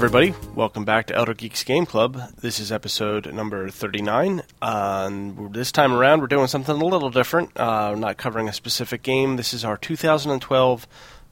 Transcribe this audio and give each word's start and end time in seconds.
Everybody. 0.00 0.34
Welcome 0.54 0.86
back 0.86 1.08
to 1.08 1.14
Elder 1.14 1.34
Geeks 1.34 1.62
Game 1.62 1.84
Club. 1.84 2.18
This 2.40 2.58
is 2.58 2.72
episode 2.72 3.30
number 3.34 3.68
39. 3.68 4.40
Uh, 4.62 5.10
this 5.50 5.70
time 5.70 5.92
around, 5.92 6.22
we're 6.22 6.26
doing 6.26 6.46
something 6.46 6.74
a 6.74 6.84
little 6.86 7.10
different. 7.10 7.54
Uh, 7.54 7.94
not 7.94 8.16
covering 8.16 8.48
a 8.48 8.52
specific 8.54 9.02
game. 9.02 9.36
This 9.36 9.52
is 9.52 9.62
our 9.62 9.76
2012 9.76 10.86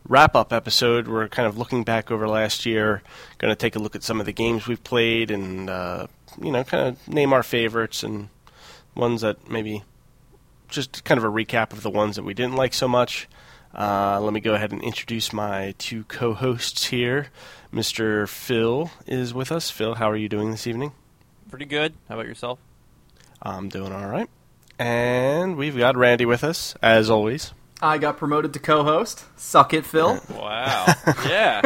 wrap 0.06 0.36
up 0.36 0.52
episode. 0.52 1.08
We're 1.08 1.28
kind 1.28 1.48
of 1.48 1.56
looking 1.56 1.82
back 1.82 2.10
over 2.10 2.28
last 2.28 2.66
year, 2.66 3.02
going 3.38 3.50
to 3.50 3.56
take 3.56 3.74
a 3.74 3.78
look 3.78 3.96
at 3.96 4.02
some 4.02 4.20
of 4.20 4.26
the 4.26 4.34
games 4.34 4.66
we've 4.66 4.84
played 4.84 5.30
and, 5.30 5.70
uh, 5.70 6.06
you 6.38 6.52
know, 6.52 6.62
kind 6.62 6.88
of 6.88 7.08
name 7.08 7.32
our 7.32 7.42
favorites 7.42 8.02
and 8.02 8.28
ones 8.94 9.22
that 9.22 9.50
maybe 9.50 9.82
just 10.68 11.04
kind 11.04 11.16
of 11.16 11.24
a 11.24 11.30
recap 11.30 11.72
of 11.72 11.82
the 11.82 11.90
ones 11.90 12.16
that 12.16 12.22
we 12.22 12.34
didn't 12.34 12.56
like 12.56 12.74
so 12.74 12.86
much. 12.86 13.28
Uh, 13.74 14.20
let 14.20 14.34
me 14.34 14.40
go 14.40 14.52
ahead 14.52 14.72
and 14.72 14.82
introduce 14.82 15.32
my 15.32 15.74
two 15.78 16.04
co 16.04 16.34
hosts 16.34 16.86
here. 16.86 17.28
Mr. 17.72 18.28
Phil 18.28 18.90
is 19.06 19.34
with 19.34 19.52
us. 19.52 19.70
Phil, 19.70 19.94
how 19.94 20.10
are 20.10 20.16
you 20.16 20.28
doing 20.28 20.50
this 20.50 20.66
evening? 20.66 20.92
Pretty 21.50 21.66
good. 21.66 21.94
How 22.08 22.14
about 22.14 22.26
yourself? 22.26 22.58
I'm 23.42 23.68
doing 23.68 23.92
all 23.92 24.06
right. 24.06 24.28
And 24.78 25.56
we've 25.56 25.76
got 25.76 25.96
Randy 25.96 26.24
with 26.24 26.44
us, 26.44 26.74
as 26.82 27.10
always. 27.10 27.52
I 27.80 27.98
got 27.98 28.16
promoted 28.16 28.52
to 28.54 28.58
co-host. 28.58 29.24
Suck 29.36 29.72
it, 29.74 29.86
Phil. 29.86 30.20
Wow. 30.30 30.86
yeah. 31.26 31.60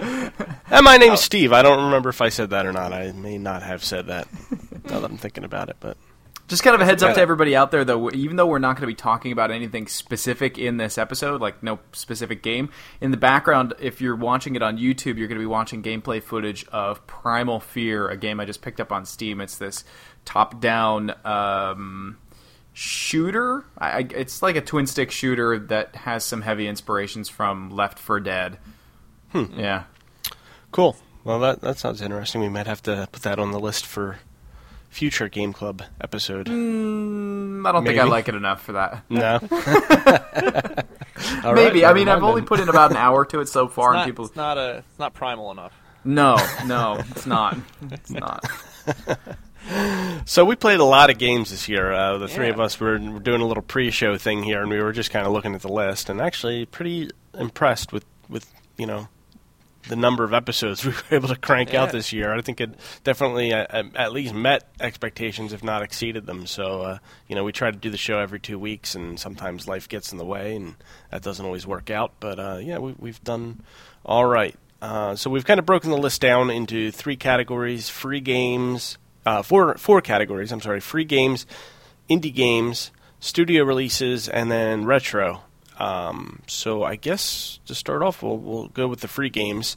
And 0.70 0.84
my 0.84 0.98
name's 0.98 1.20
Steve. 1.22 1.52
I 1.52 1.62
don't 1.62 1.86
remember 1.86 2.10
if 2.10 2.20
I 2.20 2.28
said 2.28 2.50
that 2.50 2.66
or 2.66 2.72
not. 2.72 2.92
I 2.92 3.12
may 3.12 3.38
not 3.38 3.62
have 3.62 3.82
said 3.82 4.08
that 4.08 4.28
now 4.84 5.00
that 5.00 5.10
I'm 5.10 5.16
thinking 5.16 5.44
about 5.44 5.70
it, 5.70 5.76
but 5.80 5.96
Just 6.48 6.62
kind 6.62 6.74
of 6.74 6.80
a 6.80 6.84
heads 6.86 7.02
up 7.02 7.14
to 7.14 7.20
everybody 7.20 7.54
out 7.54 7.70
there, 7.70 7.84
though. 7.84 8.10
Even 8.10 8.36
though 8.36 8.46
we're 8.46 8.58
not 8.58 8.76
going 8.76 8.80
to 8.80 8.86
be 8.86 8.94
talking 8.94 9.32
about 9.32 9.50
anything 9.50 9.86
specific 9.86 10.56
in 10.56 10.78
this 10.78 10.96
episode, 10.96 11.42
like 11.42 11.62
no 11.62 11.78
specific 11.92 12.42
game, 12.42 12.70
in 13.02 13.10
the 13.10 13.18
background, 13.18 13.74
if 13.78 14.00
you're 14.00 14.16
watching 14.16 14.56
it 14.56 14.62
on 14.62 14.78
YouTube, 14.78 15.18
you're 15.18 15.28
going 15.28 15.38
to 15.38 15.42
be 15.42 15.46
watching 15.46 15.82
gameplay 15.82 16.22
footage 16.22 16.66
of 16.68 17.06
Primal 17.06 17.60
Fear, 17.60 18.08
a 18.08 18.16
game 18.16 18.40
I 18.40 18.46
just 18.46 18.62
picked 18.62 18.80
up 18.80 18.90
on 18.92 19.04
Steam. 19.04 19.42
It's 19.42 19.58
this 19.58 19.84
top-down 20.24 21.14
um, 21.22 22.16
shooter. 22.72 23.66
I, 23.76 24.06
it's 24.10 24.40
like 24.40 24.56
a 24.56 24.62
twin-stick 24.62 25.10
shooter 25.10 25.58
that 25.58 25.96
has 25.96 26.24
some 26.24 26.40
heavy 26.40 26.66
inspirations 26.66 27.28
from 27.28 27.68
Left 27.68 27.98
4 27.98 28.20
Dead. 28.20 28.58
Yeah. 29.34 29.84
cool. 30.72 30.96
Well, 31.24 31.40
that 31.40 31.60
that 31.60 31.76
sounds 31.76 32.00
interesting. 32.00 32.40
We 32.40 32.48
might 32.48 32.66
have 32.66 32.82
to 32.84 33.06
put 33.12 33.20
that 33.22 33.38
on 33.38 33.50
the 33.50 33.60
list 33.60 33.84
for 33.84 34.18
future 34.88 35.28
Game 35.28 35.52
Club 35.52 35.82
episode. 36.00 36.46
Mm, 36.46 37.66
I 37.68 37.72
don't 37.72 37.84
think 37.84 37.98
I 37.98 38.04
like 38.04 38.28
it 38.28 38.34
enough 38.34 38.62
for 38.62 38.72
that. 38.72 39.02
No. 39.08 39.38
All 41.44 41.54
right, 41.54 41.64
Maybe. 41.66 41.84
I 41.84 41.92
mean, 41.92 42.08
I've 42.08 42.20
mind 42.20 42.30
only 42.30 42.42
put 42.42 42.60
in 42.60 42.68
about 42.68 42.90
an 42.90 42.96
hour 42.96 43.24
to 43.26 43.40
it 43.40 43.48
so 43.48 43.68
far, 43.68 43.90
It's 43.90 43.94
not, 43.96 44.02
and 44.04 44.12
people. 44.12 44.24
it's 44.26 44.36
not 44.36 44.58
a. 44.58 44.76
It's 44.88 44.98
not 44.98 45.14
primal 45.14 45.50
enough. 45.50 45.72
No, 46.04 46.36
no, 46.66 46.96
it's 47.10 47.26
not. 47.26 47.56
It's 47.90 48.10
not. 48.10 48.44
So 50.24 50.46
we 50.46 50.56
played 50.56 50.80
a 50.80 50.84
lot 50.84 51.10
of 51.10 51.18
games 51.18 51.50
this 51.50 51.68
year. 51.68 51.92
Uh, 51.92 52.16
the 52.16 52.26
three 52.28 52.46
Yeah. 52.46 52.54
of 52.54 52.60
us 52.60 52.80
were, 52.80 52.92
were 52.98 53.18
doing 53.20 53.42
a 53.42 53.46
little 53.46 53.62
pre-show 53.62 54.16
thing 54.16 54.42
here, 54.42 54.62
and 54.62 54.70
we 54.70 54.80
were 54.80 54.92
just 54.92 55.10
kind 55.10 55.26
of 55.26 55.32
looking 55.32 55.54
at 55.54 55.60
the 55.60 55.68
list, 55.68 56.08
and 56.08 56.22
actually 56.22 56.64
pretty 56.64 57.10
impressed 57.34 57.92
with 57.92 58.06
with 58.30 58.50
you 58.78 58.86
know 58.86 59.08
the 59.86 59.96
number 59.96 60.24
of 60.24 60.34
episodes 60.34 60.84
we 60.84 60.92
were 60.92 61.16
able 61.16 61.28
to 61.28 61.36
crank 61.36 61.74
out 61.74 61.92
this 61.92 62.12
year. 62.12 62.34
I 62.34 62.40
think 62.40 62.60
it 62.60 62.70
definitely 63.04 63.52
uh, 63.52 63.66
uh, 63.70 63.82
at 63.94 64.12
least 64.12 64.34
met 64.34 64.68
expectations, 64.80 65.52
if 65.52 65.62
not 65.62 65.82
exceeded 65.82 66.26
them. 66.26 66.46
So 66.46 66.82
uh, 66.82 66.98
you 67.28 67.34
know 67.34 67.44
we 67.44 67.52
try 67.52 67.70
to 67.70 67.76
do 67.76 67.90
the 67.90 67.96
show 67.96 68.18
every 68.18 68.40
two 68.40 68.58
weeks, 68.58 68.94
and 68.94 69.18
sometimes 69.18 69.68
life 69.68 69.88
gets 69.88 70.12
in 70.12 70.18
the 70.18 70.24
way, 70.24 70.56
and 70.56 70.74
that 71.10 71.22
doesn't 71.22 71.44
always 71.44 71.66
work 71.66 71.90
out. 71.90 72.12
But 72.20 72.38
uh, 72.38 72.58
yeah, 72.60 72.78
we, 72.78 72.94
we've 72.98 73.22
done 73.22 73.62
all 74.04 74.26
right. 74.26 74.54
Uh, 74.80 75.16
so 75.16 75.28
we've 75.28 75.44
kind 75.44 75.58
of 75.58 75.66
broken 75.66 75.90
the 75.90 75.98
list 75.98 76.20
down 76.20 76.50
into 76.50 76.90
three 76.90 77.16
categories: 77.16 77.88
free 77.88 78.20
games, 78.20 78.98
uh, 79.26 79.42
four 79.42 79.76
four 79.76 80.00
categories. 80.00 80.52
I'm 80.52 80.60
sorry, 80.60 80.80
free 80.80 81.04
games, 81.04 81.46
indie 82.08 82.34
games, 82.34 82.90
studio 83.20 83.64
releases, 83.64 84.28
and 84.28 84.50
then 84.50 84.84
retro. 84.84 85.42
Um, 85.78 86.40
so 86.46 86.82
I 86.82 86.96
guess 86.96 87.60
to 87.66 87.74
start 87.74 88.02
off, 88.02 88.22
we'll 88.22 88.36
we'll 88.38 88.68
go 88.68 88.88
with 88.88 89.00
the 89.00 89.08
free 89.08 89.30
games, 89.30 89.76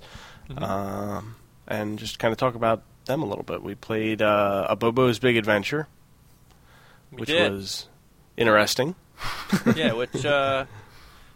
um, 0.57 1.35
and 1.67 1.99
just 1.99 2.19
kind 2.19 2.31
of 2.31 2.37
talk 2.37 2.55
about 2.55 2.83
them 3.05 3.21
a 3.21 3.25
little 3.25 3.43
bit. 3.43 3.61
We 3.63 3.75
played 3.75 4.21
uh, 4.21 4.67
Abobo's 4.69 5.19
Big 5.19 5.37
Adventure, 5.37 5.87
We 7.11 7.19
which 7.19 7.29
did. 7.29 7.51
was 7.51 7.87
interesting. 8.37 8.95
yeah. 9.75 9.93
Which 9.93 10.25
uh, 10.25 10.65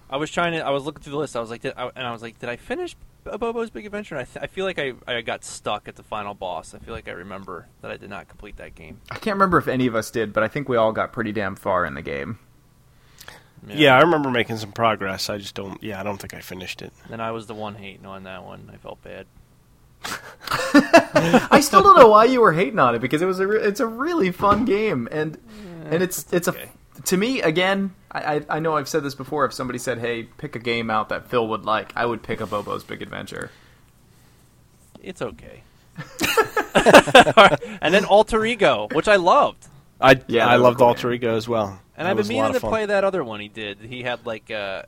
I 0.09 0.17
was 0.17 0.31
trying 0.31 0.53
to. 0.53 0.59
I 0.65 0.71
was 0.71 0.83
looking 0.83 1.03
through 1.03 1.13
the 1.13 1.19
list. 1.19 1.35
I 1.35 1.39
was 1.41 1.49
like, 1.49 1.61
did, 1.61 1.73
I, 1.77 1.89
and 1.95 2.05
I 2.07 2.11
was 2.11 2.21
like, 2.21 2.39
did 2.39 2.49
I 2.49 2.55
finish 2.55 2.95
Abobo's 3.25 3.69
Big 3.69 3.85
Adventure? 3.85 4.15
And 4.15 4.21
I, 4.21 4.25
th- 4.25 4.43
I 4.43 4.47
feel 4.47 4.65
like 4.65 4.79
I, 4.79 4.93
I 5.07 5.21
got 5.21 5.43
stuck 5.43 5.87
at 5.87 5.95
the 5.95 6.03
final 6.03 6.33
boss. 6.33 6.73
I 6.73 6.79
feel 6.79 6.93
like 6.93 7.07
I 7.07 7.11
remember 7.11 7.67
that 7.81 7.91
I 7.91 7.97
did 7.97 8.09
not 8.09 8.27
complete 8.27 8.57
that 8.57 8.73
game. 8.75 9.01
I 9.11 9.15
can't 9.15 9.35
remember 9.35 9.57
if 9.59 9.67
any 9.67 9.85
of 9.87 9.95
us 9.95 10.09
did, 10.11 10.33
but 10.33 10.41
I 10.43 10.47
think 10.47 10.67
we 10.69 10.77
all 10.77 10.91
got 10.91 11.13
pretty 11.13 11.31
damn 11.31 11.55
far 11.55 11.85
in 11.85 11.93
the 11.93 12.01
game. 12.01 12.39
Yeah. 13.67 13.97
I 13.97 14.01
remember 14.01 14.29
making 14.29 14.57
some 14.57 14.71
progress. 14.71 15.29
I 15.29 15.37
just 15.37 15.55
don't. 15.55 15.81
Yeah, 15.81 15.99
I 15.99 16.03
don't 16.03 16.17
think 16.17 16.33
I 16.33 16.39
finished 16.39 16.81
it. 16.81 16.93
And 17.11 17.21
I 17.21 17.31
was 17.31 17.47
the 17.47 17.53
one 17.53 17.75
hating 17.75 18.05
on 18.05 18.23
that 18.23 18.43
one. 18.43 18.69
I 18.73 18.77
felt 18.77 19.01
bad. 19.03 19.25
I 21.51 21.59
still 21.61 21.81
don't 21.81 21.97
know 21.97 22.09
why 22.09 22.25
you 22.25 22.41
were 22.41 22.53
hating 22.53 22.77
on 22.79 22.93
it 22.93 22.99
because 22.99 23.21
it 23.21 23.25
was 23.25 23.39
a 23.39 23.47
re- 23.47 23.61
it's 23.61 23.79
a 23.79 23.87
really 23.87 24.31
fun 24.31 24.65
game 24.65 25.07
and 25.11 25.37
and 25.89 26.03
it's 26.03 26.31
it's 26.31 26.47
okay. 26.47 26.69
a 26.97 27.01
to 27.03 27.17
me 27.17 27.41
again. 27.41 27.95
I, 28.11 28.35
I 28.35 28.41
I 28.49 28.59
know 28.59 28.77
I've 28.77 28.87
said 28.87 29.03
this 29.03 29.15
before. 29.15 29.45
If 29.45 29.53
somebody 29.53 29.79
said, 29.79 29.99
"Hey, 29.99 30.23
pick 30.23 30.55
a 30.55 30.59
game 30.59 30.89
out 30.89 31.09
that 31.09 31.27
Phil 31.27 31.47
would 31.47 31.65
like," 31.65 31.91
I 31.95 32.05
would 32.05 32.21
pick 32.23 32.39
Abobo's 32.39 32.83
Big 32.83 33.01
Adventure. 33.01 33.51
It's 35.01 35.21
okay. 35.21 35.63
and 37.81 37.93
then 37.93 38.05
Alter 38.05 38.45
Ego, 38.45 38.87
which 38.91 39.07
I 39.07 39.15
loved. 39.15 39.67
I 40.05 40.21
Yeah, 40.27 40.45
I 40.47 40.51
that 40.51 40.55
was 40.57 40.61
loved 40.63 40.77
cool 40.79 40.87
Alter 40.87 41.11
Ego 41.11 41.35
as 41.35 41.47
well. 41.47 41.79
And 41.97 42.05
That 42.05 42.11
I've 42.11 42.17
been 42.17 42.27
meaning 42.27 42.53
to 42.53 42.59
fun. 42.59 42.69
play 42.69 42.85
that 42.87 43.03
other 43.03 43.23
one 43.23 43.39
he 43.39 43.47
did. 43.49 43.79
He 43.79 44.03
had 44.03 44.25
like 44.25 44.49
a. 44.49 44.85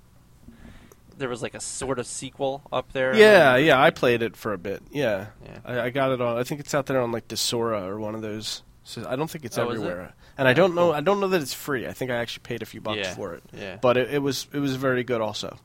There 1.18 1.30
was 1.30 1.42
like 1.42 1.56
a 1.56 1.60
sort 1.60 1.98
of 1.98 2.06
sequel 2.06 2.62
up 2.72 2.92
there. 2.94 3.16
Yeah, 3.16 3.56
yeah, 3.56 3.82
I 3.82 3.90
played 3.90 4.22
it 4.22 4.36
for 4.38 4.54
a 4.54 4.58
bit. 4.58 4.84
Yeah, 4.92 5.28
Yeah. 5.44 5.58
I, 5.66 5.80
I 5.86 5.90
got 5.90 6.12
it 6.12 6.22
on. 6.22 6.38
I 6.38 6.44
think 6.44 6.60
it's 6.62 6.76
out 6.76 6.86
there 6.86 7.02
on 7.02 7.12
like 7.12 7.28
Desura 7.28 7.88
or 7.88 8.00
one 8.00 8.14
of 8.14 8.22
those. 8.22 8.62
So 8.84 9.04
I 9.08 9.16
don't 9.16 9.30
think 9.30 9.44
it's 9.44 9.58
Oh, 9.58 9.70
is 9.72 9.80
it? 9.80 9.84
everywhere, 9.84 10.14
and 10.38 10.48
I 10.48 10.52
oh, 10.52 10.54
don't 10.54 10.76
know. 10.76 10.94
I 10.94 11.02
don't 11.02 11.20
know 11.20 11.28
that 11.30 11.42
it's 11.42 11.54
free. 11.54 11.88
I 11.88 11.92
think 11.94 12.12
I 12.12 12.16
actually 12.18 12.44
paid 12.44 12.62
a 12.62 12.66
few 12.66 12.80
bucks 12.82 13.00
Yeah, 13.00 13.16
for 13.16 13.34
it. 13.34 13.44
yeah. 13.52 13.78
but 13.82 13.98
it, 13.98 14.14
it 14.14 14.20
was 14.20 14.48
it 14.54 14.60
was 14.60 14.76
very 14.76 15.04
good 15.04 15.20
also. 15.20 15.58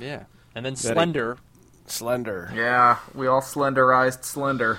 Yeah. 0.00 0.24
And 0.54 0.64
then 0.66 0.74
Slender. 0.76 1.36
Slender. 1.86 2.50
Yeah, 2.54 2.96
we 3.14 3.26
all 3.26 3.40
slenderized 3.42 4.24
Slender. 4.24 4.78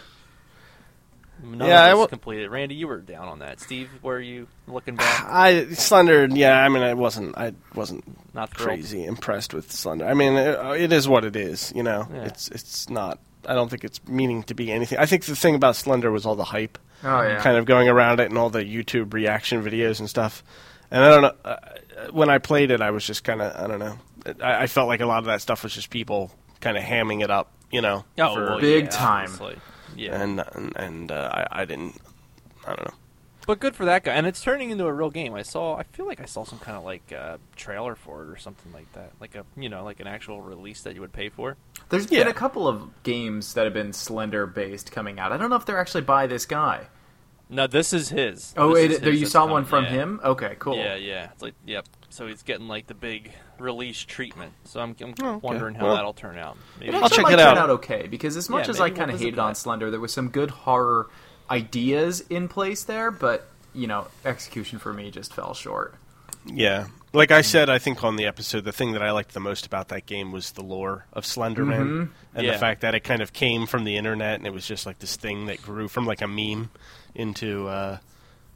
None 1.43 1.67
Yeah, 1.67 1.81
I 1.83 1.87
of 1.89 1.93
us 1.93 1.99
wa- 1.99 2.07
completed. 2.07 2.49
Randy, 2.49 2.75
you 2.75 2.87
were 2.87 2.99
down 2.99 3.27
on 3.27 3.39
that. 3.39 3.59
Steve, 3.59 3.89
were 4.01 4.19
you 4.19 4.47
looking 4.67 4.95
back? 4.95 5.25
I 5.27 5.69
Slender. 5.73 6.27
Yeah, 6.29 6.63
I 6.63 6.69
mean, 6.69 6.83
I 6.83 6.93
wasn't. 6.93 7.37
I 7.37 7.53
wasn't 7.75 8.03
Not 8.33 8.49
thrilled. 8.51 8.67
crazy 8.79 9.03
impressed 9.05 9.53
with 9.53 9.71
Slender. 9.71 10.05
I 10.05 10.13
mean, 10.13 10.33
it, 10.33 10.81
it 10.81 10.93
is 10.93 11.07
what 11.07 11.25
it 11.25 11.35
is. 11.35 11.71
You 11.75 11.83
know, 11.83 12.07
Yeah. 12.13 12.25
it's 12.25 12.47
it's 12.49 12.89
not. 12.89 13.19
I 13.47 13.53
don't 13.55 13.69
think 13.69 13.83
it's 13.83 13.99
meaning 14.07 14.43
to 14.43 14.53
be 14.53 14.71
anything. 14.71 14.99
I 14.99 15.05
think 15.07 15.25
the 15.25 15.35
thing 15.35 15.55
about 15.55 15.75
Slender 15.75 16.11
was 16.11 16.25
all 16.25 16.35
the 16.35 16.43
hype. 16.43 16.77
Oh 17.03 17.21
yeah. 17.23 17.41
kind 17.41 17.57
of 17.57 17.65
going 17.65 17.89
around 17.89 18.19
it 18.19 18.29
and 18.29 18.37
all 18.37 18.51
the 18.51 18.63
YouTube 18.63 19.13
reaction 19.13 19.63
videos 19.63 19.99
and 19.99 20.07
stuff. 20.07 20.43
And 20.91 21.03
I 21.03 21.09
don't 21.09 21.21
know. 21.23 21.33
Uh, 21.43 21.55
when 22.11 22.29
I 22.29 22.37
played 22.37 22.69
it, 22.69 22.81
I 22.81 22.91
was 22.91 23.03
just 23.07 23.23
kind 23.23 23.41
of 23.41 23.55
I 23.55 23.65
don't 23.67 23.79
know. 23.79 23.97
I, 24.45 24.63
I 24.63 24.67
felt 24.67 24.87
like 24.87 24.99
a 25.01 25.07
lot 25.07 25.17
of 25.19 25.25
that 25.25 25.41
stuff 25.41 25.63
was 25.63 25.73
just 25.73 25.89
people 25.89 26.31
kind 26.59 26.77
of 26.77 26.83
hamming 26.83 27.23
it 27.23 27.31
up, 27.31 27.51
you 27.71 27.81
know. 27.81 28.05
Oh, 28.19 28.35
for- 28.35 28.45
well, 28.45 28.59
Big 28.59 28.83
yeah, 28.85 28.89
time. 28.91 29.23
obviously. 29.31 29.57
Yeah. 29.95 30.21
And 30.21 30.43
and, 30.53 30.75
and 30.77 31.11
uh, 31.11 31.29
I, 31.51 31.61
I 31.61 31.65
didn't. 31.65 31.95
I 32.65 32.75
don't 32.75 32.85
know. 32.87 32.93
but 33.47 33.59
good 33.59 33.75
for 33.75 33.85
that 33.85 34.03
guy. 34.03 34.13
And 34.13 34.27
it's 34.27 34.41
turning 34.41 34.69
into 34.69 34.85
a 34.85 34.93
real 34.93 35.09
game. 35.09 35.33
I 35.33 35.41
saw. 35.41 35.75
I 35.77 35.83
feel 35.83 36.05
like 36.05 36.21
I 36.21 36.25
saw 36.25 36.43
some 36.43 36.59
kind 36.59 36.77
of 36.77 36.83
like 36.83 37.11
uh, 37.11 37.37
trailer 37.55 37.95
for 37.95 38.23
it 38.23 38.29
or 38.29 38.37
something 38.37 38.71
like 38.71 38.91
that. 38.93 39.11
Like 39.19 39.35
a 39.35 39.45
you 39.57 39.69
know 39.69 39.83
like 39.83 39.99
an 39.99 40.07
actual 40.07 40.41
release 40.41 40.81
that 40.83 40.93
you 40.95 41.01
would 41.01 41.13
pay 41.13 41.29
for. 41.29 41.57
There's 41.89 42.11
Yeah. 42.11 42.19
been 42.19 42.27
a 42.27 42.33
couple 42.33 42.67
of 42.67 43.03
games 43.03 43.53
that 43.55 43.65
have 43.65 43.73
been 43.73 43.93
Slender 43.93 44.45
based 44.47 44.91
coming 44.91 45.19
out. 45.19 45.31
I 45.31 45.37
don't 45.37 45.49
know 45.49 45.55
if 45.55 45.65
they're 45.65 45.79
actually 45.79 46.01
by 46.01 46.27
this 46.27 46.45
guy. 46.45 46.87
No, 47.49 47.67
this 47.67 47.91
is 47.91 48.07
his. 48.07 48.53
Oh, 48.55 48.73
This 48.75 48.83
it, 48.85 48.91
is 48.91 48.99
there 49.01 49.11
his 49.11 49.19
you 49.19 49.25
that's 49.25 49.33
saw 49.33 49.45
one 49.45 49.65
from 49.65 49.83
Yeah. 49.85 49.89
him. 49.89 50.21
Okay, 50.23 50.55
cool. 50.59 50.77
Yeah, 50.77 50.95
yeah. 50.95 51.31
It's 51.33 51.41
like 51.41 51.55
yep. 51.65 51.85
So 52.09 52.27
he's 52.27 52.43
getting 52.43 52.67
like 52.69 52.87
the 52.87 52.93
big 52.93 53.31
release 53.61 53.99
treatment. 54.03 54.53
So 54.65 54.79
I'm, 54.81 54.95
I'm 55.01 55.13
Oh, 55.21 55.29
okay. 55.35 55.39
wondering 55.47 55.75
how 55.75 55.85
Well, 55.85 55.95
that'll 55.95 56.13
turn 56.13 56.37
out. 56.37 56.57
Maybe 56.79 56.95
It 56.95 57.01
I'll 57.03 57.09
check 57.09 57.23
might 57.23 57.33
it 57.33 57.37
turn 57.37 57.47
out. 57.47 57.57
out 57.57 57.69
okay 57.71 58.07
because 58.07 58.35
as 58.37 58.49
much 58.49 58.65
Yeah, 58.65 58.71
as 58.71 58.79
I 58.81 58.89
kind 58.89 59.11
of 59.11 59.19
hated 59.19 59.39
on. 59.39 59.55
Slender, 59.55 59.89
there 59.91 59.99
was 59.99 60.13
some 60.13 60.29
good 60.29 60.49
horror 60.49 61.09
ideas 61.49 62.21
in 62.29 62.47
place 62.47 62.83
there, 62.83 63.11
but 63.11 63.47
you 63.73 63.87
know, 63.87 64.07
execution 64.25 64.79
for 64.79 64.93
me 64.93 65.11
just 65.11 65.33
fell 65.33 65.53
short. 65.53 65.95
Yeah. 66.45 66.87
Like 67.13 67.31
I 67.31 67.41
said, 67.41 67.69
I 67.69 67.77
think 67.77 68.03
on 68.03 68.15
the 68.15 68.25
episode, 68.25 68.63
the 68.63 68.71
thing 68.71 68.93
that 68.93 69.01
I 69.03 69.11
liked 69.11 69.33
the 69.33 69.39
most 69.41 69.65
about 69.65 69.89
that 69.89 70.05
game 70.05 70.31
was 70.31 70.51
the 70.51 70.63
lore 70.63 71.05
of 71.13 71.23
Slenderman 71.25 72.09
and 72.33 72.45
Yeah. 72.45 72.53
the 72.53 72.57
fact 72.57 72.81
that 72.81 72.95
it 72.95 73.01
kind 73.01 73.21
of 73.21 73.33
came 73.33 73.65
from 73.67 73.83
the 73.83 73.97
internet 73.97 74.35
and 74.39 74.47
it 74.47 74.53
was 74.53 74.65
just 74.65 74.85
like 74.85 74.99
this 74.99 75.15
thing 75.17 75.45
that 75.47 75.61
grew 75.61 75.87
from 75.87 76.05
like 76.05 76.21
a 76.21 76.27
meme 76.27 76.69
into, 77.13 77.67
uh, 77.67 77.97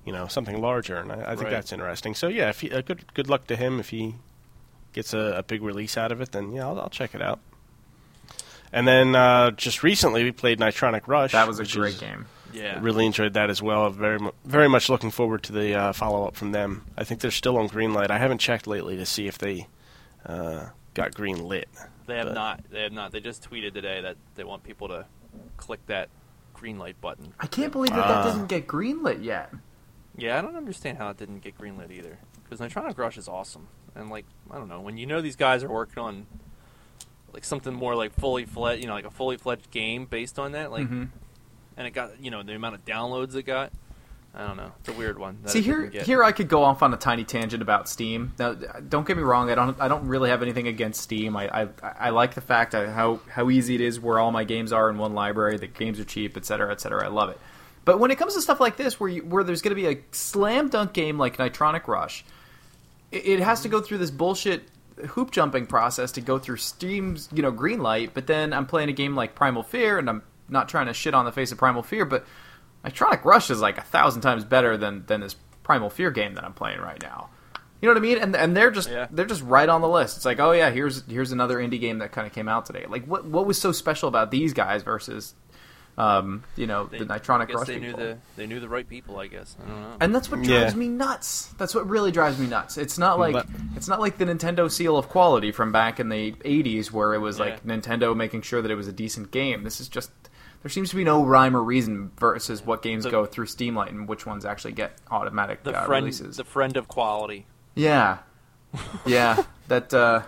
you 0.05 0.13
know, 0.13 0.27
something 0.27 0.61
larger. 0.61 0.95
And 0.97 1.11
I, 1.11 1.15
I 1.21 1.35
think 1.35 1.43
Right. 1.43 1.49
that's 1.51 1.73
interesting. 1.73 2.15
So 2.15 2.27
yeah, 2.29 2.49
if 2.49 2.61
he, 2.61 2.71
uh, 2.71 2.81
good 2.81 3.13
good 3.13 3.29
luck 3.29 3.45
to 3.47 3.55
him 3.57 3.79
if 3.79 3.89
he 3.89 4.15
gets 4.95 5.13
a, 5.13 5.35
a 5.37 5.43
big 5.43 5.61
release 5.61 5.97
out 5.97 6.11
of 6.11 6.21
it. 6.21 6.31
Then 6.31 6.51
yeah, 6.51 6.65
I'll, 6.67 6.79
I'll 6.79 6.89
check 6.89 7.13
it 7.13 7.21
out. 7.21 7.39
And 8.73 8.87
then 8.87 9.15
uh, 9.15 9.51
just 9.51 9.83
recently 9.83 10.23
we 10.23 10.31
played 10.31 10.59
Nitronic 10.59 11.07
Rush. 11.07 11.31
That 11.33 11.47
was 11.47 11.59
a 11.59 11.65
great 11.65 11.93
is- 11.95 11.99
game. 11.99 12.25
Yeah. 12.53 12.79
Really 12.81 13.05
enjoyed 13.05 13.33
that 13.33 13.49
as 13.49 13.61
well. 13.61 13.89
Very, 13.89 14.17
very 14.45 14.69
much 14.69 14.87
looking 14.89 15.11
forward 15.11 15.43
to 15.43 15.51
the 15.51 15.73
uh, 15.75 15.93
follow 15.93 16.25
up 16.25 16.37
from 16.37 16.53
them. 16.53 16.85
I 16.97 17.03
think 17.03 17.19
they're 17.19 17.29
still 17.29 17.57
on 17.57 17.67
Greenlight. 17.67 18.09
I 18.09 18.17
haven't 18.17 18.37
checked 18.37 18.65
lately 18.65 18.95
to 18.95 19.05
see 19.05 19.27
if 19.27 19.37
they 19.37 19.67
uh, 20.25 20.67
got 20.93 21.13
green 21.13 21.43
lit. 21.45 21.67
They 22.07 22.15
have 22.15 22.27
but- 22.27 22.33
not. 22.33 22.63
They 22.71 22.83
have 22.83 22.93
not. 22.93 23.11
They 23.11 23.19
just 23.19 23.49
tweeted 23.49 23.73
today 23.73 23.99
that 24.01 24.15
they 24.35 24.45
want 24.45 24.63
people 24.63 24.87
to 24.87 25.05
click 25.57 25.85
that 25.87 26.07
green 26.53 26.79
light 26.79 26.99
button. 27.01 27.33
I 27.41 27.47
can't 27.47 27.73
believe 27.73 27.89
that 27.91 27.99
Ah. 28.05 28.23
that 28.23 28.31
didn't 28.31 28.47
get 28.47 28.67
greenlit 28.67 29.21
yet. 29.21 29.51
Yeah, 30.15 30.37
I 30.39 30.41
don't 30.41 30.55
understand 30.55 30.97
how 30.97 31.09
it 31.09 31.17
didn't 31.17 31.39
get 31.39 31.57
greenlit 31.57 31.91
either. 31.91 32.17
Because 32.43 32.61
Nitronic 32.61 32.97
Rush 32.97 33.17
is 33.17 33.27
awesome, 33.27 33.67
and 33.95 34.09
like 34.09 34.25
I 34.51 34.55
don't 34.57 34.67
know, 34.67 34.81
when 34.81 34.97
you 34.97 35.05
know 35.05 35.21
these 35.21 35.35
guys 35.35 35.63
are 35.63 35.69
working 35.69 36.01
on 36.03 36.25
like 37.33 37.43
something 37.43 37.73
more 37.73 37.95
like 37.95 38.13
fully 38.13 38.45
fledged, 38.45 38.81
you 38.81 38.87
know, 38.87 38.93
like 38.93 39.05
a 39.05 39.11
fully 39.11 39.37
fledged 39.37 39.69
game 39.71 40.05
based 40.05 40.39
on 40.39 40.53
that, 40.53 40.71
like, 40.71 40.87
Mhm. 40.89 41.09
and 41.77 41.87
it 41.87 41.91
got 41.91 42.21
you 42.23 42.31
know 42.31 42.43
the 42.43 42.53
amount 42.53 42.75
of 42.75 42.85
downloads 42.85 43.35
it 43.35 43.43
got. 43.43 43.71
I 44.37 44.45
don't 44.47 44.57
know. 44.57 44.73
It's 44.81 44.89
a 44.89 44.93
weird 44.93 45.17
one. 45.17 45.37
that 45.43 45.49
See 45.51 45.61
here, 45.61 45.85
here 45.89 46.21
I 46.21 46.33
could 46.33 46.49
go 46.49 46.61
off 46.61 46.83
on 46.83 46.93
a 46.93 46.97
tiny 46.97 47.23
tangent 47.23 47.61
about 47.61 47.87
Steam. 47.87 48.33
Now, 48.37 48.51
don't 48.53 49.07
get 49.07 49.15
me 49.15 49.23
wrong. 49.23 49.49
I 49.49 49.55
don't, 49.55 49.79
I 49.79 49.87
don't 49.87 50.07
really 50.09 50.29
have 50.29 50.41
anything 50.41 50.67
against 50.67 50.99
Steam. 50.99 51.37
I, 51.37 51.61
I, 51.61 51.67
I 51.81 52.09
like 52.09 52.33
the 52.33 52.41
fact 52.41 52.73
how 52.73 53.21
how 53.29 53.49
easy 53.49 53.75
it 53.75 53.81
is 53.81 53.97
where 53.97 54.19
all 54.19 54.31
my 54.33 54.43
games 54.43 54.73
are 54.73 54.89
in 54.89 54.97
one 54.97 55.13
library. 55.13 55.57
The 55.57 55.67
games 55.67 56.01
are 56.01 56.03
cheap, 56.03 56.35
et 56.35 56.43
cetera, 56.45 56.69
et 56.73 56.81
cetera. 56.81 57.05
I 57.05 57.07
love 57.07 57.29
it. 57.29 57.39
But 57.85 57.97
when 57.99 58.11
it 58.11 58.17
comes 58.17 58.33
to 58.33 58.41
stuff 58.41 58.59
like 58.59 58.75
this, 58.75 58.99
where 58.99 59.09
you, 59.09 59.21
where 59.23 59.41
there's 59.45 59.61
going 59.61 59.73
to 59.73 59.81
be 59.81 59.87
a 59.87 60.01
slam 60.11 60.67
dunk 60.67 60.91
game 60.91 61.17
like 61.17 61.37
Nitronic 61.37 61.87
Rush, 61.87 62.25
it, 63.15 63.25
it 63.25 63.39
has 63.39 63.61
to 63.61 63.69
go 63.69 63.81
through 63.81 63.99
this 63.99 64.11
bullshit 64.11 64.63
hoop 65.09 65.31
jumping 65.31 65.65
process 65.65 66.13
to 66.13 66.21
go 66.21 66.39
through 66.39 66.57
Steam's 66.57 67.29
you 67.33 67.41
know 67.41 67.51
green 67.51 67.79
light. 67.81 68.11
But 68.13 68.27
then 68.27 68.53
I'm 68.53 68.65
playing 68.65 68.89
a 68.89 68.93
game 68.93 69.15
like 69.15 69.35
Primal 69.35 69.63
Fear, 69.63 69.97
and 69.99 70.09
I'm 70.09 70.21
not 70.49 70.69
trying 70.69 70.87
to 70.87 70.93
shit 70.93 71.13
on 71.13 71.25
the 71.25 71.31
face 71.31 71.51
of 71.51 71.57
Primal 71.57 71.83
Fear, 71.83 72.05
but 72.05 72.25
Nitronic 72.83 73.25
Rush 73.25 73.49
is 73.49 73.59
like 73.61 73.77
a 73.77 73.83
thousand 73.83 74.21
times 74.21 74.45
better 74.45 74.77
than 74.77 75.05
than 75.07 75.21
this 75.21 75.35
Primal 75.63 75.89
Fear 75.89 76.11
game 76.11 76.35
that 76.35 76.43
I'm 76.43 76.53
playing 76.53 76.79
right 76.79 77.01
now. 77.01 77.29
You 77.81 77.89
know 77.89 77.93
what 77.93 77.97
I 77.97 78.07
mean? 78.07 78.17
And 78.19 78.35
and 78.35 78.55
they're 78.55 78.71
just 78.71 78.89
Yeah. 78.89 79.07
they're 79.11 79.25
just 79.25 79.43
right 79.43 79.67
on 79.67 79.81
the 79.81 79.89
list. 79.89 80.15
It's 80.17 80.25
like, 80.25 80.39
oh 80.39 80.51
yeah, 80.51 80.69
here's 80.71 81.03
here's 81.07 81.31
another 81.31 81.57
indie 81.57 81.79
game 81.79 81.99
that 81.99 82.11
kind 82.11 82.25
of 82.25 82.33
came 82.33 82.47
out 82.47 82.65
today. 82.65 82.85
Like 82.87 83.05
what 83.05 83.25
what 83.25 83.45
was 83.45 83.59
so 83.59 83.71
special 83.71 84.07
about 84.07 84.31
these 84.31 84.53
guys 84.53 84.81
versus 84.83 85.33
um, 85.97 86.43
you 86.55 86.67
know, 86.67 86.85
They- 86.85 86.99
the 86.99 87.05
Nitronic 87.05 87.53
Rush 87.53 87.67
they 87.67 87.79
knew 87.79 87.91
people. 87.93 87.99
the 88.05 88.17
they 88.35 88.45
knew 88.47 88.59
the 88.59 88.67
right 88.69 88.87
people. 88.87 89.17
I 89.17 89.27
guess 89.27 89.55
I 89.63 89.67
don't 89.69 89.81
know. 89.81 89.97
And 90.01 90.13
that's 90.13 90.29
what 90.29 90.43
Yeah. 90.43 90.59
drives 90.59 90.75
me 90.75 90.87
nuts. 90.89 91.53
That's 91.57 91.73
what 91.73 91.87
really 91.89 92.11
drives 92.11 92.37
me 92.37 92.47
nuts. 92.47 92.77
It's 92.77 92.97
not 92.97 93.17
like 93.19 93.33
But- 93.33 93.47
it's 93.75 93.87
not 93.87 93.99
like 94.01 94.17
the 94.17 94.25
Nintendo 94.25 94.69
seal 94.69 94.97
of 94.97 95.07
quality 95.09 95.51
from 95.51 95.71
back 95.71 95.99
in 95.99 96.09
the 96.09 96.33
'80s, 96.43 96.91
where 96.91 97.13
it 97.13 97.19
was 97.19 97.39
Yeah. 97.39 97.45
like 97.45 97.65
Nintendo 97.65 98.15
making 98.15 98.41
sure 98.41 98.61
that 98.61 98.69
it 98.71 98.75
was 98.75 98.87
a 98.87 98.93
decent 98.93 99.31
game. 99.31 99.63
This 99.63 99.79
is 99.79 99.87
just 99.87 100.11
there 100.63 100.69
seems 100.71 100.89
to 100.89 100.95
be 100.95 101.03
no 101.03 101.23
rhyme 101.23 101.55
or 101.55 101.63
reason 101.63 102.11
versus 102.19 102.65
what 102.65 102.81
games 102.81 103.03
The- 103.03 103.11
go 103.11 103.25
through 103.25 103.45
Steamlight 103.45 103.89
and 103.89 104.07
which 104.07 104.25
ones 104.25 104.45
actually 104.45 104.71
get 104.73 104.97
automatic 105.11 105.63
the 105.63 105.77
uh, 105.77 105.85
friend, 105.85 106.03
releases. 106.05 106.37
the 106.37 106.43
friend 106.43 106.75
of 106.75 106.87
quality. 106.87 107.45
Yeah, 107.75 108.17
yeah, 109.05 109.43
that 109.69 109.93
uh, 109.93 110.23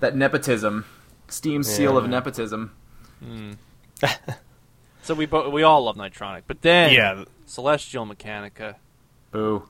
that 0.00 0.16
nepotism, 0.16 0.84
Steam 1.28 1.62
seal 1.64 1.96
of 1.98 2.04
Yeah. 2.04 2.10
nepotism. 2.10 2.72
So 5.10 5.16
we 5.16 5.26
bo- 5.26 5.50
we 5.50 5.64
all 5.64 5.82
love 5.82 5.96
Nitronic, 5.96 6.42
but 6.46 6.62
then 6.62 6.92
Yeah, 6.92 7.24
Celestial 7.44 8.06
Mechanica, 8.06 8.76
Boo. 9.32 9.64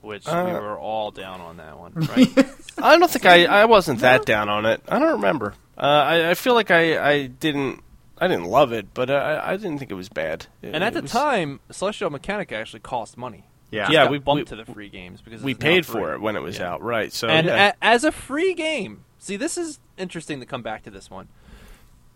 which 0.00 0.26
Uh, 0.26 0.42
we 0.46 0.52
were 0.54 0.78
all 0.78 1.10
down 1.10 1.42
on 1.42 1.58
that 1.58 1.78
one, 1.78 1.92
right? 1.96 2.30
I 2.78 2.96
don't 2.98 3.10
think 3.10 3.26
I, 3.26 3.44
I 3.44 3.64
wasn't 3.66 3.98
that 4.00 4.24
down 4.24 4.48
on 4.48 4.64
it. 4.64 4.80
I 4.88 4.98
don't 4.98 5.12
remember. 5.12 5.52
Uh, 5.76 5.80
I, 5.82 6.30
I 6.30 6.34
feel 6.34 6.54
like 6.54 6.70
I, 6.70 7.10
I 7.10 7.26
didn't 7.26 7.82
I 8.16 8.26
didn't 8.26 8.46
love 8.46 8.72
it, 8.72 8.94
but 8.94 9.10
I, 9.10 9.52
I 9.52 9.56
didn't 9.58 9.76
think 9.80 9.90
it 9.90 9.94
was 9.96 10.08
bad. 10.08 10.46
It- 10.62 10.74
and 10.74 10.82
at 10.82 10.94
the 10.94 11.02
was- 11.02 11.10
time, 11.12 11.60
Celestial 11.70 12.08
Mechanica 12.10 12.52
actually 12.52 12.80
cost 12.80 13.18
money. 13.18 13.44
Yeah, 13.70 13.90
Yeah, 13.90 14.08
we- 14.08 14.16
bumped 14.16 14.50
we- 14.50 14.56
to 14.56 14.64
the 14.64 14.72
free 14.72 14.88
games 14.88 15.20
because 15.20 15.42
we 15.42 15.52
paid 15.54 15.84
for 15.84 16.14
it 16.14 16.22
when 16.22 16.36
it 16.36 16.40
was 16.42 16.56
Yeah. 16.58 16.72
out, 16.72 16.82
right? 16.82 17.12
So 17.12 17.28
and 17.28 17.48
yeah. 17.48 17.72
a- 17.82 17.84
as 17.84 18.02
a 18.04 18.12
free 18.12 18.54
game, 18.54 19.04
see, 19.18 19.36
this 19.36 19.58
is 19.58 19.78
interesting 19.98 20.40
to 20.40 20.46
come 20.46 20.62
back 20.62 20.84
to 20.84 20.90
this 20.90 21.10
one 21.10 21.28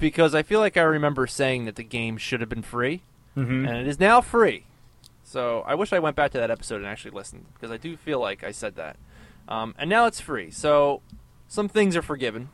because 0.00 0.34
I 0.34 0.42
feel 0.42 0.60
like 0.60 0.76
I 0.76 0.82
remember 0.82 1.26
saying 1.26 1.64
that 1.66 1.76
the 1.76 1.84
game 1.84 2.16
should 2.16 2.40
have 2.40 2.48
been 2.48 2.62
free, 2.62 3.02
Mhm. 3.36 3.68
and 3.68 3.76
it 3.78 3.86
is 3.86 4.00
now 4.00 4.20
free. 4.20 4.64
So 5.22 5.60
I 5.66 5.74
wish 5.74 5.92
I 5.92 5.98
went 6.00 6.16
back 6.16 6.32
to 6.32 6.38
that 6.38 6.50
episode 6.50 6.76
and 6.76 6.86
actually 6.86 7.12
listened 7.12 7.46
because 7.54 7.70
I 7.70 7.76
do 7.76 7.96
feel 7.96 8.18
like 8.18 8.42
I 8.42 8.50
said 8.50 8.74
that. 8.76 8.96
Um, 9.48 9.74
and 9.78 9.88
now 9.88 10.06
it's 10.06 10.20
free, 10.20 10.50
so 10.50 11.02
some 11.48 11.68
things 11.68 11.96
are 11.96 12.02
forgiven. 12.02 12.48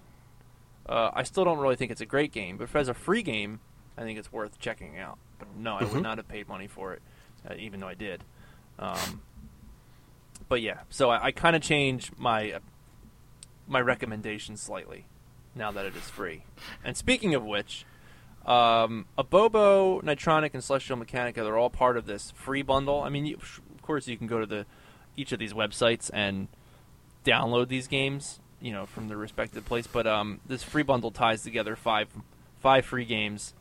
Uh, 0.89 1.11
I 1.15 1.23
still 1.25 1.45
don't 1.45 1.59
really 1.59 1.77
think 1.77 1.91
it's 1.91 2.01
a 2.01 2.07
great 2.07 2.33
game, 2.33 2.57
but 2.59 2.65
if 2.65 2.77
as 2.77 2.89
a 2.89 2.95
free 2.95 3.23
game, 3.23 3.61
I 3.99 4.03
think 4.03 4.19
it's 4.19 4.31
worth 4.33 4.59
checking 4.59 4.99
out. 4.99 5.19
But 5.39 5.49
no, 5.57 5.75
I 5.77 5.85
would 5.85 5.93
Mhm. 5.95 6.03
not 6.03 6.19
have 6.19 6.29
paid 6.29 6.49
money 6.49 6.67
for 6.67 6.93
it, 6.93 7.03
uh, 7.49 7.55
even 7.59 7.81
though 7.81 7.89
I 7.89 7.95
did. 7.95 8.23
Um, 8.79 9.23
but 10.49 10.61
yeah, 10.63 10.81
so 10.91 11.11
I, 11.11 11.27
I 11.27 11.33
kind 11.33 11.57
of 11.57 11.63
changed 11.63 12.13
my 12.19 12.53
uh, 12.53 12.59
my 13.67 13.81
recommendation 13.81 14.57
slightly 14.57 15.07
now 15.57 15.73
that 15.73 15.87
it 15.87 15.97
is 15.97 16.05
free. 16.05 16.45
And 16.85 16.97
speaking 16.97 17.35
of 17.35 17.45
which, 17.45 17.85
um, 18.45 19.07
Abobo, 19.19 20.03
Nitronic, 20.03 20.55
and 20.55 20.63
Celestial 20.63 20.97
Mechanica, 20.97 21.37
they're 21.37 21.59
all 21.59 21.71
part 21.71 21.97
of 21.97 22.07
this 22.07 22.31
free 22.33 22.63
bundle. 22.63 23.03
I 23.03 23.09
mean, 23.09 23.27
you, 23.27 23.37
of 23.37 23.83
course, 23.83 24.07
you 24.07 24.17
can 24.17 24.27
go 24.27 24.39
to 24.39 24.47
the 24.47 24.67
each 25.17 25.33
of 25.33 25.39
these 25.39 25.53
websites 25.53 26.11
and 26.13 26.49
download 27.25 27.69
these 27.69 27.89
games, 27.89 28.39
you 28.61 28.71
know, 28.71 28.87
from 28.87 29.09
their 29.09 29.17
respective 29.17 29.65
place. 29.65 29.87
But 29.87 30.07
um, 30.07 30.41
this 30.47 30.63
free 30.63 30.83
bundle 30.83 31.11
ties 31.11 31.43
together 31.43 31.75
five 31.75 32.09
five 32.61 32.85
free 32.85 33.05
games. 33.05 33.55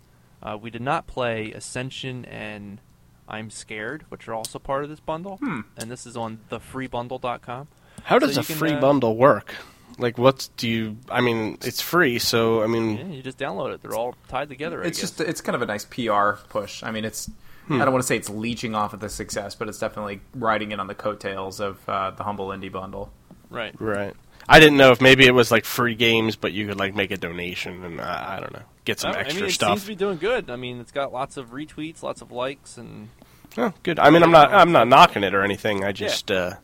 Uh, 0.43 0.57
we 0.61 0.69
did 0.69 0.81
not 0.81 1.07
play 1.07 1.51
Ascension 1.53 2.25
and 2.25 2.79
I'm 3.27 3.49
Scared, 3.49 4.05
which 4.09 4.27
are 4.27 4.33
also 4.33 4.59
part 4.59 4.83
of 4.83 4.89
this 4.89 4.99
bundle. 4.99 5.37
Hmm. 5.37 5.61
And 5.77 5.89
this 5.89 6.05
is 6.05 6.15
on 6.15 6.39
thefreebundle.com. 6.51 7.67
How 8.03 8.19
does 8.19 8.35
so 8.35 8.41
a 8.41 8.43
you 8.43 8.47
can, 8.47 8.55
free 8.55 8.73
uh, 8.73 8.79
bundle 8.79 9.17
work? 9.17 9.55
Like, 9.97 10.17
what's 10.17 10.49
do 10.49 10.67
you? 10.69 10.97
I 11.09 11.21
mean, 11.21 11.57
it's 11.61 11.79
free, 11.81 12.19
so 12.19 12.61
I 12.63 12.67
mean, 12.67 12.97
Yeah, 12.97 13.05
you 13.15 13.21
just 13.21 13.37
download 13.37 13.73
it. 13.73 13.81
They're 13.81 13.95
all 13.95 14.15
tied 14.27 14.49
together. 14.49 14.83
I 14.83 14.87
it's 14.87 14.99
guess. 14.99 15.11
just 15.11 15.21
it's 15.21 15.41
kind 15.41 15.55
of 15.55 15.61
a 15.61 15.65
nice 15.65 15.85
PR 15.85 16.31
push. 16.49 16.83
I 16.83 16.91
mean, 16.91 17.05
it's 17.05 17.29
I 17.69 17.77
don't 17.79 17.91
want 17.93 18.03
to 18.03 18.07
say 18.07 18.15
it's 18.17 18.29
leeching 18.29 18.75
off 18.75 18.93
of 18.93 18.99
the 18.99 19.09
success, 19.09 19.55
but 19.55 19.67
it's 19.69 19.79
definitely 19.79 20.21
riding 20.35 20.71
in 20.71 20.79
on 20.79 20.87
the 20.87 20.93
coattails 20.95 21.59
of 21.59 21.79
uh, 21.89 22.11
the 22.11 22.23
humble 22.23 22.49
indie 22.49 22.71
bundle. 22.71 23.11
right. 23.49 23.73
right. 23.79 24.13
I 24.47 24.59
didn't 24.59 24.77
know 24.77 24.91
if 24.91 25.01
maybe 25.01 25.25
it 25.25 25.33
was 25.33 25.49
like 25.49 25.65
free 25.65 25.95
games, 25.95 26.35
but 26.35 26.51
you 26.53 26.67
could 26.67 26.77
like 26.77 26.93
make 26.93 27.09
a 27.09 27.17
donation 27.17 27.83
and 27.83 27.99
uh, 27.99 28.03
I 28.27 28.39
don't 28.39 28.53
know, 28.53 28.61
get 28.83 28.99
some 28.99 29.13
I- 29.15 29.21
extra 29.21 29.37
I 29.39 29.41
mean, 29.41 29.49
it 29.49 29.53
stuff. 29.53 29.69
seems 29.69 29.81
to 29.81 29.87
be 29.87 29.95
doing 29.95 30.17
good. 30.19 30.51
I 30.51 30.55
mean, 30.57 30.79
it's 30.79 30.91
got 30.91 31.11
lots 31.11 31.37
of 31.37 31.49
retweets, 31.49 32.03
lots 32.03 32.21
of 32.21 32.31
likes, 32.31 32.77
and 32.77 33.09
Oh, 33.57 33.73
good. 33.81 33.97
I 33.97 34.11
mean, 34.11 34.21
I'm 34.21 34.29
not 34.31 34.53
I'm 34.53 34.71
not 34.71 34.87
knocking 34.87 35.23
it 35.23 35.33
or 35.33 35.41
anything. 35.41 35.83
I 35.83 35.91
just 35.93 36.29
uh, 36.29 36.55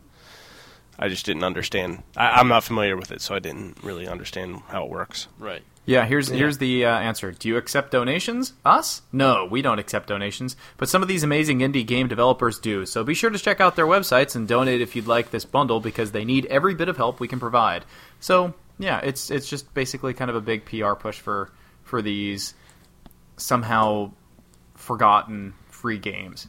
I 1.01 1.09
just 1.09 1.25
didn't 1.25 1.43
understand. 1.43 2.03
I, 2.15 2.39
I'm 2.39 2.47
not 2.47 2.63
familiar 2.63 2.95
with 2.95 3.11
it, 3.11 3.21
so 3.21 3.33
I 3.35 3.39
didn't 3.39 3.83
really 3.83 4.07
understand 4.07 4.61
how 4.67 4.85
it 4.85 4.89
works. 4.91 5.27
right. 5.39 5.63
Yeah, 5.83 6.05
here's 6.05 6.27
here's 6.27 6.59
the 6.59 6.85
uh, 6.85 6.99
answer. 6.99 7.31
Do 7.31 7.47
you 7.49 7.57
accept 7.57 7.89
donations? 7.91 8.53
Us? 8.63 9.01
No, 9.11 9.45
we 9.49 9.63
don't 9.63 9.79
accept 9.79 10.07
donations. 10.07 10.55
But 10.77 10.89
some 10.89 11.01
of 11.01 11.07
these 11.07 11.23
amazing 11.23 11.59
indie 11.61 11.85
game 11.85 12.07
developers 12.07 12.59
do. 12.59 12.85
So 12.85 13.03
be 13.03 13.15
sure 13.15 13.31
to 13.31 13.39
check 13.39 13.59
out 13.59 13.75
their 13.75 13.87
websites 13.87 14.35
and 14.35 14.47
donate 14.47 14.79
if 14.79 14.95
you'd 14.95 15.07
like 15.07 15.31
this 15.31 15.43
bundle 15.43 15.79
because 15.79 16.11
they 16.11 16.23
need 16.23 16.45
every 16.45 16.75
bit 16.75 16.87
of 16.87 16.97
help 16.97 17.19
we 17.19 17.27
can 17.27 17.39
provide. 17.39 17.83
So 18.19 18.53
yeah, 18.77 18.99
it's 18.99 19.31
it's 19.31 19.49
just 19.49 19.73
basically 19.73 20.13
kind 20.13 20.29
of 20.29 20.35
a 20.37 20.41
big 20.41 20.65
PR 20.65 20.93
push 20.93 21.17
for 21.19 21.49
for 21.83 22.03
these 22.03 22.53
somehow 23.37 24.11
forgotten 24.75 25.53
free 25.69 25.97
games. 25.97 26.47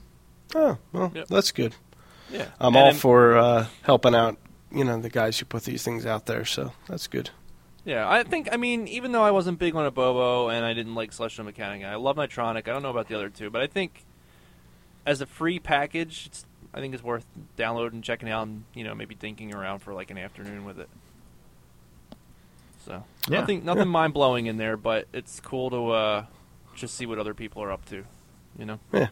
Oh, 0.55 0.77
well, 0.93 1.11
Yep. 1.15 1.29
that's 1.29 1.53
good. 1.53 1.75
Yeah. 2.31 2.49
I'm 2.61 2.69
And 2.69 2.77
all 2.77 2.85
then- 2.91 2.95
for 3.01 3.37
uh, 3.39 3.67
helping 3.83 4.15
out. 4.15 4.37
You 4.75 4.85
know, 4.85 5.01
the 5.01 5.11
guys 5.11 5.39
who 5.39 5.45
put 5.45 5.65
these 5.65 5.83
things 5.83 6.07
out 6.07 6.27
there. 6.27 6.45
So 6.45 6.73
that's 6.89 7.07
good. 7.07 7.31
Yeah, 7.85 8.09
I 8.09 8.23
think. 8.23 8.49
I 8.53 8.57
mean, 8.57 8.87
even 8.89 9.13
though 9.13 9.25
I 9.25 9.33
wasn't 9.33 9.59
big 9.59 9.75
on 9.75 9.91
Abobo 9.91 10.53
and 10.53 10.65
I 10.65 10.73
didn't 10.73 10.95
like 10.95 11.13
Celestial 11.13 11.45
Mechanica, 11.45 11.87
I 11.87 11.97
love 11.97 12.17
Nitronic. 12.17 12.69
I 12.69 12.73
don't 12.73 12.83
know 12.83 12.91
about 12.91 13.09
the 13.09 13.17
other 13.17 13.29
two, 13.29 13.51
but 13.51 13.61
I 13.61 13.67
think 13.67 14.05
as 15.05 15.21
a 15.21 15.27
free 15.27 15.59
package, 15.59 16.27
it's, 16.27 16.47
I 16.73 16.81
think 16.81 16.95
it's 16.95 17.03
worth 17.03 17.27
downloading, 17.57 18.03
checking 18.03 18.29
out, 18.31 18.47
and 18.47 18.65
you 18.75 18.85
know 18.85 18.95
maybe 18.95 19.15
thinking 19.15 19.55
around 19.55 19.81
for 19.81 19.93
like 19.93 20.11
an 20.11 20.19
afternoon 20.19 20.65
with 20.65 20.79
it. 20.79 20.89
So 22.87 23.05
Yeah, 23.29 23.41
nothing, 23.41 23.65
nothing 23.65 23.89
mind 23.89 24.15
blowing 24.15 24.47
in 24.47 24.57
there, 24.57 24.77
but 24.77 25.07
it's 25.13 25.41
cool 25.41 25.71
to 25.71 25.91
uh, 25.91 26.27
just 26.75 26.95
see 26.95 27.07
what 27.07 27.19
other 27.19 27.35
people 27.35 27.63
are 27.63 27.73
up 27.73 27.85
to. 27.87 28.05
You 28.59 28.67
know. 28.67 28.81
Yeah. 28.93 29.09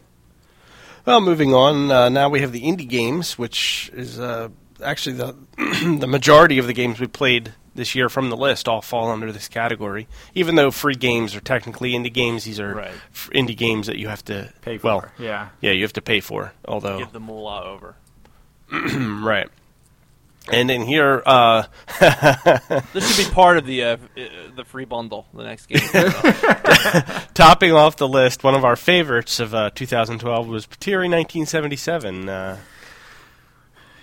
Well, 1.05 1.19
moving 1.19 1.53
on. 1.53 1.89
Uh, 1.89 2.09
now 2.09 2.29
we 2.29 2.41
have 2.41 2.51
the 2.51 2.61
indie 2.61 2.87
games, 2.87 3.37
which 3.37 3.89
is 3.93 4.19
uh, 4.19 4.49
actually 4.83 5.15
the 5.17 5.35
the 5.99 6.07
majority 6.07 6.57
of 6.57 6.67
the 6.67 6.73
games 6.73 6.99
we 6.99 7.07
played 7.07 7.53
this 7.73 7.95
year 7.95 8.09
from 8.09 8.29
the 8.29 8.35
list 8.37 8.67
all 8.67 8.81
fall 8.81 9.09
under 9.09 9.31
this 9.31 9.47
category. 9.47 10.07
Even 10.35 10.55
though 10.55 10.71
free 10.71 10.95
games 10.95 11.35
are 11.35 11.39
technically 11.39 11.91
indie 11.93 12.11
games, 12.13 12.43
these 12.43 12.59
are 12.59 12.75
Right. 12.75 12.91
f- 13.13 13.29
indie 13.33 13.55
games 13.55 13.87
that 13.87 13.97
you 13.97 14.09
have 14.09 14.23
to 14.25 14.51
Pay 14.61 14.77
for. 14.77 14.87
Well, 14.87 15.05
yeah. 15.17 15.49
yeah, 15.61 15.71
you 15.71 15.83
have 15.83 15.93
to 15.93 16.01
pay 16.01 16.19
for. 16.19 16.51
Although, 16.67 16.99
Give 16.99 17.11
the 17.13 17.19
moolah 17.21 17.63
over. 17.63 17.95
right. 18.71 19.47
And 20.51 20.71
in 20.71 20.81
here, 20.81 21.21
uh, 21.25 21.63
This 22.93 23.15
should 23.15 23.27
be 23.27 23.31
part 23.33 23.57
of 23.57 23.65
the 23.65 23.83
uh, 23.83 23.97
uh, 24.17 24.25
the 24.55 24.65
free 24.65 24.85
bundle. 24.85 25.27
The 25.33 25.43
next 25.43 25.67
game. 25.67 25.79
topping 27.35 27.71
off 27.73 27.95
the 27.97 28.07
list, 28.07 28.43
one 28.43 28.55
of 28.55 28.65
our 28.65 28.75
favorites 28.75 29.39
of 29.39 29.53
uh, 29.53 29.69
2012 29.75 30.47
was 30.47 30.65
Patiri 30.65 31.07
1977. 31.09 32.27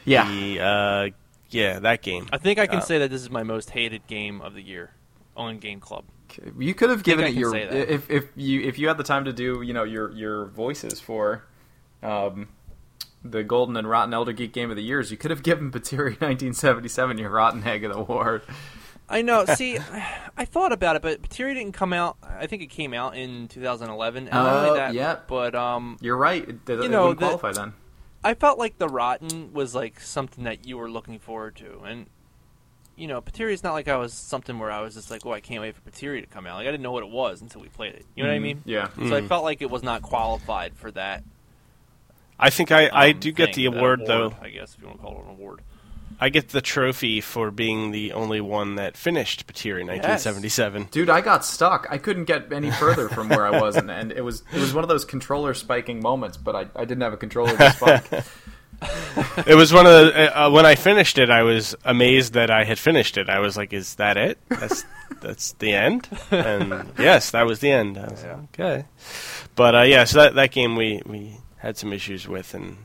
Uh, 0.09 0.25
Yeah. 0.25 0.29
the, 0.31 0.61
uh, 0.61 1.09
yeah, 1.51 1.79
that 1.81 2.03
game. 2.03 2.29
I 2.33 2.39
think 2.39 2.59
I 2.59 2.67
can 2.67 2.79
Uh, 2.79 2.83
say 2.83 2.99
that 2.99 3.11
this 3.11 3.23
is 3.23 3.31
my 3.31 3.43
most 3.43 3.71
hated 3.71 4.07
game 4.07 4.41
of 4.41 4.55
the 4.55 4.63
year 4.63 4.91
on 5.37 5.59
Game 5.59 5.81
Club. 5.81 6.05
You 6.59 6.75
could 6.75 6.91
have 6.91 7.03
given 7.03 7.25
it 7.25 7.35
your 7.35 7.51
say 7.53 7.63
if 7.63 8.11
if 8.11 8.27
you 8.37 8.61
if 8.61 8.79
you 8.79 8.87
had 8.89 8.99
the 8.99 9.03
time 9.05 9.25
to 9.25 9.33
do 9.33 9.63
you 9.63 9.73
know 9.73 9.85
your 9.85 10.11
your 10.13 10.45
voices 10.47 11.01
for 11.01 11.45
um, 12.03 12.49
the 13.25 13.43
Golden 13.43 13.77
and 13.77 13.89
Rotten 13.89 14.13
Elder 14.15 14.33
Geek 14.33 14.53
Game 14.53 14.71
of 14.71 14.77
the 14.77 14.83
Years, 14.83 15.11
you 15.11 15.17
could 15.17 15.31
have 15.31 15.43
given 15.43 15.71
Patiri 15.73 16.21
1977 16.21 17.19
your 17.23 17.31
Rotten 17.31 17.65
Egg 17.67 17.83
of 17.85 17.93
the 17.95 17.99
Award. 17.99 18.43
I 19.09 19.23
know. 19.23 19.45
See, 19.57 19.79
I 20.37 20.45
thought 20.45 20.71
about 20.71 20.97
it, 20.97 21.03
but 21.03 21.23
Patiri 21.23 21.55
didn't 21.55 21.73
come 21.73 21.95
out. 21.95 22.19
I 22.23 22.47
think 22.47 22.61
it 22.63 22.67
came 22.67 22.93
out 22.93 23.17
in 23.17 23.49
2011. 23.49 24.25
And 24.25 24.33
not 24.33 24.47
Oh, 24.55 24.67
only 24.69 24.79
that, 24.79 24.93
yeah. 24.95 25.17
but 25.27 25.55
um, 25.55 25.97
You're 26.03 26.17
right. 26.17 26.47
It, 26.47 26.69
it, 26.69 26.83
You 26.83 26.89
know, 26.91 27.09
wouldn't 27.09 27.21
the- 27.21 27.27
qualify 27.27 27.53
then. 27.53 27.73
I 28.25 28.35
felt 28.35 28.59
like 28.59 28.79
the 28.79 28.89
Rotten 28.89 29.53
was 29.53 29.75
like 29.75 30.01
something 30.01 30.45
that 30.45 30.67
you 30.67 30.77
were 30.77 30.91
looking 30.91 31.19
forward 31.19 31.57
to, 31.57 31.81
and 31.85 32.07
you 32.97 33.07
know, 33.07 33.21
Patiri 33.21 33.53
is 33.53 33.63
not 33.63 33.75
like 33.75 33.87
I 33.87 33.97
was 33.97 34.13
something 34.13 34.59
where 34.59 34.73
I 34.73 34.81
was 34.81 34.95
just 34.95 35.11
like, 35.11 35.25
"Oh, 35.25 35.33
I 35.33 35.41
can't 35.41 35.61
wait 35.61 35.75
for 35.77 35.89
Patiri 35.89 36.21
to 36.21 36.27
come 36.27 36.47
out." 36.47 36.57
Like 36.57 36.67
I 36.67 36.71
didn't 36.73 36.83
know 36.83 36.91
what 36.93 37.05
it 37.05 37.11
was 37.11 37.41
until 37.41 37.61
we 37.61 37.69
played 37.69 37.95
it. 37.95 38.05
You 38.17 38.25
know 38.25 38.29
what 38.31 38.35
I 38.35 38.41
mean? 38.41 38.63
Yeah. 38.65 38.89
So 38.97 39.15
I 39.17 39.21
Mm. 39.21 39.29
felt 39.29 39.45
like 39.45 39.63
it 39.63 39.71
was 39.71 39.83
not 39.85 40.03
qualified 40.03 40.75
for 40.75 40.91
that. 40.93 41.23
I 42.41 42.51
think 42.51 42.71
I, 42.73 42.89
I 42.89 43.11
um, 43.11 43.19
do 43.21 43.33
get 43.33 43.55
thing, 43.55 43.71
the 43.71 43.77
award, 43.77 44.03
though. 44.07 44.35
I 44.41 44.49
guess 44.51 44.75
if 44.75 44.81
you 44.81 44.87
want 44.89 44.99
to 45.01 45.03
call 45.05 45.19
it 45.19 45.25
an 45.25 45.31
award. 45.31 45.61
I 46.21 46.29
get 46.29 46.49
the 46.49 46.61
trophy 46.61 47.21
for 47.21 47.51
being 47.51 47.91
the 47.93 48.13
only 48.13 48.41
one 48.41 48.75
that 48.75 48.97
finished 48.97 49.47
Patiri 49.47 49.87
1977. 49.87 50.89
Dude, 50.91 51.11
I 51.11 51.21
got 51.21 51.45
stuck. 51.45 51.87
I 51.91 51.99
couldn't 51.99 52.25
get 52.25 52.53
any 52.53 52.71
further 52.71 53.09
from 53.09 53.29
where 53.29 53.47
I 53.47 53.61
was, 53.61 53.77
and, 53.77 53.91
and 53.91 54.11
it 54.11 54.23
was 54.23 54.43
it 54.53 54.59
was 54.59 54.75
one 54.75 54.85
of 54.85 54.89
those 54.89 55.05
controller 55.05 55.55
spiking 55.55 56.01
moments. 56.01 56.37
But 56.37 56.57
I, 56.57 56.67
I 56.75 56.85
didn't 56.85 57.03
have 57.03 57.13
a 57.13 57.19
controller 57.19 57.57
to 57.57 57.71
spike. 57.71 58.25
It 59.47 59.55
was 59.55 59.73
one 59.73 59.87
of 59.87 59.93
the 59.93 60.41
uh, 60.41 60.51
when 60.51 60.67
I 60.67 60.75
finished 60.75 61.19
it, 61.19 61.31
I 61.31 61.43
was 61.43 61.75
amazed 61.85 62.35
that 62.35 62.51
I 62.51 62.65
had 62.65 62.79
finished 62.79 63.17
it. 63.17 63.29
I 63.29 63.41
was 63.41 63.57
like, 63.57 63.73
"Is 63.73 63.97
that 63.97 64.17
it? 64.17 64.39
That's 64.49 64.85
that's 65.21 65.53
the 65.55 65.73
end?" 65.73 66.09
And 66.31 66.93
yes, 66.99 67.31
that 67.33 67.47
was 67.47 67.61
the 67.61 67.71
end. 67.71 67.99
I 67.99 68.09
was 68.09 68.23
like, 68.23 68.39
okay, 68.55 68.85
but 69.57 69.75
uh, 69.75 69.83
yeah, 69.83 70.05
so 70.05 70.19
that 70.19 70.35
that 70.35 70.51
game 70.53 70.77
we 70.77 71.03
we 71.07 71.37
had 71.59 71.77
some 71.77 71.93
issues 71.93 72.29
with, 72.29 72.55
and 72.55 72.77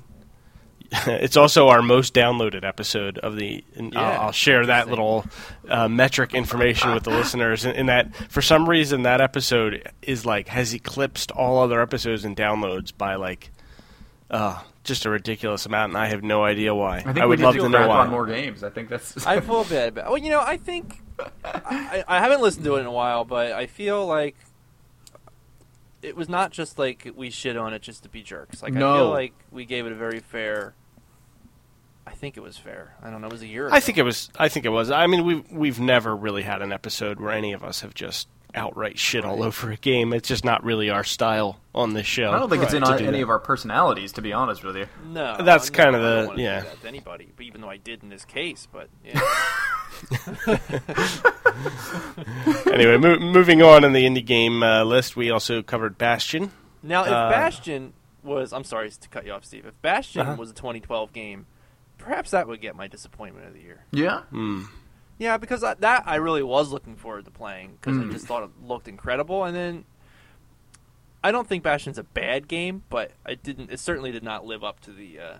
it's 1.07 1.37
also 1.37 1.69
our 1.69 1.81
most 1.81 2.13
downloaded 2.13 2.63
episode 2.63 3.17
of 3.17 3.35
the. 3.35 3.63
And 3.75 3.93
Yeah, 3.93 4.01
I'll, 4.01 4.21
I'll 4.21 4.31
share 4.31 4.65
that 4.67 4.89
little 4.89 5.25
uh, 5.67 5.87
metric 5.87 6.33
information 6.33 6.93
with 6.93 7.03
the 7.03 7.09
listeners. 7.11 7.65
In, 7.65 7.75
in 7.75 7.85
that, 7.87 8.15
for 8.31 8.41
some 8.41 8.69
reason, 8.69 9.03
that 9.03 9.21
episode 9.21 9.91
is 10.01 10.25
like 10.25 10.47
has 10.49 10.73
eclipsed 10.73 11.31
all 11.31 11.59
other 11.59 11.81
episodes 11.81 12.25
in 12.25 12.35
downloads 12.35 12.95
by 12.95 13.15
like. 13.15 13.51
Uh, 14.29 14.59
just 14.83 15.05
a 15.05 15.09
ridiculous 15.09 15.65
amount, 15.65 15.91
and 15.91 15.97
I 15.97 16.07
have 16.07 16.23
no 16.23 16.43
idea 16.43 16.75
why. 16.75 16.97
I 16.97 17.13
think 17.13 17.17
would 17.19 17.29
we 17.29 17.35
need 17.37 17.43
love 17.43 17.55
to 17.55 17.61
to 17.61 17.69
know 17.69 17.87
why. 17.87 18.05
more 18.07 18.25
games. 18.25 18.63
I 18.63 18.69
think 18.69 18.89
that's. 18.89 19.25
I 19.25 19.39
feel 19.39 19.63
bad 19.63 19.89
about. 19.89 20.07
Well, 20.09 20.17
you 20.17 20.29
know, 20.29 20.41
I 20.41 20.57
think 20.57 20.99
I, 21.45 22.03
I 22.07 22.19
haven't 22.19 22.41
listened 22.41 22.65
to 22.65 22.75
it 22.75 22.81
in 22.81 22.85
a 22.85 22.91
while, 22.91 23.23
but 23.23 23.53
I 23.53 23.67
feel 23.67 24.05
like 24.05 24.35
it 26.01 26.15
was 26.15 26.29
not 26.29 26.51
just 26.51 26.77
like 26.77 27.11
we 27.15 27.29
shit 27.29 27.57
on 27.57 27.73
it 27.73 27.81
just 27.81 28.03
to 28.03 28.09
be 28.09 28.21
jerks. 28.21 28.61
Like 28.61 28.75
I 28.75 28.79
feel 28.79 29.09
like 29.09 29.33
we 29.51 29.65
gave 29.65 29.85
it 29.85 29.91
a 29.91 29.95
very 29.95 30.19
fair. 30.19 30.73
I 32.05 32.11
think 32.11 32.35
it 32.37 32.41
was 32.43 32.57
fair. 32.57 32.95
I 33.01 33.09
don't 33.09 33.21
know. 33.21 33.27
It 33.27 33.33
was 33.33 33.41
a 33.43 33.47
year. 33.47 33.67
Ago. 33.67 33.75
I 33.75 33.79
think 33.79 33.97
it 33.97 34.03
was. 34.03 34.29
I 34.37 34.49
think 34.49 34.65
it 34.65 34.69
was. 34.69 34.91
I 34.91 35.07
mean, 35.07 35.23
we've 35.25 35.49
we've 35.51 35.79
never 35.79 36.15
really 36.15 36.43
had 36.43 36.61
an 36.61 36.71
episode 36.73 37.19
where 37.19 37.31
any 37.31 37.53
of 37.53 37.63
us 37.63 37.81
have 37.81 37.93
just 37.93 38.27
outright 38.55 38.99
shit 38.99 39.25
all 39.25 39.41
over 39.41 39.71
a 39.71 39.77
game. 39.77 40.13
It's 40.13 40.27
just 40.27 40.45
not 40.45 40.63
really 40.63 40.89
our 40.91 41.03
style 41.03 41.59
on 41.73 41.93
this 41.93 42.05
show. 42.05 42.31
I 42.31 42.37
don't 42.39 42.49
think 42.49 42.61
it's 42.63 42.73
in 42.73 42.83
to 42.83 42.91
on 42.91 42.99
any 42.99 43.17
that. 43.17 43.23
of 43.23 43.29
our 43.29 43.39
personalities, 43.39 44.11
to 44.13 44.21
be 44.21 44.31
honest 44.33 44.63
with 44.63 44.75
you. 44.77 44.85
no. 45.07 45.37
That's 45.43 45.71
no, 45.71 45.83
kinda 45.83 45.97
I 45.97 46.01
don't 46.01 46.27
the- 46.31 46.35
do 46.35 46.41
yeah. 46.43 46.61
that 46.61 46.81
to 46.81 46.87
anybody. 46.87 47.29
But 47.35 47.45
even 47.45 47.61
though 47.61 47.69
I 47.69 47.77
did 47.77 48.03
in 48.03 48.09
this 48.09 48.25
case, 48.25 48.67
but 48.71 48.89
yeah. 49.03 49.19
anyway, 52.71 52.97
mo- 52.97 53.19
moving 53.19 53.61
on 53.61 53.83
in 53.83 53.93
the 53.93 54.03
indie 54.05 54.25
game 54.25 54.61
uh, 54.63 54.83
list, 54.83 55.15
we 55.15 55.29
also 55.31 55.61
covered 55.61 55.97
Bastion. 55.97 56.51
Now, 56.81 57.03
if 57.03 57.09
Uh, 57.11 57.29
Bastion 57.29 57.93
was, 58.23 58.53
I'm 58.53 58.63
sorry 58.63 58.89
to 58.89 59.09
cut 59.09 59.25
you 59.25 59.31
off, 59.31 59.45
Steve. 59.45 59.65
If 59.65 59.81
Bastion 59.81 60.21
Uh-huh. 60.21 60.35
was 60.37 60.51
a 60.51 60.53
2012 60.53 61.13
game, 61.13 61.45
perhaps 62.03 62.31
that 62.31 62.47
would 62.47 62.61
get 62.61 62.75
my 62.75 62.87
disappointment 62.87 63.47
of 63.47 63.53
the 63.53 63.61
year. 63.61 63.85
Yeah. 63.91 64.21
Hmm. 64.29 64.63
Yeah, 65.19 65.37
because 65.37 65.63
I, 65.63 65.75
that 65.75 66.03
I 66.05 66.15
really 66.15 66.43
was 66.43 66.71
looking 66.71 66.95
forward 66.95 67.25
to 67.25 67.31
playing 67.31 67.77
because 67.79 67.95
Mm. 67.97 68.09
I 68.09 68.13
just 68.13 68.25
thought 68.25 68.43
it 68.43 68.49
looked 68.63 68.87
incredible. 68.87 69.43
And 69.45 69.55
then 69.55 69.85
I 71.23 71.31
don't 71.31 71.47
think 71.47 71.63
Bastion's 71.63 71.97
a 71.97 72.03
bad 72.03 72.47
game, 72.47 72.83
but 72.89 73.11
I 73.25 73.35
didn't. 73.35 73.71
It 73.71 73.79
certainly 73.79 74.11
did 74.11 74.23
not 74.23 74.45
live 74.45 74.63
up 74.63 74.79
to 74.81 74.91
the 74.91 75.19
uh, 75.19 75.33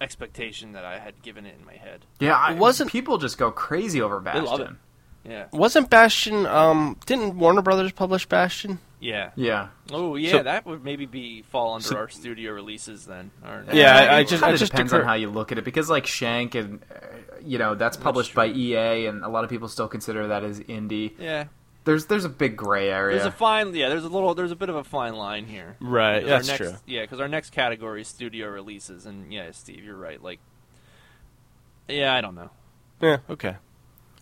expectation 0.00 0.72
that 0.72 0.84
I 0.84 0.98
had 0.98 1.20
given 1.22 1.44
it 1.44 1.56
in 1.58 1.66
my 1.66 1.74
head. 1.74 2.06
Yeah, 2.20 2.36
I, 2.36 2.54
Wasn't- 2.54 2.90
people 2.90 3.18
just 3.18 3.36
go 3.36 3.50
crazy 3.50 4.00
over 4.00 4.20
They 4.24 4.40
love 4.40 4.58
Bastion? 4.60 4.78
Yeah, 5.24 5.46
Wasn't 5.52 5.90
Bastion? 5.90 6.46
Um, 6.46 6.96
didn't 7.04 7.36
Warner 7.36 7.60
Brothers 7.62 7.92
publish 7.92 8.24
Bastion? 8.26 8.78
Yeah. 9.00 9.30
Yeah. 9.34 9.68
Oh, 9.92 10.14
yeah. 10.16 10.30
So- 10.32 10.42
that 10.44 10.66
would 10.66 10.84
maybe 10.84 11.06
be 11.06 11.42
fall 11.42 11.74
under 11.74 11.86
So- 11.88 11.96
our 11.96 12.08
studio 12.08 12.52
releases 12.52 13.06
then. 13.06 13.30
Or, 13.44 13.64
Yeah, 13.72 13.96
I- 13.96 14.04
I 14.16 14.20
it 14.20 14.28
just- 14.28 14.42
kinda 14.42 14.58
just 14.58 14.72
depends 14.72 14.92
occur- 14.92 15.02
on 15.02 15.08
how 15.08 15.14
you 15.14 15.30
look 15.30 15.50
at 15.52 15.58
it 15.58 15.64
because 15.64 15.88
like 15.90 16.06
Shank 16.06 16.54
and 16.54 16.80
uh, 16.90 16.96
you 17.42 17.58
know 17.58 17.74
that's 17.74 17.96
published 17.96 18.34
by 18.34 18.46
EA 18.46 19.06
and 19.06 19.24
a 19.24 19.28
lot 19.28 19.42
of 19.44 19.50
people 19.50 19.68
still 19.68 19.88
consider 19.88 20.26
that 20.28 20.44
as 20.44 20.60
indie. 20.60 21.12
yeah. 21.18 21.44
There's 21.84 22.04
there's 22.06 22.26
a 22.26 22.28
big 22.28 22.58
gray 22.58 22.90
area. 22.90 23.16
There's 23.16 23.26
a 23.26 23.32
fine. 23.32 23.74
Yeah, 23.74 23.88
there's 23.88 24.04
a 24.04 24.08
little. 24.08 24.34
There's 24.34 24.50
a 24.52 24.56
bit 24.56 24.68
of 24.68 24.76
a 24.76 24.84
fine 24.84 25.14
line 25.14 25.46
here. 25.46 25.76
Right, 25.80 26.20
'Cause 26.20 26.46
that's 26.46 26.50
our 26.50 26.56
true. 26.58 26.76
Yeah, 26.84 27.00
because 27.00 27.20
our 27.20 27.26
next 27.26 27.50
category 27.50 28.02
is 28.02 28.08
studio 28.08 28.48
releases, 28.48 29.06
and 29.06 29.32
yeah, 29.32 29.50
Steve, 29.52 29.82
you're 29.82 29.96
right. 29.96 30.22
Like, 30.22 30.40
yeah, 31.88 32.14
I 32.14 32.20
don't 32.20 32.34
know. 32.34 32.50
Yeah, 33.00 33.18
okay. 33.30 33.56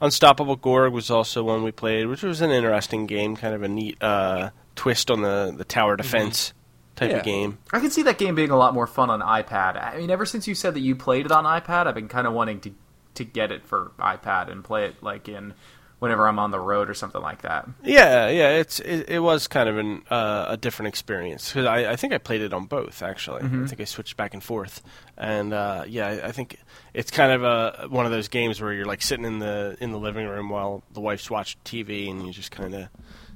Unstoppable 0.01 0.55
Gorg 0.55 0.93
was 0.93 1.11
also 1.11 1.43
one 1.43 1.65
we 1.65 1.73
played, 1.73 2.07
which 2.07 2.23
was 2.23 2.41
an 2.41 2.53
interesting 2.53 3.07
game, 3.07 3.35
kind 3.35 3.53
of 3.55 3.65
a 3.65 3.69
neat 3.69 4.01
uh, 4.01 4.51
twist 4.79 5.11
on 5.11 5.21
the, 5.23 5.53
the 5.57 5.65
tower 5.65 5.97
defense 5.97 6.53
type 6.97 7.11
Yeah. 7.11 7.19
of 7.19 7.25
game. 7.25 7.59
I 7.73 7.81
can 7.81 7.91
see 7.91 8.03
that 8.05 8.17
game 8.19 8.35
being 8.35 8.51
a 8.51 8.57
lot 8.57 8.73
more 8.75 8.87
fun 8.87 9.11
on 9.11 9.21
iPad. 9.21 9.83
I 9.83 9.99
mean, 9.99 10.11
ever 10.11 10.25
since 10.25 10.47
you 10.49 10.55
said 10.55 10.75
that 10.75 10.81
you 10.81 10.97
played 10.97 11.27
it 11.27 11.33
on 11.33 11.45
iPad, 11.45 11.87
I've 11.87 11.95
been 11.95 12.09
kind 12.09 12.27
of 12.27 12.33
wanting 12.33 12.61
to 12.61 12.71
to 13.15 13.25
get 13.25 13.51
it 13.51 13.67
for 13.67 13.91
iPad 13.99 14.51
and 14.51 14.63
play 14.63 14.85
it 14.87 15.03
like 15.03 15.29
in 15.29 15.53
whenever 15.99 16.29
I'm 16.29 16.39
on 16.39 16.53
the 16.53 16.61
road 16.61 16.89
or 16.89 16.95
something 16.95 17.21
like 17.21 17.43
that. 17.43 17.69
Yeah, 17.83 18.29
yeah, 18.29 18.51
it's 18.51 18.79
it, 18.79 19.09
it 19.11 19.19
was 19.19 19.49
kind 19.49 19.69
of 19.69 19.77
an, 19.77 20.03
uh, 20.09 20.47
a 20.51 20.57
different 20.57 20.89
experience 20.89 21.49
because 21.53 21.67
I, 21.67 21.91
I 21.93 21.97
think 21.97 22.13
I 22.13 22.19
played 22.19 22.43
it 22.43 22.53
on 22.53 22.67
both 22.67 23.03
actually. 23.03 23.43
I 23.43 23.67
think 23.67 23.81
I 23.81 23.85
switched 23.85 24.17
back 24.17 24.35
and 24.35 24.43
forth, 24.45 24.83
and 25.17 25.53
uh, 25.53 25.83
yeah, 25.89 26.07
I, 26.07 26.29
I 26.29 26.33
think 26.33 26.59
it's 26.95 27.11
kind 27.11 27.33
of 27.33 27.43
a 27.43 27.89
one 27.89 28.07
of 28.07 28.13
those 28.13 28.29
games 28.29 28.61
where 28.61 28.73
you're 28.73 28.87
like 28.87 29.03
sitting 29.03 29.25
in 29.25 29.41
the 29.41 29.77
in 29.81 29.91
the 29.91 29.99
living 29.99 30.29
room 30.29 30.49
while 30.49 30.85
the 30.93 31.01
wife's 31.01 31.29
watching 31.29 31.61
TV, 31.65 32.09
and 32.09 32.25
you 32.25 32.33
just 32.33 32.53
kind 32.53 32.73
of, 32.77 32.89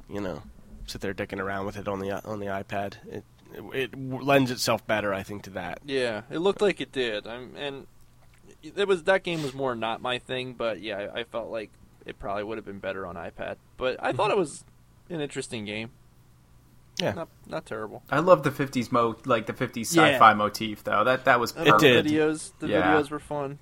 you 0.08 0.20
know, 0.20 0.42
sit 0.86 1.00
there 1.00 1.14
dicking 1.14 1.40
around 1.40 1.66
with 1.66 1.76
it 1.76 1.88
on 1.88 1.98
the 1.98 2.24
on 2.24 2.40
the 2.40 2.46
iPad. 2.46 2.94
It, 3.06 3.24
it 3.54 3.64
it 3.74 3.98
lends 3.98 4.50
itself 4.50 4.86
better, 4.86 5.12
I 5.12 5.22
think, 5.22 5.42
to 5.44 5.50
that. 5.50 5.80
Yeah, 5.84 6.22
it 6.30 6.38
looked 6.38 6.60
like 6.60 6.80
it 6.80 6.92
did. 6.92 7.26
I'm, 7.26 7.54
and 7.56 7.86
it 8.62 8.88
was 8.88 9.04
that 9.04 9.22
game 9.22 9.42
was 9.42 9.54
more 9.54 9.74
not 9.74 10.00
my 10.00 10.18
thing, 10.18 10.54
but 10.54 10.80
yeah, 10.80 11.08
I, 11.14 11.20
I 11.20 11.24
felt 11.24 11.50
like 11.50 11.70
it 12.06 12.18
probably 12.18 12.44
would 12.44 12.58
have 12.58 12.64
been 12.64 12.78
better 12.78 13.06
on 13.06 13.16
iPad. 13.16 13.56
But 13.76 13.96
I 14.02 14.12
thought 14.12 14.30
it 14.30 14.32
mm-hmm. 14.32 14.40
was 14.40 14.64
an 15.10 15.20
interesting 15.20 15.64
game. 15.64 15.90
Yeah. 16.98 17.12
Not 17.12 17.28
not 17.46 17.66
terrible. 17.66 18.02
I 18.10 18.20
love 18.20 18.42
the 18.42 18.50
50s 18.50 18.92
mo 18.92 19.16
like 19.24 19.46
the 19.46 19.52
50s 19.52 19.86
sci-fi 19.86 20.34
motif 20.34 20.84
though. 20.84 21.04
That 21.04 21.24
that 21.24 21.40
was 21.40 21.56
I 21.56 21.62
It 21.68 21.78
did. 21.78 22.04
The 22.04 22.10
videos, 22.10 22.52
the 22.58 22.68
Yeah. 22.68 22.94
videos 22.94 23.10
were 23.10 23.18
fun. 23.18 23.58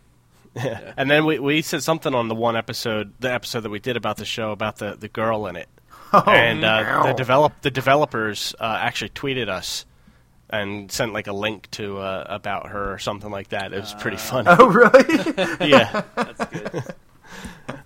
Yeah. 0.55 0.95
And 0.97 1.11
then 1.11 1.25
we 1.25 1.39
we 1.39 1.63
said 1.63 1.83
something 1.83 2.15
on 2.15 2.29
the 2.29 2.35
one 2.35 2.57
episode, 2.57 3.13
the 3.21 3.33
episode 3.33 3.61
that 3.61 3.71
we 3.71 3.79
did 3.79 3.97
about 3.97 4.17
the 4.17 4.25
show 4.25 4.51
about 4.51 4.77
the, 4.77 4.97
the 4.99 5.09
girl 5.09 5.47
in 5.47 5.57
it. 5.57 5.69
Oh, 6.13 6.23
and 6.31 6.65
uh, 6.65 7.03
no. 7.03 7.07
the 7.09 7.13
develop 7.15 7.53
the 7.63 7.71
developers 7.71 8.55
uh, 8.59 8.79
actually 8.81 9.11
tweeted 9.11 9.49
us 9.49 9.87
and 10.49 10.91
sent 10.91 11.13
like 11.13 11.29
a 11.29 11.33
link 11.33 11.71
to 11.73 11.99
uh, 11.99 12.27
about 12.29 12.71
her 12.71 12.93
or 12.93 12.99
something 12.99 13.31
like 13.31 13.49
that. 13.51 13.73
It 13.73 13.81
was 13.81 13.95
pretty 13.95 14.17
funny. 14.17 14.49
Oh 14.51 14.67
really? 14.69 15.05
yeah, 15.71 16.03
That's 16.17 16.45
good. 16.47 16.85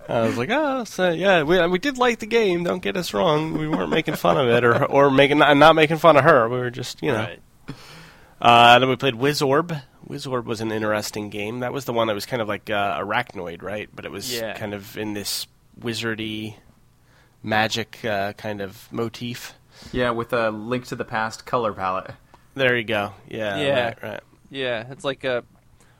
I 0.09 0.21
was 0.21 0.37
like, 0.37 0.49
oh, 0.51 0.83
so 0.85 1.11
yeah, 1.11 1.43
we 1.43 1.65
we 1.67 1.77
did 1.79 1.97
like 1.97 2.19
the 2.19 2.25
game. 2.25 2.63
Don't 2.63 2.81
get 2.81 2.97
us 2.97 3.13
wrong. 3.13 3.53
We 3.57 3.67
weren't 3.67 3.89
making 3.91 4.15
fun 4.15 4.37
of 4.37 4.47
it 4.47 4.63
or 4.63 4.83
or 4.91 5.11
making 5.11 5.37
not, 5.39 5.55
not 5.57 5.75
making 5.75 5.97
fun 5.97 6.17
of 6.17 6.23
her. 6.23 6.49
We 6.49 6.57
were 6.57 6.71
just 6.71 7.03
you 7.03 7.11
know. 7.11 7.19
Right. 7.19 7.39
Uh, 8.41 8.79
then 8.79 8.89
we 8.89 8.95
played 8.95 9.13
Wizorb. 9.15 9.81
Wizorb 10.07 10.45
was 10.45 10.61
an 10.61 10.71
interesting 10.71 11.29
game. 11.29 11.59
That 11.61 11.73
was 11.73 11.85
the 11.85 11.93
one 11.93 12.07
that 12.07 12.13
was 12.13 12.25
kind 12.25 12.41
of 12.41 12.47
like 12.47 12.69
uh, 12.69 12.99
Arkanoid, 12.99 13.61
right? 13.63 13.89
But 13.93 14.05
it 14.05 14.11
was 14.11 14.33
Yeah. 14.33 14.57
kind 14.57 14.73
of 14.73 14.97
in 14.97 15.13
this 15.13 15.47
wizardy 15.79 16.55
magic 17.45 18.03
uh, 18.03 18.33
kind 18.33 18.61
of 18.61 18.91
motif. 18.91 19.53
yeah, 19.91 20.11
with 20.11 20.33
a 20.33 20.49
link 20.51 20.85
to 20.87 20.95
the 20.95 21.05
past 21.05 21.45
color 21.45 21.73
palette. 21.73 22.11
There 22.53 22.77
you 22.77 22.83
go. 22.83 23.13
Yeah. 23.27 23.59
Yeah. 23.59 23.85
Right. 23.85 24.03
right. 24.03 24.21
Yeah, 24.49 24.85
it's 24.89 25.03
like 25.03 25.23
a 25.23 25.43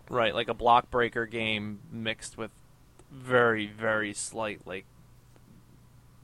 Right, 0.10 0.36
like 0.36 0.50
a 0.50 0.54
block 0.54 0.92
breaker 0.92 1.26
game 1.26 1.80
mixed 1.92 2.38
with 2.38 2.52
very, 3.12 3.66
very 3.66 4.14
slight, 4.14 4.62
like, 4.66 4.86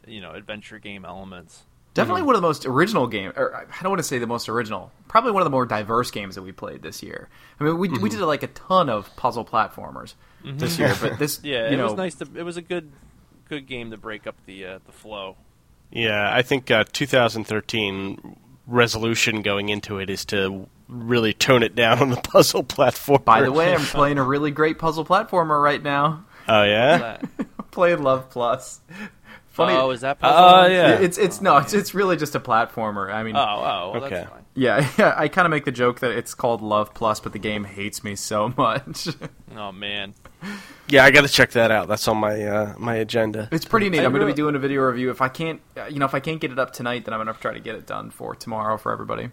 you 0.06 0.22
know, 0.22 0.32
adventure 0.32 0.78
game 0.78 1.04
elements. 1.04 1.64
Definitely 1.94 2.22
mm-hmm. 2.22 2.28
one 2.28 2.36
of 2.36 2.42
the 2.42 2.48
most 2.48 2.66
original 2.66 3.08
game. 3.08 3.34
Or 3.36 3.56
I 3.56 3.82
don't 3.82 3.92
want 3.92 4.00
to 4.00 4.08
say 4.08 4.20
the 4.20 4.28
most 4.28 4.50
original. 4.50 4.92
Probably 5.08 5.32
one 5.32 5.42
of 5.42 5.46
the 5.46 5.52
more 5.52 5.66
diverse 5.66 6.12
games 6.12 6.36
that 6.36 6.44
we 6.44 6.52
played 6.52 6.84
this 6.84 7.02
year. 7.02 7.28
I 7.60 7.64
mean, 7.64 7.78
we 7.80 7.90
we 7.90 7.98
mm-hmm. 7.98 8.08
did 8.08 8.22
like 8.22 8.44
a 8.44 8.48
ton 8.48 8.88
of 8.88 9.14
puzzle 9.16 9.44
platformers 9.44 10.14
mm-hmm. 10.46 10.58
this 10.58 10.78
year, 10.78 10.96
but 11.02 11.18
this 11.20 11.42
Yeah, 11.44 11.68
you 11.68 11.74
it 11.74 11.78
know, 11.78 11.86
was 11.86 11.96
nice 11.96 12.16
to. 12.16 12.28
It 12.36 12.44
was 12.44 12.58
a 12.58 12.62
good, 12.62 12.92
good 13.52 13.68
game 13.68 13.92
to 13.92 13.98
break 13.98 14.26
up 14.26 14.36
the 14.46 14.66
uh, 14.66 14.80
the 14.86 14.94
flow. 14.94 15.36
Yeah, 15.92 16.34
I 16.34 16.42
think 16.42 16.72
uh, 16.72 16.86
2013 16.94 18.38
resolution 18.66 19.42
going 19.42 19.68
into 19.68 20.00
it 20.00 20.10
is 20.10 20.24
to 20.26 20.68
really 20.88 21.34
tone 21.34 21.62
it 21.64 21.76
down 21.76 22.00
on 22.00 22.10
the 22.12 22.16
puzzle 22.24 22.64
platform. 22.64 23.22
By 23.26 23.42
the 23.42 23.52
way, 23.52 23.74
I'm 23.74 23.82
playing 23.98 24.18
a 24.18 24.24
really 24.24 24.52
great 24.52 24.80
puzzle 24.80 25.04
platformer 25.04 25.62
right 25.62 25.84
now. 25.84 26.26
oh 26.48 26.64
yeah, 26.64 26.98
That- 26.98 27.48
playing 27.72 28.04
Love 28.04 28.30
Plus. 28.30 28.80
Funny. 29.50 29.74
oh, 29.74 29.92
is 29.92 30.00
that 30.00 30.18
puzzle? 30.20 30.38
Oh, 30.40 30.62
one? 30.62 30.72
yeah. 30.72 30.92
It's 31.00 31.18
it's 31.18 31.42
no, 31.42 31.58
it's 31.58 31.74
it's 31.74 31.94
really 31.94 32.16
just 32.16 32.36
a 32.36 32.40
platformer. 32.40 33.14
I 33.14 33.24
mean, 33.24 33.36
Oh, 33.36 33.42
oh, 33.42 33.92
well, 33.94 34.04
Okay. 34.06 34.26
That's 34.56 34.64
fine. 34.64 34.64
yeah, 34.64 34.90
yeah. 34.98 35.14
I 35.18 35.28
kind 35.28 35.46
of 35.46 35.50
make 35.52 35.66
the 35.66 35.72
joke 35.72 36.00
that 36.02 36.12
it's 36.12 36.34
called 36.34 36.62
Love 36.62 36.94
Plus, 36.94 37.20
but 37.20 37.34
the 37.34 37.40
game 37.40 37.64
hates 37.64 38.04
me 38.04 38.16
so 38.16 38.54
much. 38.58 39.08
Oh 39.56 39.72
man, 39.72 40.14
yeah, 40.88 41.04
I 41.06 41.12
got 41.12 41.22
to 41.22 41.28
check 41.30 41.52
that 41.52 41.72
out. 41.72 41.88
That's 41.88 42.08
on 42.08 42.18
my 42.18 42.42
uh, 42.44 42.76
my 42.78 42.96
agenda. 42.96 43.50
it's 43.52 43.66
pretty 43.66 43.90
neat. 43.90 44.00
I 44.00 44.06
I'm 44.06 44.12
going 44.12 44.22
to 44.22 44.28
be 44.28 44.34
doing 44.34 44.56
a 44.56 44.60
video 44.60 44.82
review. 44.82 45.10
If 45.10 45.22
I 45.22 45.28
can't, 45.30 45.62
uh, 45.78 45.86
you 45.86 46.00
know, 46.00 46.06
if 46.06 46.14
I 46.14 46.20
can't 46.20 46.40
get 46.42 46.52
it 46.52 46.60
up 46.60 46.74
tonight, 46.74 47.06
then 47.06 47.14
I'm 47.14 47.24
going 47.24 47.34
to 47.34 47.40
try 47.42 47.54
to 47.54 47.60
get 47.60 47.76
it 47.76 47.86
done 47.86 48.10
for 48.12 48.36
tomorrow 48.36 48.78
for 48.78 48.92
everybody. 48.92 49.30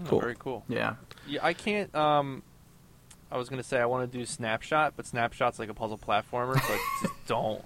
Oh, 0.00 0.04
Cool. 0.06 0.20
very 0.20 0.36
cool. 0.38 0.64
Yeah. 0.68 0.94
Yeah, 1.26 1.40
I 1.44 1.52
can't. 1.54 1.92
Um, 1.94 2.42
I 3.30 3.36
was 3.36 3.48
gonna 3.50 3.62
say 3.62 3.78
I 3.78 3.84
want 3.84 4.10
to 4.10 4.18
do 4.18 4.24
Snapshot, 4.24 4.94
but 4.96 5.06
Snapshot's 5.06 5.58
like 5.58 5.68
a 5.68 5.74
puzzle 5.74 5.98
platformer, 5.98 6.54
so 6.54 6.60
I 6.72 6.78
just 7.02 7.14
don't. 7.26 7.62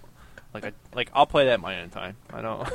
Like 0.55 0.67
I 0.67 0.73
like 0.95 1.11
I'll 1.15 1.27
play 1.27 1.47
that 1.47 1.61
my 1.61 1.81
own 1.81 1.91
time. 1.91 2.17
I 2.33 2.43
don't. 2.43 2.69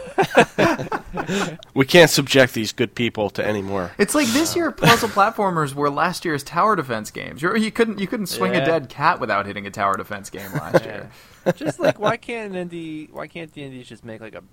We 1.74 1.86
can't 1.86 2.10
subject 2.10 2.54
these 2.54 2.72
good 2.72 2.96
people 2.96 3.30
to 3.32 3.46
any 3.46 3.62
more. 3.62 3.92
It's 3.98 4.14
like 4.16 4.28
this 4.28 4.56
year 4.56 4.72
puzzle 4.72 5.10
platformers 5.10 5.74
were 5.74 5.90
last 5.90 6.26
year's 6.26 6.44
tower 6.44 6.76
defense 6.76 7.12
games. 7.12 7.42
You're, 7.42 7.56
you 7.56 7.72
couldn't 7.72 8.00
you 8.00 8.08
couldn't 8.08 8.28
swing 8.28 8.56
a 8.56 8.66
dead 8.66 8.90
cat 8.90 9.20
without 9.20 9.46
hitting 9.46 9.66
a 9.68 9.72
tower 9.72 9.96
defense 9.96 10.30
game 10.30 10.52
last 10.54 10.84
year. 10.86 11.10
Just 11.56 11.80
like 11.80 12.00
why 12.00 12.18
can't 12.18 12.56
an 12.56 12.70
indie? 12.70 13.12
Why 13.12 13.28
can't 13.28 13.52
the 13.54 13.64
indies 13.64 13.88
just 13.88 14.04
make 14.04 14.22
like 14.22 14.36
a 14.36 14.44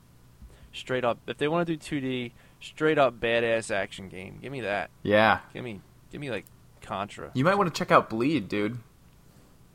straight 0.73 1.04
up? 1.04 1.19
If 1.26 1.38
they 1.38 1.49
want 1.49 1.66
to 1.66 1.76
do 1.76 2.00
2D, 2.00 2.33
straight 2.61 2.99
up 2.99 3.21
badass 3.21 3.71
action 3.71 4.09
game, 4.09 4.38
give 4.40 4.52
me 4.52 4.61
that. 4.62 4.90
Yeah. 5.02 5.40
Give 5.52 5.64
me, 5.64 5.81
give 6.12 6.21
me 6.21 6.31
like 6.31 6.45
Contra. 6.83 7.31
You 7.35 7.45
might 7.45 7.57
want 7.57 7.73
to 7.73 7.78
check 7.78 7.90
out 7.90 8.11
Bleed, 8.11 8.49
dude. 8.49 8.78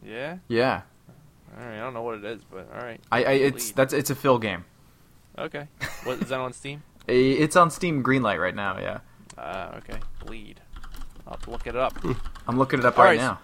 Yeah. 0.03 0.37
Yeah. 0.47 0.81
All 1.57 1.65
right. 1.65 1.75
I 1.77 1.79
don't 1.79 1.93
know 1.93 2.01
what 2.03 2.15
it 2.19 2.25
is, 2.25 2.41
but 2.49 2.69
all 2.73 2.81
right. 2.83 2.99
I, 3.11 3.23
I 3.23 3.31
it's 3.31 3.65
Bleed. 3.67 3.75
that's 3.75 3.93
it's 3.93 4.09
a 4.09 4.15
Phil 4.15 4.37
game. 4.39 4.65
Okay. 5.37 5.67
What 6.03 6.21
is 6.21 6.29
that 6.29 6.39
on 6.39 6.53
Steam? 6.53 6.83
It's 7.07 7.55
on 7.55 7.71
Steam 7.71 8.03
Greenlight 8.03 8.39
right 8.41 8.55
now. 8.55 8.77
Yeah. 8.79 8.99
Uh, 9.37 9.77
okay. 9.77 9.99
Bleed. 10.25 10.61
I'll 11.27 11.37
look 11.47 11.67
it 11.67 11.75
up. 11.75 11.93
I'm 12.47 12.57
looking 12.57 12.79
it 12.79 12.85
up 12.85 12.97
All 12.97 13.03
right 13.03 13.11
right, 13.11 13.17
now. 13.19 13.39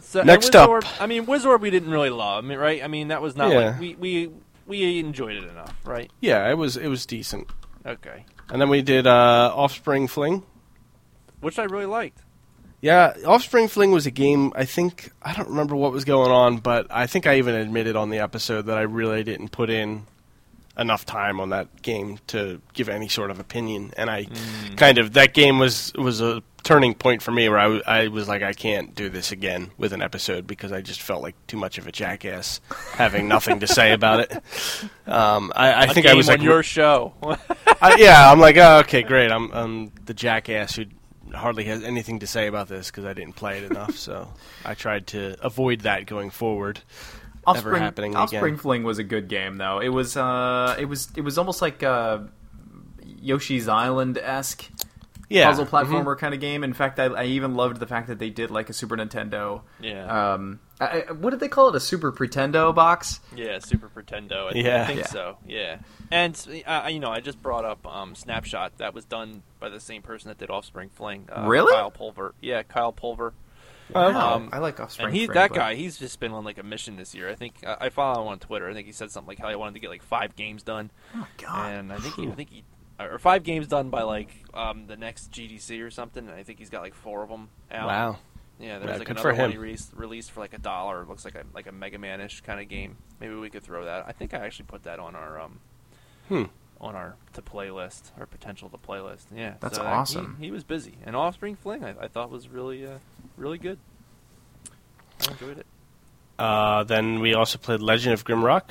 So, 0.00 0.20
and 0.20 0.26
Next 0.26 0.54
up. 0.56 0.68
Wizorb, 0.68 1.00
I 1.00 1.06
mean, 1.06 1.26
Wizorb 1.26 1.60
we 1.60 1.70
didn't 1.70 1.90
really 1.90 2.10
love, 2.10 2.44
right? 2.46 2.82
I 2.82 2.88
mean, 2.88 3.08
that 3.08 3.22
was 3.22 3.36
not 3.36 3.50
Yeah. 3.52 3.70
like 3.70 3.80
we, 3.80 3.94
we 3.96 4.30
we 4.66 4.98
enjoyed 4.98 5.36
it 5.36 5.44
enough, 5.44 5.74
right? 5.84 6.10
Yeah, 6.20 6.50
it 6.50 6.54
was 6.54 6.76
it 6.76 6.88
was 6.88 7.06
decent. 7.06 7.48
Okay, 7.86 8.24
And 8.50 8.60
then 8.60 8.68
we 8.68 8.82
did 8.82 9.06
uh, 9.06 9.52
Offspring 9.54 10.06
Fling. 10.08 10.44
which 11.40 11.58
I 11.58 11.64
really 11.64 11.86
liked. 11.86 12.22
Yeah, 12.82 13.14
Offspring 13.24 13.68
Fling 13.68 13.92
was 13.92 14.06
a 14.06 14.10
game. 14.10 14.52
I 14.56 14.64
think 14.64 15.12
I 15.22 15.32
don't 15.34 15.48
remember 15.48 15.76
what 15.76 15.92
was 15.92 16.04
going 16.04 16.32
on, 16.32 16.58
but 16.58 16.88
I 16.90 17.06
think 17.06 17.28
I 17.28 17.38
even 17.38 17.54
admitted 17.54 17.94
on 17.94 18.10
the 18.10 18.18
episode 18.18 18.66
that 18.66 18.76
I 18.76 18.82
really 18.82 19.22
didn't 19.22 19.50
put 19.52 19.70
in 19.70 20.06
enough 20.76 21.06
time 21.06 21.38
on 21.38 21.50
that 21.50 21.82
game 21.82 22.18
to 22.26 22.60
give 22.72 22.88
any 22.88 23.08
sort 23.08 23.30
of 23.30 23.38
opinion. 23.38 23.92
And 23.96 24.10
I 24.10 24.26
kind 24.76 24.98
of 24.98 25.12
that 25.12 25.32
game 25.32 25.60
was 25.60 25.92
was 25.94 26.20
a 26.20 26.42
turning 26.64 26.94
point 26.94 27.22
for 27.22 27.30
me 27.30 27.48
where 27.48 27.58
I, 27.58 27.64
w- 27.64 27.82
I 27.86 28.08
was 28.08 28.28
like, 28.28 28.42
I 28.42 28.52
can't 28.52 28.94
do 28.94 29.08
this 29.08 29.30
again 29.30 29.70
with 29.78 29.92
an 29.92 30.02
episode 30.02 30.46
because 30.46 30.72
I 30.72 30.80
just 30.80 31.02
felt 31.02 31.22
like 31.22 31.34
too 31.46 31.56
much 31.56 31.78
of 31.78 31.86
a 31.86 31.92
jackass 31.92 32.60
having 32.92 33.28
nothing 33.28 33.60
to 33.60 33.66
say 33.66 33.92
about 33.92 34.20
it. 34.20 34.42
Um, 35.04 35.52
I, 35.56 35.92
think 35.92 36.06
I 36.06 36.14
was 36.14 36.28
on 36.28 36.36
like, 36.36 36.42
your 36.42 36.62
show. 36.62 37.12
I, 37.82 37.96
yeah, 37.98 38.30
I'm 38.30 38.38
like, 38.38 38.56
oh, 38.56 38.78
okay, 38.78 39.02
great. 39.02 39.32
I'm, 39.32 39.50
I'm 39.50 39.92
the 40.04 40.14
jackass 40.14 40.76
who 40.76 40.84
hardly 41.34 41.64
has 41.64 41.82
anything 41.82 42.20
to 42.20 42.26
say 42.26 42.46
about 42.46 42.68
this 42.68 42.90
because 42.90 43.04
I 43.04 43.12
didn't 43.12 43.36
play 43.36 43.58
it 43.58 43.70
enough. 43.70 43.96
So 43.96 44.28
I 44.64 44.74
tried 44.74 45.06
to 45.08 45.36
avoid 45.44 45.80
that 45.80 46.06
going 46.06 46.30
forward. 46.30 46.80
Offspring, 47.44 47.74
Ever 47.74 47.84
happening 47.84 48.14
Offspring 48.14 48.54
again. 48.54 48.58
Fling 48.58 48.82
was 48.84 48.98
a 48.98 49.04
good 49.04 49.28
game 49.28 49.56
though. 49.56 49.80
It 49.80 49.88
was 49.88 50.16
uh 50.16 50.76
it 50.78 50.84
was 50.84 51.08
it 51.16 51.22
was 51.22 51.38
almost 51.38 51.60
like 51.60 51.82
uh 51.82 52.20
Yoshi's 53.04 53.68
Island 53.68 54.18
esque 54.18 54.68
Yeah, 55.32 55.48
puzzle 55.48 55.66
mhm. 55.66 55.70
platformer 55.70 56.18
kind 56.18 56.34
of 56.34 56.40
game. 56.40 56.62
In 56.64 56.72
fact, 56.72 56.98
I, 57.00 57.04
I 57.06 57.24
even 57.24 57.54
loved 57.54 57.78
the 57.78 57.86
fact 57.86 58.08
that 58.08 58.18
they 58.18 58.30
did 58.30 58.50
like 58.50 58.68
a 58.70 58.72
Super 58.72 58.96
Nintendo. 58.96 59.62
yeah, 59.80 60.32
Um, 60.34 60.60
I, 60.80 61.04
I- 61.08 61.12
what 61.12 61.30
did 61.30 61.40
they 61.40 61.48
call 61.48 61.68
it? 61.68 61.74
A 61.76 61.80
Super 61.80 62.12
Pretendo 62.12 62.74
box? 62.74 63.20
yeah, 63.34 63.58
Super 63.60 63.88
Pretendo. 63.88 64.48
I, 64.54 64.58
Yeah. 64.58 64.82
I 64.82 64.86
think 64.86 65.00
Yeah. 65.00 65.06
so. 65.06 65.36
Yeah, 65.46 65.78
and 66.10 66.62
uh, 66.66 66.88
you 66.90 67.00
know, 67.00 67.10
I 67.10 67.20
just 67.20 67.40
brought 67.42 67.64
up 67.64 67.86
um, 67.86 68.14
Snapshot. 68.14 68.78
That 68.78 68.94
was 68.94 69.04
done 69.04 69.42
by 69.60 69.68
the 69.68 69.80
same 69.80 70.02
person 70.02 70.28
that 70.28 70.38
did 70.38 70.50
Offspring 70.50 70.90
Fling. 70.90 71.28
Uh, 71.30 71.44
Really? 71.46 71.72
Kyle 71.72 71.90
Pulver. 71.90 72.34
Yeah, 72.40 72.62
Kyle 72.62 72.92
Pulver. 72.92 73.32
Wow, 73.94 74.36
Um, 74.36 74.48
I 74.52 74.58
like 74.58 74.80
Offspring. 74.80 75.08
And 75.08 75.16
he, 75.16 75.26
Fling, 75.26 75.34
that 75.34 75.50
but- 75.50 75.56
guy, 75.56 75.74
he's 75.74 75.98
just 75.98 76.18
been 76.18 76.32
on 76.32 76.44
like 76.44 76.56
a 76.58 76.62
mission 76.62 76.96
this 76.96 77.14
year. 77.14 77.28
I 77.28 77.34
think 77.34 77.56
I 77.66 77.76
I 77.82 77.88
follow 77.90 78.22
him 78.22 78.28
on 78.28 78.38
Twitter. 78.38 78.68
I 78.68 78.72
think 78.72 78.86
he 78.86 78.92
said 78.92 79.10
something 79.10 79.28
like 79.28 79.38
how 79.38 79.48
he 79.50 79.56
wanted 79.56 79.74
to 79.74 79.80
get 79.80 79.90
like 79.90 80.02
five 80.02 80.34
games 80.34 80.62
done. 80.62 80.90
Oh 81.14 81.26
God. 81.36 81.72
and 81.72 81.92
I 81.92 81.98
think 81.98 82.14
he, 82.14 82.26
I 82.28 82.30
think 82.30 82.50
he, 82.50 82.64
or 83.00 83.18
five 83.18 83.42
games 83.42 83.66
done 83.66 83.90
by 83.90 84.02
like 84.02 84.30
um, 84.54 84.86
the 84.86 84.96
next 84.96 85.30
GDC 85.32 85.84
or 85.84 85.90
something. 85.90 86.28
And 86.28 86.36
I 86.36 86.42
think 86.42 86.58
he's 86.58 86.70
got 86.70 86.82
like 86.82 86.94
four 86.94 87.22
of 87.22 87.28
them 87.28 87.48
out. 87.70 87.86
Wow. 87.86 88.16
Yeah, 88.60 88.78
there's 88.78 88.92
Yeah, 88.92 88.96
like 88.98 89.08
another 89.08 89.34
one 89.34 89.50
he 89.50 89.56
released, 89.56 89.92
released 89.94 90.30
for 90.30 90.40
like 90.40 90.52
a 90.54 90.58
dollar. 90.58 91.02
It 91.02 91.08
looks 91.08 91.24
like 91.24 91.34
a 91.34 91.42
like 91.54 91.66
a 91.66 91.72
Mega 91.72 91.98
Man-ish 91.98 92.42
kind 92.42 92.60
of 92.60 92.68
game. 92.68 92.96
Maybe 93.20 93.34
we 93.34 93.50
could 93.50 93.62
throw 93.64 93.84
that. 93.86 94.04
I 94.06 94.12
think 94.12 94.34
I 94.34 94.38
actually 94.38 94.66
put 94.66 94.84
that 94.84 94.98
on 95.00 95.16
our 95.16 95.40
um 95.40 95.58
Hmm. 96.28 96.44
on 96.80 96.94
our 96.94 97.16
to 97.32 97.42
play 97.42 97.70
list 97.72 98.12
or 98.20 98.26
potential 98.26 98.68
to 98.68 98.78
playlist. 98.78 99.24
Yeah, 99.34 99.54
That's 99.58 99.76
so, 99.78 99.82
uh, 99.82 99.86
awesome. 99.86 100.36
He, 100.38 100.46
he 100.46 100.50
was 100.52 100.62
busy, 100.62 100.94
and 101.04 101.16
Offspring 101.16 101.56
Fling 101.56 101.82
I, 101.82 101.94
I 102.02 102.08
thought 102.08 102.30
was 102.30 102.48
really 102.48 102.86
uh, 102.86 102.98
really 103.36 103.58
good. 103.58 103.78
I 105.26 105.32
enjoyed 105.32 105.58
it. 105.58 105.66
Uh, 106.38 106.84
then 106.84 107.20
we 107.20 107.34
also 107.34 107.58
played 107.58 107.80
Legend 107.80 108.14
of 108.14 108.24
Grimrock. 108.24 108.70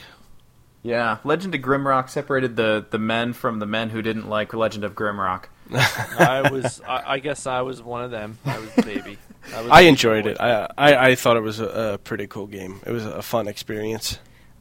Yeah, 0.83 1.17
Legend 1.23 1.53
of 1.53 1.61
Grimrock 1.61 2.09
separated 2.09 2.55
the 2.55 2.85
the 2.89 2.97
men 2.97 3.33
from 3.33 3.59
the 3.59 3.65
men 3.65 3.89
who 3.89 4.01
didn't 4.01 4.27
like 4.27 4.53
Legend 4.53 4.83
of 4.83 4.95
Grimrock. 4.95 5.45
I 5.73 6.49
was, 6.51 6.81
I, 6.81 7.13
I 7.13 7.19
guess, 7.19 7.45
I 7.47 7.61
was 7.61 7.81
one 7.81 8.03
of 8.03 8.11
them. 8.11 8.39
I 8.45 8.59
was 8.59 8.71
the 8.73 8.81
baby. 8.81 9.17
I, 9.55 9.61
was 9.61 9.71
I 9.71 9.81
enjoyed 9.81 10.23
boy. 10.23 10.31
it. 10.31 10.41
I, 10.41 10.67
I 10.77 11.09
I 11.09 11.15
thought 11.15 11.37
it 11.37 11.41
was 11.41 11.59
a, 11.59 11.93
a 11.93 11.97
pretty 11.99 12.27
cool 12.27 12.47
game. 12.47 12.81
It 12.85 12.91
was 12.91 13.05
a 13.05 13.21
fun 13.21 13.47
experience. 13.47 14.17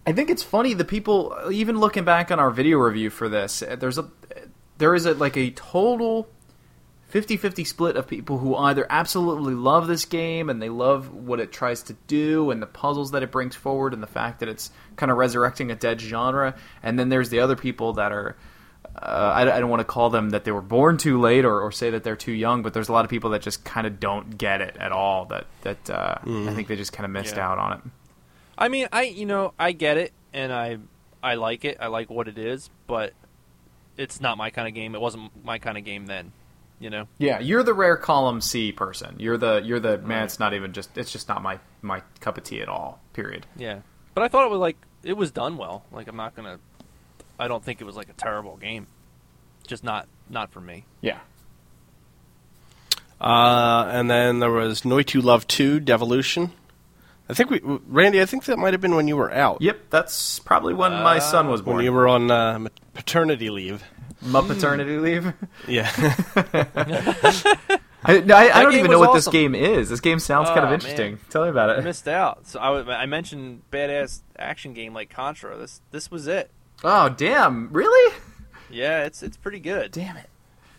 I 0.06 0.12
think 0.12 0.30
it's 0.30 0.42
funny 0.42 0.74
the 0.74 0.84
people 0.84 1.36
even 1.52 1.78
looking 1.78 2.04
back 2.04 2.30
on 2.30 2.38
our 2.38 2.50
video 2.50 2.78
review 2.78 3.10
for 3.10 3.28
this 3.28 3.62
uh, 3.62 3.76
there's 3.76 3.98
a 3.98 4.10
there 4.78 4.94
is 4.94 5.06
a 5.06 5.14
like 5.14 5.36
a 5.36 5.50
total 5.50 6.28
50-50 7.12 7.66
split 7.66 7.96
of 7.96 8.06
people 8.06 8.38
who 8.38 8.54
either 8.56 8.86
absolutely 8.88 9.54
love 9.54 9.86
this 9.86 10.04
game 10.04 10.48
and 10.50 10.60
they 10.62 10.68
love 10.68 11.12
what 11.12 11.40
it 11.40 11.52
tries 11.52 11.82
to 11.84 11.94
do 12.06 12.50
and 12.50 12.62
the 12.62 12.66
puzzles 12.66 13.10
that 13.10 13.22
it 13.22 13.30
brings 13.30 13.54
forward 13.56 13.92
and 13.94 14.02
the 14.02 14.06
fact 14.06 14.40
that 14.40 14.48
it's 14.48 14.70
kind 14.96 15.10
of 15.10 15.18
resurrecting 15.18 15.70
a 15.70 15.74
dead 15.74 16.00
genre 16.00 16.54
and 16.82 16.98
then 16.98 17.08
there's 17.08 17.28
the 17.30 17.40
other 17.40 17.56
people 17.56 17.94
that 17.94 18.12
are 18.12 18.36
uh, 18.96 19.32
I, 19.36 19.42
I 19.56 19.60
don't 19.60 19.70
want 19.70 19.80
to 19.80 19.84
call 19.84 20.10
them 20.10 20.30
that 20.30 20.44
they 20.44 20.50
were 20.50 20.60
born 20.60 20.96
too 20.98 21.20
late 21.20 21.44
or, 21.44 21.60
or 21.60 21.70
say 21.70 21.90
that 21.90 22.02
they're 22.02 22.16
too 22.16 22.32
young, 22.32 22.62
but 22.62 22.74
there's 22.74 22.88
a 22.88 22.92
lot 22.92 23.04
of 23.04 23.10
people 23.10 23.30
that 23.30 23.40
just 23.40 23.64
kind 23.64 23.86
of 23.86 24.00
don't 24.00 24.36
get 24.36 24.60
it 24.60 24.76
at 24.78 24.90
all. 24.90 25.26
That 25.26 25.46
that 25.62 25.88
uh, 25.90 26.16
I 26.26 26.52
think 26.54 26.66
they 26.66 26.74
just 26.74 26.92
kind 26.92 27.04
of 27.04 27.10
missed 27.12 27.36
Yeah. 27.36 27.48
out 27.50 27.58
on 27.58 27.72
it. 27.74 27.80
I 28.58 28.68
mean, 28.68 28.88
I 28.92 29.02
you 29.02 29.26
know 29.26 29.54
I 29.60 29.72
get 29.72 29.96
it, 29.96 30.12
and 30.32 30.52
I 30.52 30.78
I 31.22 31.34
like 31.36 31.64
it. 31.64 31.76
I 31.80 31.86
like 31.86 32.10
what 32.10 32.26
it 32.26 32.36
is, 32.36 32.68
but 32.88 33.12
it's 33.96 34.20
not 34.20 34.36
my 34.36 34.50
kind 34.50 34.66
of 34.66 34.74
game. 34.74 34.94
It 34.96 35.00
wasn't 35.00 35.30
my 35.44 35.58
kind 35.58 35.78
of 35.78 35.84
game 35.84 36.06
then. 36.06 36.32
You 36.80 36.90
know. 36.90 37.08
Yeah, 37.18 37.38
you're 37.40 37.62
the 37.62 37.74
rare 37.74 37.96
column 37.96 38.40
C 38.40 38.72
person. 38.72 39.16
You're 39.18 39.36
the 39.36 39.62
you're 39.64 39.80
the 39.80 39.98
man. 39.98 40.18
Right. 40.20 40.24
It's 40.24 40.40
not 40.40 40.54
even 40.54 40.72
just. 40.72 40.96
It's 40.96 41.12
just 41.12 41.28
not 41.28 41.42
my 41.42 41.60
my 41.82 42.02
cup 42.20 42.38
of 42.38 42.44
tea 42.44 42.62
at 42.62 42.68
all. 42.68 43.00
Period. 43.12 43.46
Yeah. 43.56 43.80
But 44.14 44.24
I 44.24 44.28
thought 44.28 44.46
it 44.46 44.50
was 44.50 44.60
like 44.60 44.76
it 45.04 45.16
was 45.16 45.30
done 45.30 45.56
well. 45.58 45.84
Like 45.92 46.08
I'm 46.08 46.16
not 46.16 46.34
gonna. 46.34 46.58
I 47.38 47.48
don't 47.48 47.62
think 47.62 47.80
it 47.80 47.84
was 47.84 47.96
like 47.96 48.08
a 48.08 48.14
terrible 48.14 48.56
game. 48.56 48.86
Just 49.66 49.84
not 49.84 50.08
not 50.30 50.50
for 50.52 50.60
me. 50.60 50.84
Yeah. 51.02 51.18
Uh, 53.20 53.86
and 53.92 54.10
then 54.10 54.38
there 54.38 54.50
was 54.50 54.80
Noitu 54.80 55.22
Love 55.22 55.46
2 55.46 55.80
Devolution. 55.80 56.52
I 57.28 57.34
think 57.34 57.50
we, 57.50 57.60
Randy, 57.62 58.20
I 58.20 58.24
think 58.24 58.44
that 58.46 58.58
might 58.58 58.72
have 58.72 58.80
been 58.80 58.94
when 58.94 59.06
you 59.06 59.16
were 59.16 59.30
out. 59.30 59.60
Yep, 59.60 59.90
that's 59.90 60.38
probably 60.40 60.74
when 60.74 60.92
my 60.92 61.18
son 61.18 61.48
was 61.48 61.62
born. 61.62 61.76
When 61.76 61.84
you 61.84 61.92
were 61.92 62.08
on 62.08 62.30
uh, 62.30 62.66
paternity 62.94 63.50
leave. 63.50 63.84
My 64.22 64.40
paternity 64.46 64.96
hmm. 64.96 65.02
leave. 65.02 65.32
Yeah. 65.68 65.90
I, 68.02 68.20
no, 68.20 68.34
I, 68.34 68.58
I 68.58 68.62
don't 68.62 68.74
even 68.74 68.90
know 68.90 68.98
was 68.98 69.08
what 69.08 69.14
this 69.14 69.28
game 69.28 69.54
is. 69.54 69.90
This 69.90 70.00
game 70.00 70.18
sounds 70.18 70.48
kind 70.48 70.60
of 70.60 70.70
Oh, 70.70 70.74
interesting. 70.74 71.12
man. 71.12 71.20
Tell 71.28 71.42
me 71.44 71.50
about 71.50 71.70
it. 71.70 71.78
I 71.78 71.82
missed 71.82 72.08
out. 72.08 72.46
So 72.46 72.58
I 72.58 73.04
mentioned 73.04 73.62
badass 73.70 74.20
action 74.38 74.72
game 74.72 74.94
like 74.94 75.10
Contra. 75.10 75.58
This 75.58 75.82
this 75.90 76.10
was 76.10 76.26
it. 76.26 76.50
Oh, 76.82 77.10
damn! 77.10 77.70
Really? 77.72 78.16
Yeah, 78.70 79.04
it's 79.04 79.22
it's 79.22 79.36
pretty 79.36 79.60
good. 79.60 79.92
Damn 79.92 80.16
it! 80.16 80.30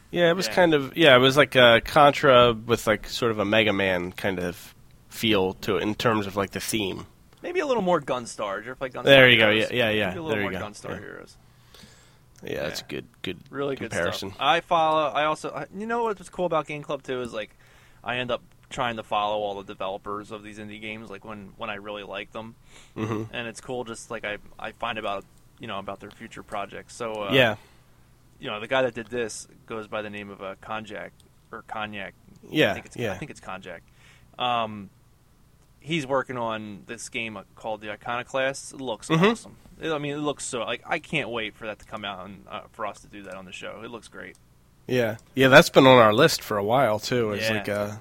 Yeah, 0.09 0.31
it 0.31 0.35
was 0.35 0.47
Yeah. 0.47 0.53
kind 0.53 0.73
of 0.73 0.97
yeah, 0.97 1.15
it 1.15 1.19
was 1.19 1.37
like 1.37 1.55
a 1.55 1.81
Contra 1.85 2.53
with 2.53 2.87
like 2.87 3.07
sort 3.07 3.31
of 3.31 3.37
a 3.37 3.45
Mega 3.45 3.71
Man 3.71 4.11
kind 4.11 4.39
of 4.39 4.73
feel 5.09 5.53
to 5.53 5.77
it 5.77 5.83
in 5.83 5.93
terms 5.93 6.25
of 6.25 6.35
like 6.35 6.51
the 6.51 6.59
theme. 6.59 7.05
Maybe 7.43 7.59
a 7.59 7.65
little 7.67 7.83
more 7.83 8.01
Gunstar. 8.01 8.57
Did 8.57 8.65
you 8.65 8.71
ever 8.71 8.75
play 8.75 8.89
Gunstar? 8.89 9.03
There 9.03 9.29
you 9.29 9.37
go. 9.37 9.49
Yeah, 9.49 9.67
yeah, 9.71 9.89
yeah. 9.89 10.07
Maybe 10.07 10.19
a 10.19 10.21
little 10.23 10.29
There 10.29 10.37
you 10.39 10.51
more 10.51 10.59
go. 10.59 10.65
Gunstar 10.65 10.89
Yeah. 10.91 10.99
Heroes. 10.99 11.37
Yeah, 12.43 12.67
it's 12.67 12.81
a 12.81 12.85
good 12.85 13.05
good 13.21 13.37
Really 13.49 13.75
comparison. 13.75 14.29
good 14.29 14.35
stuff. 14.35 14.45
I 14.47 14.61
follow. 14.61 15.09
I 15.11 15.25
also. 15.25 15.51
I- 15.51 15.67
You 15.77 15.85
know 15.85 16.03
what's 16.03 16.29
cool 16.29 16.45
about 16.45 16.67
Game 16.67 16.81
Club 16.83 17.03
too 17.03 17.21
is 17.21 17.33
like, 17.33 17.51
I 18.03 18.17
end 18.17 18.31
up 18.31 18.41
trying 18.69 18.95
to 18.95 19.03
follow 19.03 19.37
all 19.41 19.55
the 19.61 19.63
developers 19.65 20.31
of 20.31 20.43
these 20.43 20.57
indie 20.57 20.79
games. 20.81 21.09
Like 21.09 21.23
when 21.25 21.53
when 21.57 21.69
I 21.69 21.75
really 21.75 22.03
like 22.03 22.31
them, 22.31 22.55
hmm 22.95 23.23
and 23.31 23.47
it's 23.47 23.61
cool. 23.61 23.83
Just 23.83 24.09
like 24.09 24.25
I 24.25 24.37
I 24.57 24.71
find 24.71 24.97
about 24.97 25.23
you 25.59 25.67
know 25.67 25.77
about 25.79 25.99
their 25.99 26.11
future 26.11 26.41
projects. 26.43 26.95
So 26.95 27.13
uh, 27.13 27.31
yeah, 27.33 27.55
you 28.39 28.47
know 28.49 28.59
the 28.59 28.67
guy 28.67 28.81
that 28.81 28.93
did 28.95 29.07
this 29.07 29.47
goes 29.67 29.87
by 29.87 30.01
the 30.01 30.09
name 30.09 30.29
of 30.29 30.41
uh, 30.41 30.55
Konjak 30.63 31.11
or 31.51 31.63
Cognac. 31.67 32.13
yeah, 32.49 32.71
I 32.71 32.73
think 32.73 32.85
it's 32.87 32.95
yeah. 32.97 33.11
I 33.13 33.17
think 33.17 33.29
it's 33.29 33.41
Konjak. 33.41 33.81
Um, 34.39 34.89
he's 35.79 36.07
working 36.07 36.37
on 36.37 36.83
this 36.87 37.09
game 37.09 37.37
called 37.55 37.81
the 37.81 37.91
Iconoclast. 37.91 38.73
It 38.73 38.81
looks 38.81 39.09
Mhm. 39.09 39.31
awesome. 39.33 39.57
It- 39.81 39.91
I 39.91 39.97
mean, 39.97 40.13
it 40.13 40.19
looks 40.19 40.45
so 40.45 40.59
like 40.59 40.83
I 40.87 40.99
can't 40.99 41.29
wait 41.29 41.55
for 41.55 41.65
that 41.67 41.79
to 41.79 41.85
come 41.85 42.05
out 42.05 42.25
and 42.25 42.45
uh, 42.49 42.61
for 42.71 42.85
us 42.85 42.99
to 43.01 43.07
do 43.07 43.23
that 43.23 43.35
on 43.35 43.45
the 43.45 43.51
show. 43.51 43.81
It 43.83 43.91
looks 43.91 44.07
great. 44.07 44.37
Yeah, 44.87 45.17
yeah, 45.35 45.47
that's 45.47 45.69
been 45.69 45.85
on 45.87 45.97
our 45.99 46.13
list 46.13 46.41
for 46.43 46.57
a 46.57 46.63
while 46.63 46.99
too. 46.99 47.31
It's 47.31 47.47
Yeah. 47.49 47.53
like, 47.55 47.69
uh, 47.69 47.91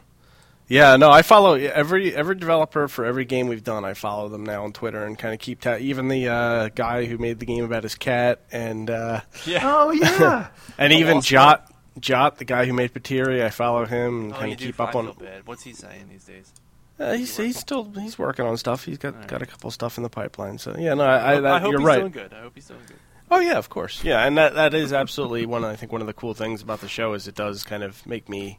yeah, 0.68 0.96
no, 0.96 1.10
I 1.10 1.22
follow 1.22 1.54
every 1.54 2.14
every 2.14 2.34
developer 2.36 2.86
for 2.88 3.04
every 3.04 3.24
game 3.24 3.48
we've 3.48 3.64
done. 3.64 3.84
I 3.84 3.94
follow 3.94 4.28
them 4.28 4.44
now 4.44 4.64
on 4.64 4.72
Twitter 4.72 5.04
and 5.04 5.18
kind 5.18 5.34
of 5.34 5.40
keep 5.40 5.60
ta- 5.60 5.76
even 5.80 6.08
the 6.08 6.28
uh, 6.28 6.68
guy 6.74 7.06
who 7.06 7.18
made 7.18 7.38
the 7.40 7.46
game 7.46 7.64
about 7.64 7.82
his 7.82 7.94
cat 7.96 8.40
and 8.52 8.88
uh, 8.90 9.20
Yeah. 9.46 9.60
Oh 9.64 9.90
yeah. 9.90 10.48
and 10.78 10.92
Oh, 10.92 10.96
even 10.96 11.20
Jot 11.20 11.66
Jot, 11.98 12.38
the 12.38 12.44
guy 12.44 12.66
who 12.66 12.72
made 12.72 12.94
Pateri. 12.94 13.44
I 13.44 13.50
follow 13.50 13.84
him 13.84 14.20
and 14.24 14.32
Oh, 14.32 14.36
kind 14.36 14.52
of 14.52 14.58
keep 14.58 14.80
up 14.80 14.94
on. 14.94 15.06
feel 15.06 15.14
bad. 15.14 15.46
What's 15.46 15.64
he 15.64 15.72
saying 15.74 16.08
these 16.08 16.24
days? 16.24 16.52
Uh, 17.00 17.14
he's 17.14 17.34
he's 17.36 17.58
still 17.58 17.90
he's 17.98 18.18
working 18.18 18.44
on 18.44 18.56
stuff. 18.58 18.84
He's 18.84 18.98
got 18.98 19.14
Alright. 19.14 19.28
got 19.28 19.42
a 19.42 19.46
couple 19.46 19.70
stuff 19.70 19.96
in 19.96 20.02
the 20.02 20.10
pipeline. 20.10 20.58
So 20.58 20.76
yeah, 20.78 20.94
no, 20.94 21.04
I, 21.04 21.34
I, 21.34 21.56
I 21.56 21.58
hope 21.58 21.72
you're 21.72 21.80
he's 21.80 21.86
right. 21.86 22.00
doing 22.00 22.12
good. 22.12 22.34
I 22.34 22.42
hope 22.42 22.52
he's 22.54 22.66
doing 22.66 22.80
good. 22.86 22.96
Oh 23.30 23.38
yeah, 23.38 23.56
of 23.56 23.70
course. 23.70 24.04
Yeah, 24.04 24.26
and 24.26 24.36
that 24.36 24.54
that 24.54 24.74
is 24.74 24.92
absolutely 24.92 25.46
one. 25.46 25.64
Of, 25.64 25.70
I 25.70 25.76
think 25.76 25.92
one 25.92 26.02
of 26.02 26.06
the 26.06 26.12
cool 26.12 26.34
things 26.34 26.62
about 26.62 26.80
the 26.80 26.88
show 26.88 27.14
is 27.14 27.26
it 27.26 27.34
does 27.34 27.64
kind 27.64 27.82
of 27.82 28.06
make 28.06 28.28
me 28.28 28.58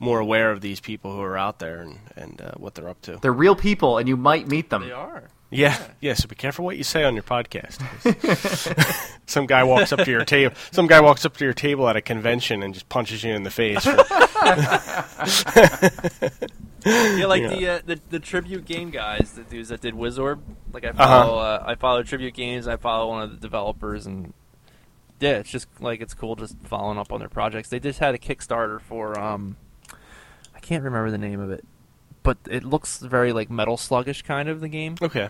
more 0.00 0.20
aware 0.20 0.50
of 0.50 0.60
these 0.60 0.80
people 0.80 1.12
who 1.14 1.22
are 1.22 1.38
out 1.38 1.60
there 1.60 1.80
and 1.80 1.98
and 2.14 2.40
uh, 2.42 2.52
what 2.56 2.74
they're 2.74 2.88
up 2.88 3.00
to. 3.02 3.18
They're 3.22 3.32
real 3.32 3.56
people, 3.56 3.96
and 3.96 4.06
you 4.06 4.16
might 4.16 4.48
meet 4.48 4.68
them. 4.68 4.82
They 4.82 4.92
are. 4.92 5.24
Yeah, 5.50 5.78
yeah. 6.00 6.12
So 6.12 6.28
be 6.28 6.34
careful 6.34 6.66
what 6.66 6.76
you 6.76 6.84
say 6.84 7.04
on 7.04 7.14
your 7.14 7.22
podcast. 7.22 7.80
some 9.26 9.46
guy 9.46 9.64
walks 9.64 9.92
up 9.94 10.00
to 10.00 10.10
your 10.10 10.26
table. 10.26 10.54
Some 10.72 10.86
guy 10.88 11.00
walks 11.00 11.24
up 11.24 11.38
to 11.38 11.44
your 11.44 11.54
table 11.54 11.88
at 11.88 11.96
a 11.96 12.02
convention 12.02 12.62
and 12.62 12.74
just 12.74 12.88
punches 12.90 13.24
you 13.24 13.32
in 13.32 13.44
the 13.44 13.50
face. 13.50 13.86
Yeah, 16.86 17.26
like 17.26 17.42
Yeah. 17.42 17.48
the, 17.48 17.68
uh, 17.68 17.80
the 17.86 18.00
the 18.10 18.20
tribute 18.20 18.64
game 18.64 18.90
guys, 18.90 19.32
the 19.32 19.42
dudes 19.42 19.68
that 19.70 19.80
did 19.80 19.94
Wizorb. 19.94 20.40
Like 20.72 20.84
I 20.84 20.88
Uh-huh. 20.90 20.96
follow, 21.24 21.38
uh 21.38 21.64
I 21.66 21.74
follow 21.74 22.02
tribute 22.02 22.34
games. 22.34 22.68
I 22.68 22.76
follow 22.76 23.08
one 23.08 23.22
of 23.22 23.30
the 23.30 23.36
developers, 23.36 24.06
and 24.06 24.32
yeah, 25.20 25.38
it's 25.38 25.50
just 25.50 25.66
like 25.80 26.00
it's 26.00 26.14
cool 26.14 26.36
just 26.36 26.56
following 26.64 26.98
up 26.98 27.12
on 27.12 27.18
their 27.20 27.28
projects. 27.28 27.68
They 27.68 27.80
just 27.80 27.98
had 27.98 28.14
a 28.14 28.18
Kickstarter 28.18 28.80
for 28.80 29.18
um, 29.18 29.56
I 30.54 30.60
can't 30.60 30.84
remember 30.84 31.10
the 31.10 31.18
name 31.18 31.40
of 31.40 31.50
it, 31.50 31.64
but 32.22 32.38
it 32.48 32.62
looks 32.64 32.98
very 32.98 33.32
like 33.32 33.50
Metal 33.50 33.76
Sluggish 33.76 34.22
kind 34.22 34.48
of 34.48 34.60
the 34.60 34.68
game. 34.68 34.94
okay. 35.02 35.28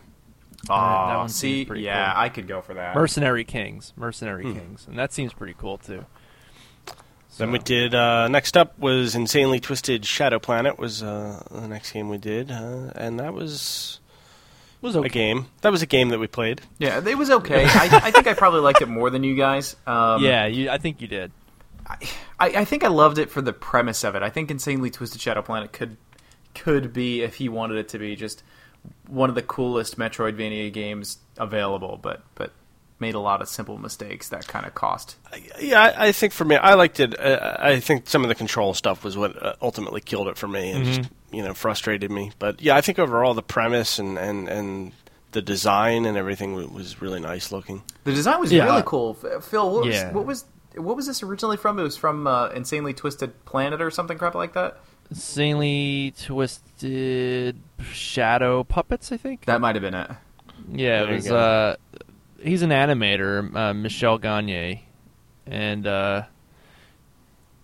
that 0.67 0.71
Oh, 0.71 1.19
one 1.19 1.29
see, 1.29 1.63
yeah, 1.77 2.13
cool. 2.13 2.21
I 2.23 2.29
could 2.31 2.49
go 2.49 2.61
for 2.61 2.75
that. 2.75 2.95
Mercenary 2.95 3.45
Kings, 3.45 3.93
Mercenary 3.97 4.43
Hmm. 4.45 4.53
Kings, 4.55 4.87
and 4.89 4.99
that 4.99 5.13
seems 5.13 5.33
pretty 5.33 5.55
cool 5.57 5.79
too. 5.79 6.05
Then 7.38 7.53
we 7.53 7.59
did. 7.59 7.94
Uh, 7.94 8.29
next 8.29 8.57
up 8.57 8.79
was 8.79 9.14
Insanely 9.14 9.61
Twisted 9.61 10.05
Shadow 10.05 10.38
Planet. 10.38 10.79
Was 10.79 11.03
uh, 11.03 11.42
the 11.51 11.68
next 11.68 11.92
game 11.92 12.09
we 12.09 12.18
did, 12.18 12.51
uh, 12.51 12.90
and 12.94 13.18
that 13.20 13.33
was 13.33 14.01
was 14.81 14.96
a 14.96 15.09
game. 15.09 15.46
That 15.62 15.72
was 15.72 15.83
a 15.83 15.87
game 15.87 16.11
that 16.11 16.18
we 16.18 16.27
played. 16.27 16.61
Yeah, 16.79 17.01
it 17.05 17.16
was 17.16 17.31
okay. 17.31 17.64
I, 17.64 18.01
I 18.05 18.11
think 18.11 18.27
I 18.27 18.35
probably 18.35 18.61
liked 18.61 18.83
it 18.83 18.88
more 18.88 19.11
than 19.11 19.24
you 19.24 19.37
guys. 19.37 19.77
Um, 19.87 20.22
yeah, 20.22 20.46
you, 20.46 20.70
I 20.70 20.79
think 20.79 21.01
you 21.01 21.09
did. 21.09 21.33
I, 21.87 21.98
I 22.40 22.64
think 22.64 22.85
I 22.85 22.88
loved 22.88 23.18
it 23.18 23.31
for 23.31 23.40
the 23.40 23.53
premise 23.53 24.05
of 24.05 24.14
it. 24.14 24.22
I 24.22 24.31
think 24.31 24.51
Insanely 24.51 24.90
Twisted 24.90 25.20
Shadow 25.20 25.42
Planet 25.42 25.72
could 25.72 25.96
could 26.55 26.92
be, 26.92 27.22
if 27.22 27.37
he 27.37 27.48
wanted 27.48 27.79
it 27.79 27.88
to 27.90 27.98
be, 27.98 28.16
just 28.16 28.42
one 29.07 29.29
of 29.29 29.35
the 29.35 29.42
coolest 29.42 29.98
Metroidvania 29.98 30.72
games 30.72 31.18
available, 31.37 31.98
but 32.01 32.22
but 32.35 32.53
made 33.01 33.15
a 33.15 33.21
lot 33.21 33.41
of 33.43 33.49
simple 33.49 33.79
mistakes 33.79 34.29
that 34.31 34.47
kind 34.49 34.67
of 34.67 34.75
cost. 34.75 35.17
Yeah, 35.61 35.81
I, 35.83 36.09
I 36.09 36.13
think 36.13 36.33
for 36.33 36.45
me, 36.45 36.57
I 36.57 36.75
liked 36.75 36.99
it. 37.01 37.19
Uh, 37.19 37.57
I 37.59 37.81
think 37.81 38.09
some 38.09 38.23
of 38.25 38.29
the 38.29 38.35
control 38.35 38.75
stuff 38.75 39.05
was 39.05 39.17
what 39.17 39.41
uh, 39.43 39.55
ultimately 39.63 40.01
killed 40.01 40.29
it 40.29 40.37
for 40.37 40.49
me, 40.49 40.71
and 40.73 40.85
just 40.85 41.11
you 41.31 41.43
know 41.43 41.55
frustrated 41.55 42.11
me. 42.11 42.33
But 42.39 42.61
yeah, 42.61 42.77
I 42.77 42.81
think 42.81 42.99
overall 42.99 43.35
the 43.35 43.43
premise 43.43 43.99
and 43.99 44.19
and 44.19 44.49
and 44.49 44.93
the 45.33 45.43
design 45.43 46.07
and 46.07 46.17
everything 46.17 46.55
wa- 46.55 46.67
was 46.67 47.01
really 47.03 47.21
nice 47.21 47.53
looking. 47.53 47.83
The 48.05 48.13
design 48.13 48.41
was 48.41 48.51
Yeah. 48.51 48.65
really 48.65 48.83
cool. 48.87 49.15
Phil, 49.15 49.71
what 49.75 49.85
was, 49.85 49.95
Yeah. 49.95 50.13
what 50.13 50.25
was 50.27 50.45
what 50.75 50.97
was 50.97 51.07
this 51.07 51.23
originally 51.23 51.57
from? 51.57 51.79
It 51.79 51.83
was 51.83 51.97
from 51.97 52.27
uh, 52.27 52.49
Insanely 52.49 52.95
Twisted 52.95 53.45
Planet 53.45 53.81
or 53.83 53.91
something 53.91 54.17
crap 54.19 54.35
like 54.35 54.55
that. 54.55 54.79
Insanely 55.11 56.13
twisted 56.23 57.57
shadow 57.93 58.65
puppets. 58.65 59.13
I 59.13 59.17
think. 59.17 59.45
That 59.47 59.61
might 59.61 59.75
have 59.77 59.83
been 59.83 59.95
it. 59.95 60.11
Yeah, 60.71 61.05
There 61.05 61.13
it 61.13 61.17
was. 61.17 61.27
He's 62.42 62.62
an 62.62 62.70
animator, 62.70 63.55
uh, 63.55 63.74
Michel 63.74 64.18
Gagne, 64.18 64.85
and 65.46 65.87
uh, 65.87 66.22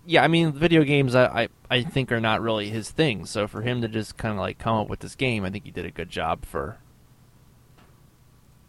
yeah, 0.05 0.23
I 0.23 0.27
mean, 0.27 0.51
video 0.53 0.83
games 0.83 1.15
I, 1.15 1.25
I 1.43 1.47
I 1.69 1.83
think 1.83 2.11
are 2.11 2.19
not 2.21 2.41
really 2.41 2.69
his 2.69 2.91
thing. 2.91 3.25
So 3.25 3.47
for 3.47 3.61
him 3.61 3.81
to 3.81 3.87
just 3.87 4.17
kind 4.17 4.33
of 4.33 4.39
like 4.39 4.57
come 4.59 4.75
up 4.77 4.87
with 4.89 4.99
this 4.99 5.15
game, 5.15 5.43
I 5.45 5.49
think 5.49 5.65
he 5.65 5.71
did 5.71 5.85
a 5.85 5.91
good 5.91 6.09
job 6.09 6.45
for. 6.45 6.77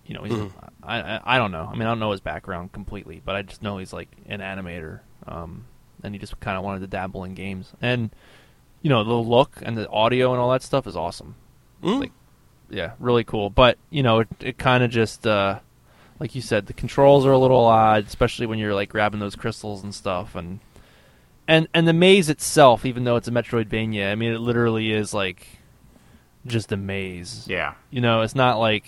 You 0.07 0.15
know, 0.15 0.23
he's, 0.23 0.33
Mhm. 0.35 0.53
I, 0.85 1.01
I 1.01 1.21
I 1.35 1.39
don't 1.39 1.51
know. 1.51 1.69
I 1.69 1.73
mean, 1.73 1.83
I 1.83 1.87
don't 1.87 1.99
know 1.99 2.13
his 2.13 2.21
background 2.21 2.73
completely, 2.73 3.21
but 3.25 3.35
I 3.35 3.43
just 3.43 3.61
know 3.63 3.79
he's 3.79 3.93
like 3.93 4.09
an 4.29 4.39
animator, 4.41 5.01
um, 5.27 5.65
and 6.05 6.15
he 6.15 6.19
just 6.21 6.39
kind 6.39 6.57
of 6.57 6.63
wanted 6.63 6.81
to 6.81 6.87
dabble 6.87 7.25
in 7.25 7.35
games, 7.35 7.73
and 7.83 8.11
you 8.83 8.89
know, 8.89 9.03
the 9.03 9.15
look 9.15 9.59
and 9.63 9.77
the 9.77 9.89
audio 9.91 10.31
and 10.31 10.41
all 10.41 10.51
that 10.53 10.63
stuff 10.63 10.87
is 10.87 10.95
awesome 10.97 11.35
Mm. 11.83 12.01
Like- 12.01 12.13
yeah, 12.71 12.93
really 13.01 13.25
cool. 13.25 13.51
But 13.51 13.79
you 13.91 14.03
know, 14.05 14.21
it, 14.21 14.29
it 14.41 14.59
kind 14.59 14.83
of 14.85 14.91
just 14.91 15.27
uh, 15.27 15.59
like 16.19 16.35
you 16.35 16.41
said, 16.41 16.67
the 16.67 16.73
controls 16.73 17.27
are 17.27 17.33
a 17.33 17.39
little 17.39 17.65
odd, 17.65 18.07
especially 18.07 18.47
when 18.47 18.59
you're 18.59 18.75
like 18.75 18.89
grabbing 18.89 19.21
those 19.21 19.37
crystals 19.37 19.83
and 19.83 19.95
stuff, 19.95 20.35
and 20.35 20.61
and 21.49 21.69
and 21.75 21.87
the 21.87 21.93
maze 21.93 22.29
itself, 22.29 22.85
even 22.85 23.05
though 23.05 23.17
it's 23.17 23.29
a 23.29 23.33
Metroidvania, 23.33 24.11
I 24.11 24.15
mean, 24.15 24.33
it 24.33 24.39
literally 24.41 24.93
is 24.93 25.13
like 25.15 25.47
just 26.47 26.73
a 26.73 26.77
maze. 26.77 27.45
Yeah. 27.49 27.75
You 27.91 28.01
know, 28.01 28.23
it's 28.23 28.35
not 28.35 28.59
like 28.59 28.85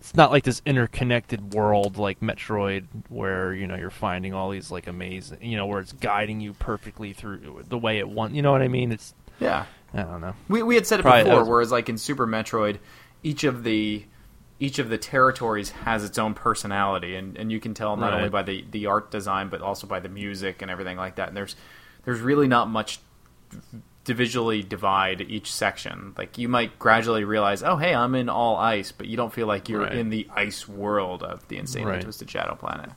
it's 0.00 0.14
not 0.14 0.30
like 0.30 0.44
this 0.44 0.62
interconnected 0.64 1.52
world 1.54 1.96
like 1.98 2.20
Metroid, 2.20 2.86
where 3.08 3.52
you 3.52 3.66
know 3.66 3.74
you're 3.74 3.90
finding 3.90 4.32
all 4.32 4.50
these 4.50 4.70
like 4.70 4.86
amazing, 4.86 5.42
you 5.42 5.56
know, 5.56 5.66
where 5.66 5.80
it's 5.80 5.92
guiding 5.92 6.40
you 6.40 6.52
perfectly 6.54 7.12
through 7.12 7.64
the 7.68 7.78
way 7.78 7.98
it 7.98 8.08
wants. 8.08 8.34
You 8.34 8.42
know 8.42 8.52
what 8.52 8.62
I 8.62 8.68
mean? 8.68 8.92
It's 8.92 9.12
Yeah. 9.40 9.66
I 9.94 10.02
don't 10.02 10.20
know. 10.20 10.34
We 10.48 10.62
we 10.62 10.74
had 10.74 10.86
said 10.86 11.00
it 11.00 11.02
Probably- 11.02 11.24
before, 11.24 11.40
was- 11.40 11.48
whereas 11.48 11.72
like 11.72 11.88
in 11.88 11.98
Super 11.98 12.26
Metroid, 12.26 12.78
each 13.22 13.44
of 13.44 13.64
the 13.64 14.04
each 14.60 14.78
of 14.78 14.88
the 14.88 14.98
territories 14.98 15.70
has 15.70 16.02
its 16.04 16.18
own 16.18 16.34
personality, 16.34 17.14
and, 17.14 17.36
and 17.36 17.52
you 17.52 17.60
can 17.60 17.74
tell 17.74 17.96
not 17.96 18.08
Right. 18.10 18.16
only 18.16 18.28
by 18.28 18.42
the, 18.42 18.64
the 18.70 18.86
art 18.86 19.10
design 19.10 19.48
but 19.48 19.62
also 19.62 19.86
by 19.86 20.00
the 20.00 20.08
music 20.08 20.62
and 20.62 20.70
everything 20.70 20.96
like 20.96 21.14
that. 21.16 21.28
And 21.28 21.36
there's 21.36 21.54
there's 22.04 22.20
really 22.20 22.48
not 22.48 22.68
much 22.68 22.98
to 24.04 24.14
visually 24.14 24.62
divide 24.62 25.20
each 25.20 25.52
section. 25.52 26.14
Like 26.16 26.38
you 26.38 26.48
might 26.48 26.78
gradually 26.78 27.24
realize, 27.24 27.62
oh 27.62 27.76
hey, 27.76 27.94
I'm 27.94 28.14
in 28.14 28.28
all 28.28 28.56
ice, 28.56 28.90
but 28.90 29.06
you 29.06 29.16
don't 29.16 29.32
feel 29.32 29.46
like 29.46 29.68
you're 29.68 29.82
Right. 29.82 29.92
in 29.94 30.08
the 30.10 30.26
ice 30.34 30.66
world 30.66 31.22
of 31.22 31.46
the 31.48 31.56
insane 31.58 31.84
Right. 31.86 32.00
twisted 32.02 32.28
Shadow 32.30 32.54
Planet. 32.56 32.90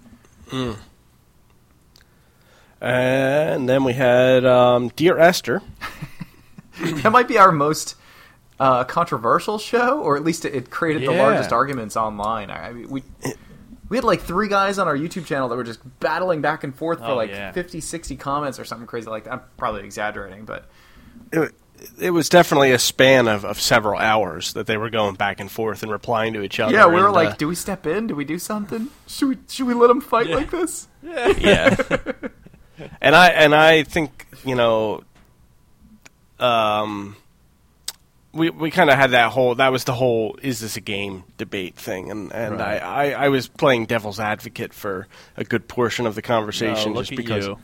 And 2.82 3.70
then 3.70 3.84
we 3.84 3.94
had 3.94 4.46
um, 4.46 4.90
Dear 4.96 5.18
Esther. 5.20 5.62
that 6.82 7.12
might 7.12 7.28
be 7.28 7.38
our 7.38 7.52
most 7.52 7.96
uh, 8.62 8.84
controversial 8.84 9.58
show, 9.58 10.00
or 10.02 10.16
at 10.16 10.24
least 10.24 10.46
it, 10.46 10.54
it 10.54 10.70
created 10.70 11.08
the 11.08 11.14
largest 11.14 11.52
arguments 11.52 11.98
online. 11.98 12.52
I, 12.52 12.68
I 12.70 12.74
mean, 12.74 12.90
we 12.90 13.04
we 13.90 13.98
had 13.98 14.04
like 14.04 14.22
three 14.22 14.48
guys 14.48 14.78
on 14.78 14.88
our 14.88 14.96
YouTube 14.96 15.26
channel 15.26 15.50
that 15.50 15.56
were 15.56 15.64
just 15.64 15.80
battling 16.00 16.42
back 16.42 16.64
and 16.64 16.76
forth 16.76 17.00
for 17.00 17.06
Oh, 17.06 17.16
like 17.16 17.32
yeah. 17.32 17.52
fifty, 17.52 17.82
sixty 17.82 18.14
50, 18.16 18.16
60 18.16 18.18
comments 18.18 18.60
or 18.60 18.66
something 18.66 18.86
crazy 18.88 19.10
like 19.10 19.24
that. 19.24 19.34
I'm 19.34 19.42
probably 19.58 19.84
exaggerating, 19.84 20.46
but 20.46 20.70
It, 21.32 21.52
it 22.00 22.12
was 22.12 22.30
definitely 22.30 22.72
a 22.72 22.78
span 22.78 23.28
of, 23.28 23.44
of 23.44 23.60
several 23.60 24.00
hours 24.00 24.54
that 24.54 24.68
they 24.68 24.78
were 24.78 24.92
going 24.92 25.16
back 25.16 25.40
and 25.40 25.50
forth 25.52 25.82
and 25.82 25.92
replying 25.92 26.34
to 26.34 26.44
each 26.44 26.60
other. 26.60 26.72
yeah, 26.72 26.86
we 26.86 26.98
were 27.02 27.08
and, 27.08 27.16
like, 27.16 27.30
uh, 27.30 27.36
do 27.38 27.48
we 27.48 27.56
step 27.56 27.88
in? 27.88 28.06
Do 28.06 28.16
we 28.16 28.24
do 28.26 28.38
something? 28.38 28.90
Should 29.08 29.30
we 29.30 29.38
should 29.50 29.66
we 29.66 29.74
let 29.74 29.88
them 29.88 30.02
fight 30.02 30.28
Yeah. 30.30 30.36
like 30.36 30.52
this? 30.52 30.88
yeah. 31.02 31.76
and 33.02 33.16
I 33.16 33.30
and 33.30 33.56
I 33.56 33.82
think 33.82 34.28
you 34.46 34.54
know 34.56 35.02
um, 36.40 37.16
we 38.34 38.50
we 38.50 38.72
kind 38.72 38.90
of 38.90 38.98
had 38.98 39.12
that 39.12 39.32
whole 39.32 39.56
that 39.56 39.72
was 39.72 39.84
the 39.84 39.94
whole 39.94 40.38
is 40.42 40.60
this 40.60 40.78
a 40.78 40.82
game 40.82 41.24
debate 41.38 41.76
thing, 41.76 42.10
and 42.12 42.32
and 42.32 42.58
Right. 42.60 42.82
I, 42.82 43.12
I 43.14 43.26
I 43.26 43.30
was 43.30 43.48
playing 43.48 43.86
devil's 43.88 44.20
advocate 44.20 44.74
for 44.74 45.08
a 45.38 45.44
good 45.44 45.68
portion 45.68 46.06
of 46.06 46.16
the 46.16 46.22
conversation 46.22 46.92
No, 46.92 46.98
look 47.00 47.06
just 47.08 47.12
at 47.14 47.18
because. 47.18 47.48
you. 47.48 47.58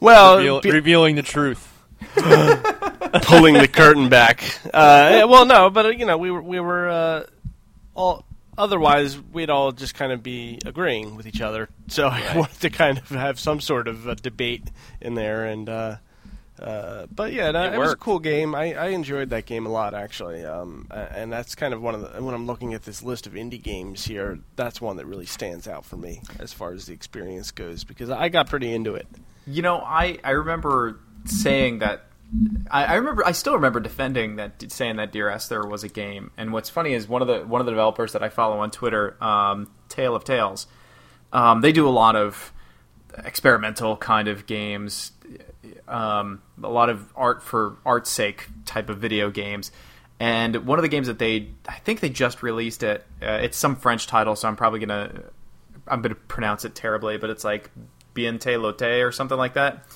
Well, 0.00 0.36
Reveal- 0.38 0.60
be- 0.60 0.70
revealing 0.70 1.16
the 1.16 1.22
truth. 1.22 1.66
pulling 3.22 3.54
the 3.54 3.68
curtain 3.70 4.08
back. 4.08 4.42
Uh, 4.72 5.26
well, 5.28 5.44
no, 5.44 5.68
but 5.70 5.86
uh, 5.86 5.88
you 5.90 6.06
know, 6.06 6.16
we 6.18 6.30
were 6.30 6.42
we 6.42 6.60
were 6.60 6.88
uh, 6.88 7.24
all. 7.94 8.24
Otherwise, 8.58 9.18
we'd 9.32 9.48
all 9.48 9.72
just 9.72 9.94
kind 9.94 10.12
of 10.12 10.22
be 10.22 10.58
agreeing 10.66 11.16
with 11.16 11.26
each 11.26 11.40
other. 11.40 11.68
So 11.88 12.06
I 12.08 12.36
wanted 12.36 12.60
to 12.60 12.70
kind 12.70 12.98
of 12.98 13.08
have 13.08 13.38
some 13.40 13.58
sort 13.60 13.88
of 13.88 14.06
a 14.06 14.14
debate 14.16 14.64
in 15.00 15.14
there, 15.14 15.46
and 15.46 15.68
uh, 15.68 15.96
uh, 16.60 17.06
but 17.10 17.32
yeah, 17.32 17.50
no, 17.50 17.64
It 17.64 17.74
it, 17.74 17.78
was 17.78 17.92
a 17.92 17.96
cool 17.96 18.18
game. 18.18 18.54
I, 18.54 18.74
I 18.74 18.88
enjoyed 18.88 19.30
that 19.30 19.46
game 19.46 19.64
a 19.64 19.70
lot, 19.70 19.94
actually. 19.94 20.44
Um, 20.44 20.88
and 20.90 21.32
that's 21.32 21.54
kind 21.54 21.72
of 21.72 21.80
one 21.80 21.94
of 21.94 22.00
the 22.02 22.22
when 22.22 22.34
I'm 22.34 22.46
looking 22.46 22.74
at 22.74 22.84
this 22.84 23.02
list 23.02 23.26
of 23.26 23.32
indie 23.32 23.62
games 23.62 24.04
here, 24.04 24.38
that's 24.56 24.80
one 24.80 24.96
that 24.98 25.06
really 25.06 25.26
stands 25.26 25.66
out 25.66 25.86
for 25.86 25.96
me 25.96 26.20
as 26.38 26.52
far 26.52 26.72
as 26.72 26.86
the 26.86 26.92
experience 26.92 27.50
goes 27.50 27.84
because 27.84 28.10
I 28.10 28.28
got 28.28 28.48
pretty 28.48 28.74
into 28.74 28.94
it. 28.94 29.06
You 29.46 29.62
know, 29.62 29.78
I, 29.78 30.18
I 30.22 30.30
remember 30.32 31.00
saying 31.24 31.78
that. 31.78 32.04
I, 32.70 32.84
I 32.84 32.94
remember. 32.96 33.26
I 33.26 33.32
still 33.32 33.54
remember 33.54 33.80
defending 33.80 34.36
that, 34.36 34.70
saying 34.70 34.96
that 34.96 35.12
Dear 35.12 35.30
Esther 35.30 35.66
was 35.66 35.82
a 35.82 35.88
game. 35.88 36.30
And 36.36 36.52
what's 36.52 36.68
funny 36.68 36.92
is 36.92 37.08
one 37.08 37.22
of 37.22 37.28
the 37.28 37.40
one 37.40 37.60
of 37.60 37.66
the 37.66 37.72
developers 37.72 38.12
that 38.12 38.22
I 38.22 38.28
follow 38.28 38.58
on 38.58 38.70
Twitter, 38.70 39.16
um, 39.24 39.70
Tale 39.88 40.14
of 40.14 40.24
Tales, 40.24 40.66
um, 41.32 41.62
they 41.62 41.72
do 41.72 41.88
a 41.88 41.90
lot 41.90 42.16
of 42.16 42.52
experimental 43.24 43.96
kind 43.96 44.28
of 44.28 44.46
games, 44.46 45.12
um, 45.88 46.42
a 46.62 46.68
lot 46.68 46.90
of 46.90 47.12
art 47.16 47.42
for 47.42 47.76
art's 47.84 48.10
sake 48.10 48.48
type 48.64 48.88
of 48.88 48.98
video 48.98 49.30
games. 49.30 49.70
And 50.18 50.66
one 50.66 50.78
of 50.78 50.82
the 50.82 50.88
games 50.88 51.06
that 51.06 51.18
they, 51.18 51.48
I 51.66 51.78
think 51.78 52.00
they 52.00 52.10
just 52.10 52.42
released 52.42 52.82
it. 52.82 53.06
Uh, 53.22 53.40
it's 53.42 53.56
some 53.56 53.76
French 53.76 54.06
title, 54.06 54.36
so 54.36 54.48
I'm 54.48 54.56
probably 54.56 54.80
gonna, 54.80 55.22
I'm 55.88 56.02
gonna 56.02 56.14
pronounce 56.14 56.64
it 56.64 56.74
terribly, 56.74 57.16
but 57.16 57.30
it's 57.30 57.44
like 57.44 57.70
Bientôt 58.14 58.60
l'été 58.60 59.06
or 59.06 59.12
something 59.12 59.38
like 59.38 59.54
that. 59.54 59.86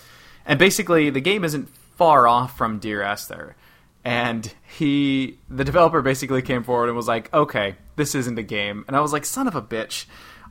And 0.47 0.59
basically, 0.59 1.11
the 1.11 1.21
game 1.21 1.45
isn't 1.45 1.69
far 1.97 2.27
off 2.27 2.57
from 2.57 2.79
Dear 2.79 3.03
Esther. 3.03 3.57
And 4.05 4.53
he, 4.77 5.39
the 5.49 5.65
developer 5.65 6.03
basically 6.03 6.43
came 6.43 6.63
forward 6.63 6.89
and 6.89 6.97
was 6.97 7.09
like, 7.09 7.33
okay, 7.33 7.77
this 7.97 8.15
isn't 8.15 8.39
a 8.39 8.43
game. 8.43 8.85
And 8.87 8.97
I 8.97 9.01
was 9.01 9.13
like, 9.13 9.25
son 9.25 9.49
of 9.49 9.57
a 9.57 9.63
bitch. 9.63 10.05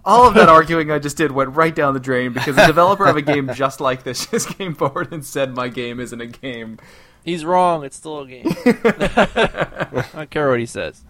All 0.06 0.28
of 0.28 0.34
that 0.34 0.50
arguing 0.50 0.92
I 0.92 1.00
just 1.00 1.16
did 1.16 1.32
went 1.32 1.56
right 1.56 1.74
down 1.74 1.94
the 1.94 2.00
drain 2.00 2.34
because 2.34 2.56
the 2.56 2.68
developer 2.68 3.06
of 3.06 3.16
a 3.16 3.22
game 3.22 3.50
just 3.56 3.80
like 3.80 4.04
this 4.04 4.26
just 4.28 4.50
came 4.58 4.76
forward 4.76 5.14
and 5.14 5.26
said 5.26 5.56
my 5.56 5.70
game 5.70 6.00
isn't 6.00 6.20
a 6.20 6.28
game. 6.28 6.78
He's 7.24 7.46
wrong. 7.46 7.86
It's 7.86 7.96
still 7.96 8.20
a 8.22 8.28
game. 8.28 8.46
I 8.66 10.06
don't 10.14 10.30
care 10.30 10.50
what 10.50 10.60
he 10.60 10.66
says. 10.66 11.04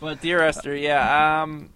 But 0.00 0.20
dear 0.20 0.40
Esther, 0.40 0.76
yeah, 0.76 1.42
um, 1.42 1.70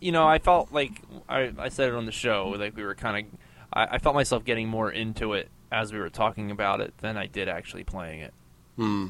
you 0.00 0.12
know, 0.12 0.26
I 0.26 0.38
felt 0.38 0.72
like 0.72 1.02
I, 1.28 1.52
I 1.58 1.68
said 1.68 1.90
it 1.90 1.94
on 1.94 2.06
the 2.06 2.12
show, 2.12 2.54
like 2.56 2.74
we 2.74 2.84
were 2.84 2.94
kind 2.94 3.26
of, 3.26 3.40
I, 3.72 3.96
I 3.96 3.98
felt 3.98 4.14
myself 4.14 4.44
getting 4.44 4.68
more 4.68 4.90
into 4.90 5.34
it 5.34 5.50
as 5.70 5.92
we 5.92 5.98
were 5.98 6.08
talking 6.08 6.50
about 6.50 6.80
it 6.80 6.96
than 6.98 7.18
I 7.18 7.26
did 7.26 7.48
actually 7.48 7.84
playing 7.84 8.20
it. 8.20 8.34
Hmm. 8.76 9.08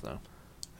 So 0.00 0.18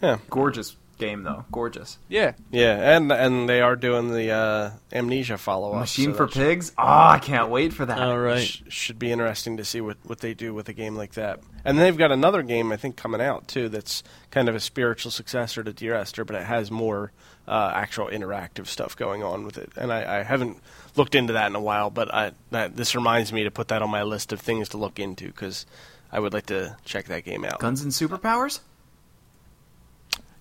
Yeah, 0.01 0.19
Gorgeous 0.31 0.77
game 0.99 1.23
though, 1.23 1.45
gorgeous. 1.53 1.99
yeah, 2.09 2.33
yeah, 2.51 2.97
and 2.97 3.11
and 3.13 3.49
they 3.49 3.61
are 3.61 3.77
doing 3.77 4.13
the 4.13 4.31
uh, 4.31 4.71
Amnesia 4.93 5.39
follow 5.39 5.73
up. 5.73 5.81
Machine 5.81 6.15
for 6.15 6.27
Pigs. 6.27 6.73
Oh, 6.79 6.83
I 6.85 7.19
can't 7.19 7.49
wait 7.51 7.73
for 7.73 7.85
that. 7.87 7.99
all 7.99 8.19
right. 8.19 8.47
Sh- 8.47 8.63
should 8.69 8.99
be 8.99 9.13
interesting 9.13 9.57
to 9.59 9.65
see 9.65 9.81
what, 9.81 9.97
what 10.05 10.21
they 10.21 10.35
do 10.35 10.55
with 10.55 10.69
a 10.69 10.73
game 10.73 10.97
like 10.97 11.13
that. 11.15 11.41
And 11.65 11.79
they've 11.79 11.97
got 11.97 12.13
another 12.13 12.43
game 12.43 12.71
I 12.73 12.77
think 12.77 12.97
coming 12.97 13.21
out 13.21 13.49
too 13.49 13.69
that's 13.69 14.03
kind 14.31 14.49
of 14.49 14.55
a 14.55 14.61
spiritual 14.61 15.11
successor 15.11 15.63
to 15.65 15.73
Dear 15.73 15.95
Esther, 15.95 16.25
but 16.25 16.37
it 16.37 16.45
has 16.45 16.71
more 16.71 17.13
uh, 17.49 17.73
actual 17.75 18.07
interactive 18.09 18.67
stuff 18.67 18.97
going 18.97 19.23
on 19.23 19.45
with 19.45 19.59
it. 19.59 19.71
And 19.77 19.93
I, 19.93 20.21
I 20.21 20.23
haven't 20.23 20.59
looked 20.97 21.15
into 21.15 21.33
that 21.35 21.47
in 21.49 21.57
a 21.57 21.61
while, 21.61 21.91
but 21.91 22.13
I, 22.15 22.33
that 22.51 22.77
this 22.77 22.95
reminds 22.95 23.33
me 23.33 23.45
to 23.45 23.51
put 23.51 23.69
that 23.69 23.83
on 23.83 23.91
my 23.91 24.03
list 24.03 24.33
of 24.33 24.41
things 24.41 24.71
to 24.71 24.77
look 24.79 24.99
into 24.99 25.27
because 25.27 25.67
I 26.13 26.21
would 26.21 26.33
like 26.33 26.47
to 26.47 26.77
check 26.85 27.07
that 27.07 27.25
game 27.25 27.45
out. 27.45 27.59
Guns 27.59 27.83
and 27.83 27.93
superpowers. 27.93 28.61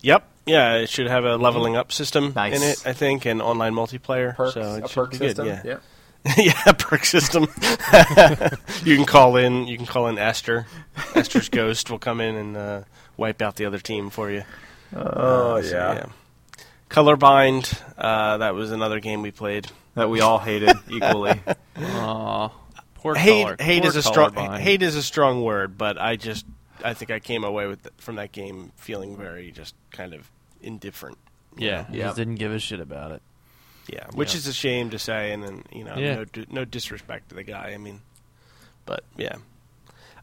Yep. 0.01 0.27
Yeah, 0.45 0.75
it 0.75 0.89
should 0.89 1.07
have 1.07 1.25
a 1.25 1.37
leveling 1.37 1.75
up 1.75 1.91
system 1.91 2.33
Nice. 2.35 2.55
in 2.55 2.61
it, 2.61 2.83
I 2.85 2.93
think, 2.93 3.25
and 3.25 3.41
online 3.41 3.73
multiplayer. 3.73 4.35
Perks, 4.35 4.53
so 4.53 4.61
it 4.75 4.83
a 4.83 4.87
should 4.87 4.95
perk 4.95 5.11
be 5.11 5.17
system. 5.17 5.45
Good. 5.47 5.61
Yeah. 5.65 5.77
Yep. 6.35 6.37
yeah, 6.37 6.71
perk 6.77 7.05
system. 7.05 7.43
you 8.83 8.95
can 8.95 9.05
call 9.05 9.37
in. 9.37 9.67
You 9.67 9.77
can 9.77 9.85
call 9.85 10.07
in 10.07 10.17
Esther. 10.17 10.67
Esther's 11.15 11.49
ghost 11.61 11.89
will 11.89 11.99
come 11.99 12.21
in 12.21 12.35
and 12.35 12.57
uh, 12.57 12.81
wipe 13.17 13.41
out 13.41 13.55
the 13.55 13.65
other 13.65 13.79
team 13.79 14.09
for 14.09 14.29
you. 14.31 14.43
Oh 14.95 15.57
Uh, 15.57 15.61
so, 15.63 16.09
Colorbind. 16.89 17.81
Uh, 17.97 18.37
that 18.37 18.53
was 18.55 18.71
another 18.71 18.99
game 18.99 19.21
we 19.21 19.31
played. 19.31 19.67
that 19.95 20.09
we 20.09 20.21
all 20.21 20.39
hated 20.39 20.75
equally. 20.89 21.39
Aw, 21.77 22.49
poor 22.95 23.15
hate 23.15 23.43
color- 23.43 23.55
hate 23.59 23.81
poor 23.81 23.89
is 23.89 23.95
a 23.95 24.03
strong 24.03 24.31
colorblind. 24.31 24.59
hate 24.59 24.81
is 24.81 24.95
a 24.95 25.03
strong 25.03 25.41
word, 25.43 25.77
but 25.77 25.99
I 25.99 26.15
just 26.15 26.45
I 26.83 26.93
think 26.93 27.11
I 27.11 27.19
came 27.19 27.43
away 27.43 27.65
with 27.67 27.87
from 27.97 28.15
that 28.15 28.31
game 28.31 28.71
feeling 28.75 29.17
very 29.17 29.51
just 29.51 29.73
kind 29.91 30.13
of 30.13 30.29
indifferent. 30.61 31.17
Yeah, 31.57 31.87
he 31.87 31.97
Yep. 31.97 32.05
just 32.07 32.17
didn't 32.17 32.35
give 32.35 32.51
a 32.51 32.59
shit 32.59 32.79
about 32.79 33.11
it. 33.11 33.21
Yeah, 33.87 34.07
which 34.13 34.33
Yeah. 34.33 34.37
is 34.39 34.47
a 34.47 34.53
shame 34.53 34.89
to 34.89 34.99
say, 34.99 35.31
and 35.31 35.43
then 35.43 35.63
you 35.71 35.83
know, 35.83 35.95
Yeah. 35.97 36.15
no, 36.35 36.43
no 36.49 36.65
disrespect 36.65 37.29
to 37.29 37.35
the 37.35 37.43
guy. 37.43 37.71
I 37.73 37.77
mean, 37.77 38.01
but 38.85 39.03
yeah. 39.15 39.35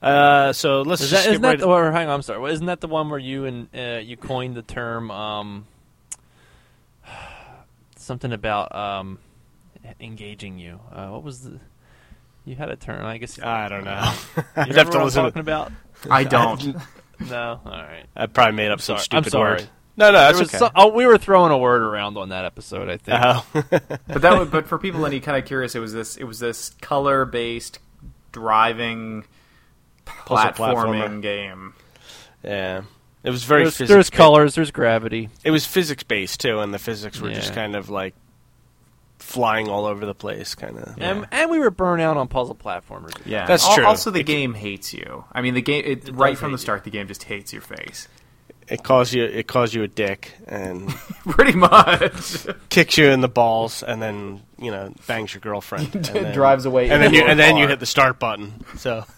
Uh, 0.03 0.53
so 0.53 0.83
let's 0.83 1.01
Is 1.01 1.11
just 1.11 1.25
that, 1.25 1.31
isn't 1.31 1.42
get 1.42 1.49
right 1.49 1.59
that 1.61 1.64
the 1.64 1.71
or 1.71 1.92
hang 1.92 2.09
on, 2.09 2.14
I'm 2.14 2.23
sorry. 2.23 2.53
Isn't 2.53 2.66
that 2.66 2.81
the 2.81 2.88
one 2.88 3.09
where 3.09 3.21
you 3.21 3.45
and 3.45 3.68
uh, 3.73 4.01
you 4.03 4.16
coined 4.16 4.57
the 4.57 4.62
term 4.62 5.11
um, 5.12 5.66
something 7.97 8.33
about 8.33 8.75
um, 8.75 9.18
engaging 10.01 10.59
you? 10.59 10.81
Uh, 10.92 11.09
what 11.09 11.23
was 11.23 11.40
the? 11.42 11.59
You 12.45 12.57
had 12.57 12.71
a 12.71 12.77
term. 12.77 13.05
I 13.07 13.18
guess. 13.18 13.40
I 13.40 13.68
don't 13.68 13.85
know. 13.85 14.12
You 14.37 14.42
I'd 14.57 14.68
remember 14.68 14.75
have 14.79 14.87
what 14.88 14.92
to 14.92 14.99
I'm 14.99 15.05
listen. 15.05 15.23
talking 15.23 15.35
To, 15.35 15.40
about? 15.40 15.73
I 16.11 16.25
don't. 16.25 16.77
No. 17.21 17.61
All 17.64 17.71
right. 17.71 18.07
I 18.16 18.27
probably 18.27 18.57
made 18.57 18.73
up 18.73 18.81
some 18.81 18.97
sorry. 18.97 18.99
I'm 18.99 19.05
stupid 19.23 19.31
sorry. 19.31 19.51
word. 19.61 19.68
No, 19.97 20.11
no, 20.11 20.19
that's 20.19 20.41
okay. 20.41 20.59
some- 20.59 20.71
oh, 20.75 20.89
we 20.89 21.07
were 21.07 21.19
throwing 21.19 21.53
a 21.53 21.59
word 21.59 21.83
around 21.83 22.17
on 22.17 22.31
that 22.31 22.45
episode. 22.45 22.89
I 22.89 22.97
think. 22.97 23.21
Oh. 23.23 23.47
but 24.07 24.23
that 24.23 24.39
would, 24.39 24.51
but 24.51 24.67
for 24.67 24.79
people 24.79 25.05
any 25.05 25.21
kind 25.21 25.37
of 25.37 25.45
curious, 25.45 25.75
it 25.75 25.81
was 25.81 25.93
this 25.93 26.17
it 26.17 26.25
was 26.25 26.39
this 26.39 26.71
color 26.81 27.25
based 27.25 27.79
driving 28.33 29.25
Puzzle 30.05 30.53
platforming 30.53 31.21
game. 31.21 31.75
yeah, 32.43 32.83
it 33.23 33.31
was 33.31 33.45
very 33.45 33.65
there's, 33.65 33.79
there's 33.79 34.11
colors. 34.11 34.55
There's 34.55 34.71
gravity. 34.71 35.29
It 35.45 35.51
was 35.51 35.67
physics 35.67 36.03
based 36.03 36.41
too, 36.41 36.61
and 36.61 36.73
the 36.73 36.79
physics 36.79 37.21
were 37.21 37.31
just 37.31 37.53
kind 37.55 37.77
of 37.77 37.91
like 37.91 38.15
flying 39.19 39.69
all 39.69 39.87
over 39.87 40.05
the 40.05 40.15
place, 40.15 40.55
kind 40.55 40.77
of. 40.79 40.97
And, 40.99 41.27
and 41.31 41.51
we 41.51 41.59
were 41.61 41.71
burnt 41.71 42.03
out 42.03 42.17
on 42.17 42.27
puzzle 42.29 42.57
platformers. 42.57 43.15
Yeah, 43.25 43.47
That's 43.47 43.73
true. 43.75 43.85
Also, 43.85 44.11
the 44.11 44.21
It- 44.21 44.27
game 44.27 44.55
hates 44.55 44.93
you. 44.93 45.25
I 45.33 45.43
mean, 45.43 45.55
the 45.55 45.63
game 45.63 45.85
it, 45.87 46.11
right 46.13 46.37
from 46.37 46.51
the 46.51 46.57
hate 46.57 46.61
you. 46.61 46.65
start, 46.65 46.85
the 46.85 46.91
game 46.91 47.07
just 47.09 47.23
hates 47.25 47.53
your 47.53 47.63
face. 47.63 48.09
It 48.73 48.83
calls 48.83 49.13
you. 49.13 49.25
It 49.25 49.47
calls 49.47 49.75
you 49.75 49.83
a 49.83 49.89
dick 49.89 50.33
and 50.47 50.89
Pretty 51.29 51.53
much. 51.53 52.47
kicks 52.71 52.97
you 52.97 53.07
in 53.11 53.21
the 53.21 53.29
balls, 53.29 53.83
and 53.83 54.01
then 54.01 54.43
you 54.59 54.71
know 54.71 54.93
bangs 55.07 55.35
your 55.35 55.41
girlfriend. 55.43 55.95
and 55.95 56.05
then, 56.05 56.35
Drives 56.35 56.65
away 56.65 56.89
and 56.91 57.03
then 57.03 57.13
you 57.13 57.21
your 57.21 57.29
and 57.29 57.39
then 57.39 57.57
you 57.59 57.69
hit 57.69 57.81
the 57.81 57.87
start 57.87 58.19
button. 58.19 58.65
So. 58.77 59.05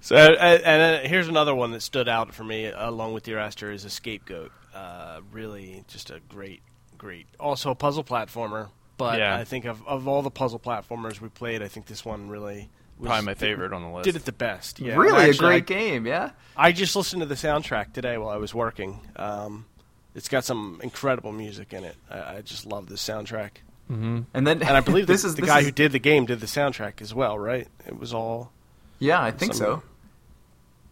So 0.00 0.16
and, 0.16 0.62
and 0.62 1.06
here's 1.06 1.28
another 1.28 1.54
one 1.54 1.72
that 1.72 1.82
stood 1.82 2.08
out 2.08 2.32
for 2.32 2.42
me, 2.44 2.66
along 2.66 3.12
with 3.12 3.24
Dear 3.24 3.38
Esther, 3.38 3.70
is 3.70 3.84
Escape 3.84 4.24
Goat. 4.24 4.52
Uh, 4.74 5.20
really, 5.32 5.84
just 5.88 6.10
a 6.10 6.20
great, 6.30 6.62
great. 6.96 7.26
Also 7.38 7.70
a 7.70 7.74
puzzle 7.74 8.04
platformer, 8.04 8.68
but 8.96 9.18
Yeah. 9.18 9.36
I 9.36 9.44
think 9.44 9.66
of 9.66 9.86
of 9.86 10.08
all 10.08 10.22
the 10.22 10.30
puzzle 10.30 10.58
platformers 10.60 11.20
we 11.20 11.28
played, 11.28 11.62
I 11.62 11.68
think 11.68 11.86
this 11.86 12.04
one 12.06 12.28
really 12.30 12.70
was, 12.98 13.06
Probably 13.08 13.24
my 13.26 13.34
favorite 13.34 13.72
on 13.72 13.82
the 13.82 13.88
list. 13.88 14.04
Did 14.04 14.16
it 14.16 14.24
the 14.24 14.32
best. 14.32 14.80
Yeah, 14.80 14.96
really 14.96 15.24
And 15.26 15.34
a 15.34 15.38
great 15.38 15.64
I- 15.64 15.74
game. 15.74 16.06
Yeah. 16.06 16.30
I 16.56 16.72
just 16.72 16.96
listened 16.96 17.20
to 17.22 17.26
the 17.26 17.34
soundtrack 17.36 17.92
today 17.92 18.18
while 18.18 18.30
I 18.30 18.36
was 18.36 18.52
working. 18.54 19.00
Um, 19.16 19.66
it's 20.14 20.28
got 20.28 20.44
some 20.44 20.80
incredible 20.82 21.30
music 21.32 21.72
in 21.72 21.84
it. 21.84 21.96
I, 22.10 22.36
I 22.36 22.40
just 22.42 22.66
love 22.66 22.88
this 22.88 23.00
soundtrack, 23.06 23.50
hmm 23.86 24.20
And 24.34 24.46
then 24.46 24.60
and 24.62 24.76
I 24.76 24.80
believe 24.80 25.06
this 25.08 25.22
the, 25.22 25.28
is 25.28 25.34
the 25.36 25.42
this 25.42 25.50
guy 25.50 25.60
is- 25.60 25.66
who 25.66 25.70
did 25.72 25.92
the 25.92 25.98
game 26.00 26.26
did 26.26 26.40
the 26.40 26.46
soundtrack 26.46 27.00
as 27.00 27.14
well, 27.14 27.38
right? 27.38 27.68
It 27.86 27.98
was 27.98 28.12
all 28.12 28.50
Yeah, 28.98 29.22
I 29.22 29.30
think 29.30 29.54
some- 29.54 29.66
so. 29.66 29.72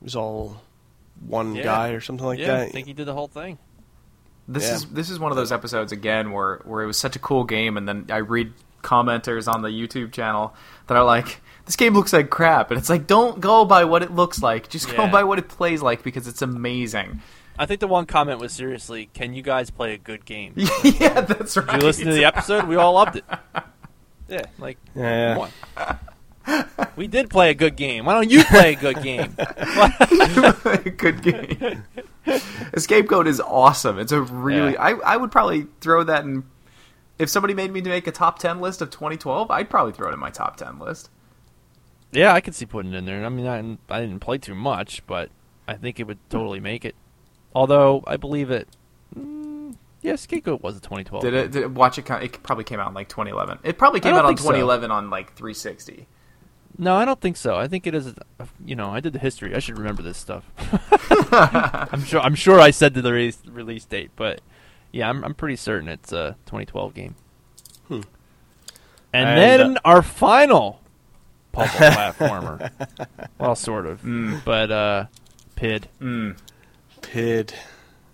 it 0.00 0.04
was 0.04 0.14
all 0.16 0.62
one 1.26 1.54
Yeah. 1.56 1.62
guy 1.64 1.88
or 1.90 2.00
something 2.00 2.26
like 2.26 2.38
yeah, 2.38 2.46
that. 2.48 2.60
I 2.60 2.68
think 2.68 2.86
he 2.86 2.92
did 2.92 3.06
the 3.06 3.14
whole 3.14 3.26
thing. 3.28 3.58
This 4.48 4.68
Yeah. 4.68 4.74
is 4.74 4.86
this 4.86 5.10
is 5.10 5.18
one 5.18 5.32
of 5.32 5.36
those 5.36 5.50
episodes 5.50 5.90
again 5.90 6.30
where 6.30 6.58
where 6.64 6.82
it 6.82 6.86
was 6.86 6.98
such 6.98 7.16
a 7.16 7.18
cool 7.18 7.42
game, 7.42 7.76
and 7.76 7.88
then 7.88 8.06
I 8.10 8.18
read 8.18 8.52
commenters 8.82 9.52
on 9.52 9.62
the 9.62 9.68
YouTube 9.70 10.12
channel 10.12 10.54
that 10.86 10.96
are 10.96 11.02
like, 11.04 11.40
"This 11.66 11.76
game 11.76 11.92
looks 11.94 12.12
like 12.12 12.31
crap," 12.31 12.70
and 12.70 12.79
it's 12.79 12.88
like, 12.88 13.07
don't 13.07 13.38
go 13.40 13.64
by 13.64 13.85
what 13.85 14.02
it 14.02 14.12
looks 14.12 14.42
like, 14.42 14.68
just 14.70 14.88
go 14.96 15.07
by 15.09 15.22
what 15.24 15.38
it 15.38 15.48
plays 15.48 15.83
like 15.83 16.02
because 16.02 16.26
it's 16.26 16.40
amazing. 16.42 17.20
I 17.59 17.64
think 17.66 17.81
the 17.81 17.87
one 17.88 18.07
comment 18.07 18.40
was 18.40 18.52
seriously, 18.52 19.09
"Can 19.14 19.35
you 19.35 19.42
guys 19.42 19.70
play 19.70 19.94
a 19.94 19.98
good 19.98 20.24
game?" 20.24 20.55
Yeah, 20.85 21.20
that's 21.22 21.57
right. 21.57 21.81
you 21.81 21.87
listen 21.87 22.07
to 22.07 22.12
the 22.12 22.24
episode? 22.24 22.66
We 22.68 22.76
all 22.76 22.94
loved 22.94 23.16
it. 23.16 23.24
Yeah, 24.29 24.46
like 24.59 24.76
Yeah. 24.96 25.48
come 25.76 25.98
on. 26.46 26.88
We 26.96 27.07
did 27.07 27.31
play 27.31 27.50
a 27.50 27.55
good 27.55 27.76
game. 27.76 28.05
Why 28.07 28.14
don't 28.14 28.29
you 28.31 28.42
play 28.44 28.72
a 28.72 28.76
good 28.76 29.00
game? 29.02 29.37
Good 30.96 31.22
game. 31.22 31.85
Escape 32.72 33.07
Goat 33.07 33.26
is 33.29 33.40
awesome. 33.40 33.98
It's 33.98 34.12
a 34.12 34.20
really. 34.20 34.72
Yeah. 34.72 34.83
I 34.83 34.90
I 35.14 35.16
would 35.16 35.31
probably 35.31 35.66
throw 35.81 36.02
that 36.05 36.24
in. 36.24 36.44
If 37.18 37.31
somebody 37.31 37.55
made 37.55 37.72
me 37.72 37.81
to 37.83 37.88
make 37.88 38.07
a 38.07 38.12
top 38.12 38.38
ten 38.38 38.61
list 38.61 38.83
of 38.83 38.90
2012, 38.90 39.50
I'd 39.50 39.70
probably 39.70 39.92
throw 39.92 40.09
it 40.11 40.12
in 40.12 40.18
my 40.18 40.31
top 40.31 40.57
ten 40.57 40.79
list. 40.79 41.09
Yeah, 42.12 42.32
I 42.32 42.40
could 42.40 42.54
see 42.54 42.66
putting 42.66 42.92
it 42.92 42.96
in 42.96 43.04
there. 43.04 43.24
I 43.24 43.28
mean, 43.28 43.46
I, 43.46 43.94
I 43.94 44.00
didn't 44.00 44.20
play 44.20 44.38
too 44.38 44.54
much, 44.54 45.06
but 45.06 45.30
I 45.68 45.74
think 45.74 46.00
it 46.00 46.06
would 46.06 46.18
totally 46.30 46.60
make 46.60 46.84
it. 46.84 46.94
Although 47.54 48.04
I 48.06 48.16
believe 48.16 48.50
it. 48.50 48.68
Mm, 49.16 49.76
yeah, 50.02 50.16
Scapegoat 50.16 50.62
was 50.62 50.76
a 50.76 50.80
2012. 50.80 51.22
Did 51.24 51.34
it? 51.34 51.50
Did 51.52 51.62
it 51.62 51.70
watch 51.70 51.98
it? 51.98 52.06
co- 52.06 52.16
It 52.16 52.42
probably 52.42 52.64
came 52.64 52.80
out 52.80 52.88
in 52.88 52.94
like 52.94 53.08
2011. 53.08 53.60
It 53.64 53.78
probably 53.78 54.00
came 54.00 54.14
out 54.14 54.24
on 54.24 54.30
think 54.30 54.38
so. 54.38 54.44
2011 54.44 54.90
on 54.90 55.10
like 55.10 55.32
360. 55.34 56.06
No, 56.78 56.94
I 56.94 57.06
don't 57.06 57.20
think 57.20 57.38
so. 57.38 57.56
I 57.56 57.68
think 57.68 57.86
it 57.86 57.94
is. 57.94 58.08
A, 58.08 58.14
you 58.64 58.76
know, 58.76 58.90
I 58.90 59.00
did 59.00 59.14
the 59.14 59.18
history. 59.18 59.54
I 59.54 59.58
should 59.60 59.78
remember 59.78 60.02
this 60.02 60.18
stuff. 60.18 60.44
I'm 61.32 62.04
sure. 62.04 62.20
I'm 62.20 62.34
sure 62.34 62.60
I 62.60 62.70
said 62.70 62.92
the 62.94 63.02
release, 63.02 63.38
release 63.46 63.86
date, 63.86 64.10
but 64.14 64.42
yeah, 64.92 65.08
I'm, 65.08 65.24
I'm 65.24 65.34
pretty 65.34 65.56
certain 65.56 65.88
it's 65.88 66.12
a 66.12 66.36
2012 66.46 66.94
game. 66.94 67.14
Hmm. 67.88 68.00
And, 69.12 69.28
And, 69.28 69.38
then 69.38 69.76
uh, 69.78 69.80
our 69.86 70.02
final 70.02 70.80
puzzle 71.56 71.90
platformer. 71.90 72.70
Well, 73.38 73.54
sort 73.54 73.86
of, 73.86 74.02
Mm. 74.02 74.44
but 74.44 74.70
uh, 74.70 75.06
PID, 75.56 75.88
Mm. 76.00 76.36
Pid. 77.02 77.54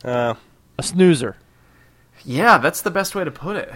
Uh, 0.05 0.35
a 0.79 0.83
snoozer. 0.83 1.37
Yeah, 2.25 2.59
that's 2.59 2.83
the 2.83 2.91
best 2.91 3.15
way 3.15 3.25
to 3.25 3.31
put 3.31 3.57
it. 3.57 3.73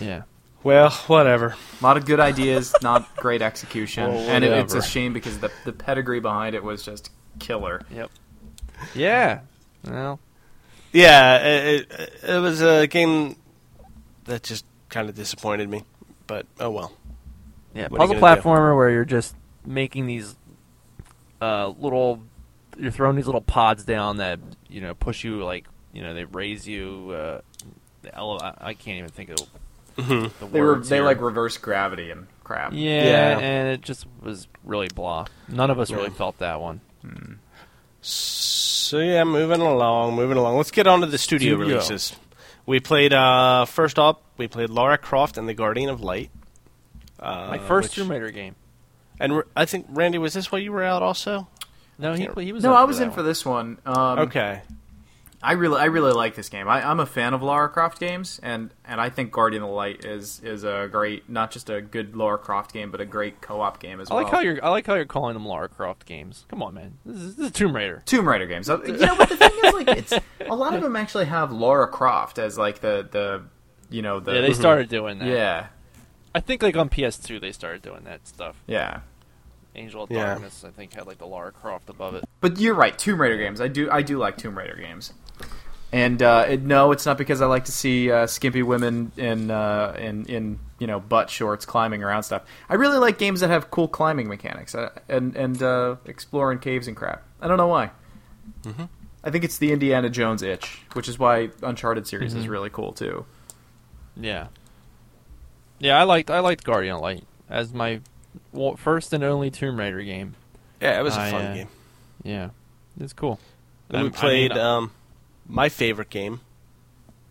Yeah. 0.00 0.22
well, 0.62 0.90
whatever. 1.06 1.54
A 1.80 1.84
lot 1.84 1.96
of 1.96 2.04
good 2.06 2.20
ideas, 2.20 2.74
not 2.82 3.14
great 3.16 3.42
execution, 3.42 4.08
Well, 4.12 4.30
and 4.30 4.44
it, 4.44 4.52
it's 4.52 4.74
a 4.74 4.82
shame 4.82 5.12
because 5.12 5.38
the 5.38 5.50
the 5.64 5.72
pedigree 5.72 6.20
behind 6.20 6.54
it 6.54 6.62
was 6.64 6.82
just 6.82 7.10
killer. 7.38 7.82
Yep. 7.90 8.10
Yeah. 8.94 9.40
Well, 9.84 10.18
Yeah, 10.92 11.38
it, 11.46 11.90
it, 11.90 12.10
it 12.28 12.38
was 12.40 12.60
a 12.62 12.86
game 12.86 13.36
that 14.24 14.42
just 14.42 14.64
kind 14.88 15.08
of 15.08 15.14
disappointed 15.14 15.68
me. 15.68 15.84
But 16.26 16.46
oh 16.60 16.70
well. 16.70 16.92
Yeah, 17.76 17.88
What 17.88 17.98
puzzle 18.00 18.14
you 18.16 18.20
gonna 18.20 18.36
do? 18.36 18.42
platformer 18.42 18.74
where 18.76 18.90
you're 18.90 19.04
just 19.04 19.34
making 19.64 20.06
these 20.06 20.34
uh, 21.42 21.68
little, 21.78 22.22
you're 22.78 22.90
throwing 22.90 23.16
these 23.16 23.26
little 23.26 23.40
pods 23.42 23.84
down 23.84 24.16
that 24.18 24.38
you 24.68 24.80
know 24.80 24.94
push 24.94 25.22
you 25.24 25.44
like 25.44 25.66
you 25.92 26.02
know 26.02 26.14
they 26.14 26.24
raise 26.24 26.66
you. 26.66 27.10
Uh, 27.10 27.40
the 28.02 28.14
ele- 28.16 28.40
I 28.42 28.54
I 28.70 28.74
can't 28.74 28.98
even 28.98 29.10
think 29.10 29.30
of 29.30 29.36
Mhm. 29.96 30.30
the 30.40 30.46
They 30.46 30.60
were 30.60 30.78
they 30.80 30.96
here. 30.96 31.04
like 31.04 31.20
reverse 31.20 31.56
gravity 31.58 32.10
and 32.10 32.26
crap. 32.44 32.72
yeah, 32.74 33.04
Yeah. 33.04 33.38
and 33.38 33.68
it 33.68 33.80
just 33.82 34.06
was 34.22 34.46
really 34.64 34.88
blah. 34.94 35.26
None 35.48 35.70
of 35.70 35.78
us 35.78 35.90
really 35.90 36.10
felt 36.10 36.38
that 36.38 36.60
one. 36.60 36.80
So 38.00 38.98
yeah, 38.98 39.24
moving 39.24 39.60
along, 39.60 40.14
moving 40.14 40.36
along. 40.36 40.56
Let's 40.56 40.70
get 40.70 40.86
on 40.86 41.00
to 41.00 41.06
the 41.06 41.18
studio, 41.18 41.56
Studio. 41.56 41.74
releases. 41.76 42.14
We 42.66 42.80
played 42.80 43.12
uh, 43.12 43.64
first 43.64 43.98
up. 43.98 44.22
We 44.38 44.48
played 44.48 44.70
Lara 44.70 44.98
Croft 44.98 45.38
and 45.38 45.48
the 45.48 45.54
Guardian 45.54 45.88
of 45.88 46.00
Light. 46.02 46.30
Uh, 47.20 47.48
My 47.50 47.58
first 47.58 47.88
which- 47.90 47.94
Tomb 47.96 48.10
Raider 48.10 48.30
game. 48.30 48.54
And 49.18 49.42
I 49.56 49.64
think 49.64 49.86
Randy, 49.88 50.18
was 50.18 50.34
this 50.34 50.52
while 50.52 50.60
you 50.60 50.72
were 50.72 50.82
out 50.84 51.02
also? 51.02 51.48
No, 51.98 52.12
he 52.12 52.28
he 52.44 52.52
was. 52.52 52.62
No, 52.62 52.74
I 52.74 52.84
was 52.84 53.00
in 53.00 53.08
one. 53.08 53.14
for 53.16 53.22
this 53.22 53.46
one. 53.46 53.78
Um, 53.86 54.18
okay. 54.20 54.60
I 55.42 55.52
really, 55.52 55.78
I 55.80 55.84
really 55.84 56.12
like 56.12 56.34
this 56.34 56.48
game. 56.48 56.66
I, 56.68 56.86
I'm 56.86 56.98
a 56.98 57.06
fan 57.06 57.32
of 57.32 57.42
Lara 57.42 57.68
Croft 57.68 58.00
games, 58.00 58.40
and, 58.42 58.70
and 58.84 59.00
I 59.00 59.10
think 59.10 59.32
Guardian 59.32 59.62
of 59.62 59.68
the 59.68 59.74
Light 59.74 60.04
is 60.04 60.40
is 60.42 60.64
a 60.64 60.88
great, 60.90 61.28
not 61.30 61.50
just 61.50 61.70
a 61.70 61.80
good 61.80 62.16
Lara 62.16 62.36
Croft 62.38 62.72
game, 62.72 62.90
but 62.90 63.00
a 63.00 63.04
great 63.06 63.40
co-op 63.40 63.78
game 63.80 64.00
as 64.00 64.10
I 64.10 64.14
well. 64.14 64.24
like 64.24 64.32
how 64.32 64.40
you're. 64.40 64.62
I 64.64 64.68
like 64.70 64.86
how 64.86 64.94
you're 64.94 65.04
calling 65.06 65.34
them 65.34 65.46
Lara 65.46 65.68
Croft 65.68 66.04
games. 66.04 66.44
Come 66.48 66.62
on, 66.62 66.74
man. 66.74 66.98
This 67.06 67.16
is, 67.22 67.36
this 67.36 67.46
is 67.46 67.52
Tomb 67.52 67.74
Raider. 67.76 68.02
Tomb 68.06 68.28
Raider 68.28 68.46
games. 68.46 68.68
You 68.86 68.92
know, 68.98 69.16
but 69.16 69.28
the 69.28 69.36
thing 69.36 69.50
is, 69.64 69.72
like, 69.74 69.88
it's 69.88 70.12
a 70.40 70.54
lot 70.54 70.74
of 70.74 70.82
them 70.82 70.96
actually 70.96 71.26
have 71.26 71.52
Lara 71.52 71.86
Croft 71.88 72.38
as 72.38 72.58
like 72.58 72.80
the 72.80 73.06
the, 73.10 73.42
you 73.88 74.02
know, 74.02 74.20
the 74.20 74.34
yeah, 74.34 74.40
they 74.42 74.52
started 74.52 74.88
doing 74.88 75.18
that. 75.20 75.28
yeah, 75.28 75.66
I 76.36 76.40
think 76.40 76.62
like 76.62 76.76
on 76.76 76.88
PS2 76.90 77.40
they 77.40 77.50
started 77.52 77.82
doing 77.82 78.04
that 78.04 78.26
stuff. 78.28 78.56
yeah. 78.66 79.00
Angel 79.74 80.04
of 80.04 80.10
Yeah. 80.10 80.24
Darkness, 80.26 80.64
I 80.66 80.70
think, 80.70 80.94
had 80.94 81.06
like 81.06 81.18
the 81.18 81.26
Lara 81.26 81.50
Croft 81.52 81.90
above 81.90 82.14
it. 82.14 82.24
But 82.40 82.58
you're 82.58 82.74
right, 82.74 82.96
Tomb 82.96 83.20
Raider 83.20 83.36
games. 83.36 83.60
I 83.60 83.68
do 83.68 83.90
I 83.90 84.02
do 84.02 84.16
like 84.18 84.36
Tomb 84.38 84.56
Raider 84.56 84.76
games. 84.76 85.12
And 85.92 86.22
uh, 86.22 86.46
it, 86.48 86.62
no, 86.62 86.92
it's 86.92 87.04
not 87.06 87.16
because 87.18 87.40
I 87.40 87.46
like 87.46 87.64
to 87.66 87.72
see 87.72 88.10
uh, 88.10 88.26
skimpy 88.26 88.62
women 88.62 89.12
in 89.16 89.50
uh, 89.50 89.94
in 89.98 90.24
in 90.26 90.58
you 90.78 90.86
know 90.86 90.98
butt 90.98 91.28
shorts 91.30 91.64
climbing 91.66 92.02
around 92.02 92.22
stuff. 92.24 92.42
I 92.68 92.74
really 92.74 92.98
like 92.98 93.18
games 93.18 93.40
that 93.40 93.50
have 93.50 93.70
cool 93.70 93.86
climbing 93.88 94.28
mechanics 94.28 94.74
uh, 94.74 94.90
and 95.08 95.36
and 95.36 95.62
uh, 95.62 95.96
exploring 96.06 96.58
caves 96.58 96.88
and 96.88 96.96
crap. 96.96 97.22
I 97.40 97.46
don't 97.48 97.56
know 97.58 97.68
why. 97.68 97.90
I 99.24 99.30
think 99.30 99.44
it's 99.44 99.58
the 99.58 99.72
Indiana 99.72 100.08
Jones 100.08 100.42
itch, 100.42 100.80
which 100.94 101.08
is 101.08 101.18
why 101.18 101.50
Uncharted 101.62 102.06
series 102.06 102.32
is 102.34 102.46
Mhm. 102.46 102.50
really 102.50 102.70
cool 102.70 102.92
too. 102.92 103.26
Yeah, 104.16 104.46
yeah, 105.78 105.98
I 105.98 106.04
liked 106.04 106.30
I 106.30 106.40
liked 106.40 106.64
Guardian 106.64 106.96
of 106.96 107.00
Light 107.02 107.24
as 107.48 107.72
my 107.72 108.00
first 108.76 109.12
and 109.12 109.22
only 109.24 109.50
Tomb 109.50 109.78
Raider 109.78 110.02
game. 110.02 110.34
Yeah, 110.80 110.98
it 110.98 111.02
was 111.02 111.16
a 111.16 111.20
I, 111.20 111.30
fun 111.30 111.44
uh, 111.46 111.54
game. 111.54 111.68
Yeah, 112.22 112.50
it's 113.00 113.12
cool. 113.12 113.38
Then 113.88 114.02
we 114.02 114.08
Um, 114.08 114.12
I 114.14 114.18
played 114.18 114.50
mean, 114.52 114.60
um, 114.60 114.90
my 115.48 115.68
favorite 115.68 116.10
game, 116.10 116.40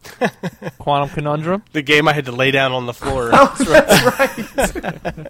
Quantum 0.80 1.10
Conundrum, 1.10 1.64
the 1.74 1.82
game 1.82 2.08
I 2.08 2.14
had 2.14 2.26
to 2.26 2.32
lay 2.32 2.52
down 2.52 2.72
on 2.72 2.86
the 2.86 2.94
floor. 2.94 3.30
That's 3.32 3.68
right. 3.68 5.28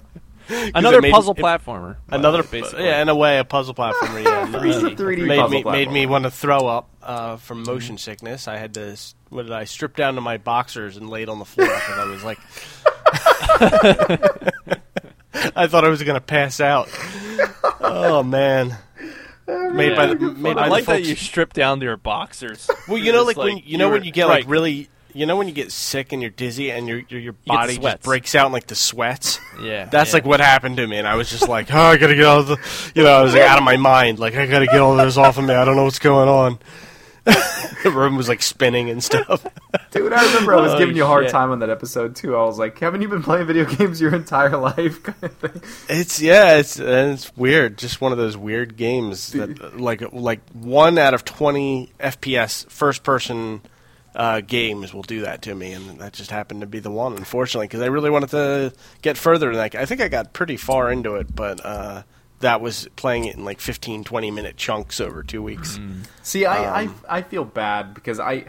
another 0.76 1.02
made- 1.02 1.12
puzzle 1.14 1.34
it- 1.38 1.42
platformer. 1.42 1.96
Another, 2.10 2.44
basically. 2.44 2.86
yeah, 2.86 3.02
in 3.02 3.10
a 3.10 3.16
way, 3.16 3.40
a 3.40 3.44
puzzle 3.44 3.74
platformer. 3.74 4.24
Yeah, 4.24 4.42
uh, 4.44 4.48
3D 4.48 4.96
3D 4.96 5.26
made 5.28 5.40
puzzle 5.40 5.50
me 5.64 5.64
made 5.64 5.92
me 5.92 6.06
want 6.06 6.26
to 6.26 6.32
throw 6.32 6.68
up 6.68 6.90
uh, 7.02 7.38
from 7.38 7.64
motion 7.64 7.98
sickness. 7.98 8.48
I 8.48 8.58
had 8.58 8.74
to 8.76 8.92
s- 8.92 9.16
what 9.30 9.44
did 9.44 9.52
I 9.52 9.64
strip 9.66 9.96
down 9.96 10.16
to 10.16 10.22
my 10.22 10.38
boxers 10.38 10.98
and 10.98 11.10
laid 11.10 11.30
on 11.30 11.40
the 11.40 11.46
floor 11.46 11.68
because 11.68 11.98
I 12.00 12.06
was 12.06 12.24
like, 12.24 12.38
I 15.56 15.68
thought 15.68 15.84
I 15.86 15.90
was 15.90 16.02
gonna 16.04 16.22
pass 16.22 16.60
out. 16.60 16.90
Oh 17.82 18.24
man, 18.24 18.76
oh, 19.48 19.70
made 19.72 19.96
by 19.96 20.08
the 20.08 20.16
made 20.16 20.56
by 20.56 20.62
I 20.64 20.66
the 20.66 20.72
like 20.72 20.86
that 20.86 20.98
folks- 20.98 21.08
you 21.10 21.16
strip 21.16 21.54
down 21.54 21.80
to 21.80 21.86
your 21.86 21.98
boxers. 21.98 22.70
Well, 22.88 22.98
you 22.98 23.12
know, 23.12 23.28
It's 23.28 23.38
like, 23.38 23.46
when 23.46 23.58
you 23.66 23.78
know 23.78 23.90
when 23.90 24.04
you 24.04 24.12
get 24.12 24.28
right. 24.28 24.42
like 24.42 24.50
really. 24.50 24.90
You 25.14 25.26
know 25.26 25.38
when 25.38 25.48
you 25.48 25.54
get 25.54 25.72
sick 25.72 26.12
and 26.12 26.22
you're 26.22 26.30
dizzy 26.30 26.72
and 26.72 26.90
your 26.90 26.98
your, 27.08 27.22
your 27.22 27.32
the 27.32 27.38
body 27.48 27.68
just 27.76 27.80
sweats. 27.82 28.04
breaks 28.06 28.36
out 28.36 28.48
in 28.48 28.52
like 28.52 28.68
the 28.68 28.76
sweats. 28.76 29.40
yeah, 29.62 29.86
That's 29.86 30.10
yeah. 30.10 30.16
like 30.18 30.26
what 30.26 30.42
happened 30.42 30.76
to 30.76 30.86
me, 30.86 30.98
and 30.98 31.08
I 31.08 31.16
was 31.16 31.30
just 31.30 31.48
like, 31.48 31.68
"Oh, 31.74 31.80
I 31.80 31.96
gotta 31.96 32.16
get 32.16 32.26
all 32.26 32.44
the," 32.44 32.58
you 32.94 33.02
know, 33.04 33.12
I 33.12 33.22
was 33.22 33.32
like 33.34 33.44
out 33.44 33.58
of 33.58 33.64
my 33.64 33.78
mind. 33.78 34.20
Like 34.20 34.36
I 34.36 34.46
gotta 34.46 34.66
get 34.66 34.82
all 34.82 34.94
this 34.98 35.16
off 35.16 35.38
of 35.38 35.46
me. 35.46 35.54
I 35.54 35.64
don't 35.64 35.78
know 35.78 35.86
what's 35.86 36.00
going 36.00 36.28
on. 36.28 36.60
the 37.84 37.92
room 37.92 38.16
was 38.16 38.30
like 38.30 38.42
spinning 38.42 38.90
and 38.90 39.04
stuff. 39.04 39.46
Dude, 39.92 40.14
I 40.14 40.26
remember 40.28 40.54
I 40.54 40.62
was 40.62 40.74
Oh, 40.74 40.78
giving 40.78 40.96
you 40.96 41.04
a 41.04 41.08
hard 41.08 41.26
shit. 41.26 41.32
time 41.32 41.52
on 41.52 41.60
that 41.60 41.70
episode 41.70 42.16
too. 42.16 42.36
I 42.36 42.44
was 42.44 42.60
like, 42.60 42.78
"Haven't 42.80 43.02
you 43.02 43.08
been 43.08 43.24
playing 43.24 43.48
video 43.48 43.66
games 43.76 44.00
your 44.00 44.14
entire 44.14 44.56
life?" 44.58 45.02
kind 45.04 45.24
of 45.24 45.34
thing. 45.34 45.62
It's 45.90 46.22
yeah, 46.22 46.58
it's 46.58 46.80
and 46.80 47.14
it's 47.14 47.36
weird. 47.36 47.78
Just 47.78 48.00
one 48.02 48.12
of 48.12 48.18
those 48.18 48.38
weird 48.38 48.78
games 48.78 49.32
that 49.34 49.80
like 49.80 50.02
like 50.14 50.48
one 50.52 50.98
out 50.98 51.14
of 51.14 51.26
twenty 51.26 51.92
FPS 52.00 52.70
first 52.70 53.04
person 53.04 53.62
uh, 54.16 54.42
games 54.42 54.94
will 54.94 55.02
do 55.02 55.22
that 55.22 55.42
to 55.44 55.56
me, 55.56 55.74
and 55.74 56.00
that 56.00 56.14
just 56.14 56.30
happened 56.32 56.62
to 56.62 56.68
be 56.68 56.80
the 56.80 56.92
one, 56.92 57.14
unfortunately, 57.18 57.68
because 57.68 57.82
I 57.82 57.88
really 57.88 58.10
wanted 58.10 58.30
to 58.30 58.74
get 59.02 59.18
further. 59.18 59.48
than 59.48 59.56
that. 59.58 59.76
I 59.76 59.86
think 59.86 60.00
I 60.02 60.08
got 60.10 60.32
pretty 60.34 60.58
far 60.58 60.92
into 60.92 61.16
it, 61.16 61.36
but 61.36 61.66
uh, 61.66 62.04
that 62.46 62.62
was 62.62 62.88
playing 62.96 63.26
it 63.26 63.36
in 63.36 63.44
like 63.44 63.60
15, 63.60 64.04
20 64.04 64.32
minute 64.32 64.56
chunks 64.56 65.02
over 65.02 65.24
two 65.24 65.42
weeks. 65.42 65.80
See, 66.22 66.46
I, 66.46 66.84
Um, 66.84 66.96
I 67.10 67.18
I 67.18 67.22
feel 67.24 67.44
bad 67.44 67.94
because 67.96 68.20
I 68.20 68.34
a 68.34 68.46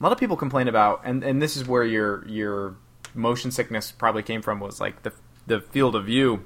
lot 0.00 0.12
of 0.12 0.18
people 0.18 0.36
complain 0.36 0.68
about 0.68 1.02
and, 1.04 1.22
and 1.24 1.42
this 1.42 1.56
is 1.56 1.66
where 1.66 1.84
your 1.84 2.26
your 2.26 2.76
motion 3.14 3.50
sickness 3.50 3.90
probably 3.90 4.22
came 4.22 4.40
from 4.40 4.60
was 4.60 4.80
like 4.80 5.02
the 5.02 5.12
the 5.46 5.60
field 5.60 5.96
of 5.96 6.06
view 6.06 6.44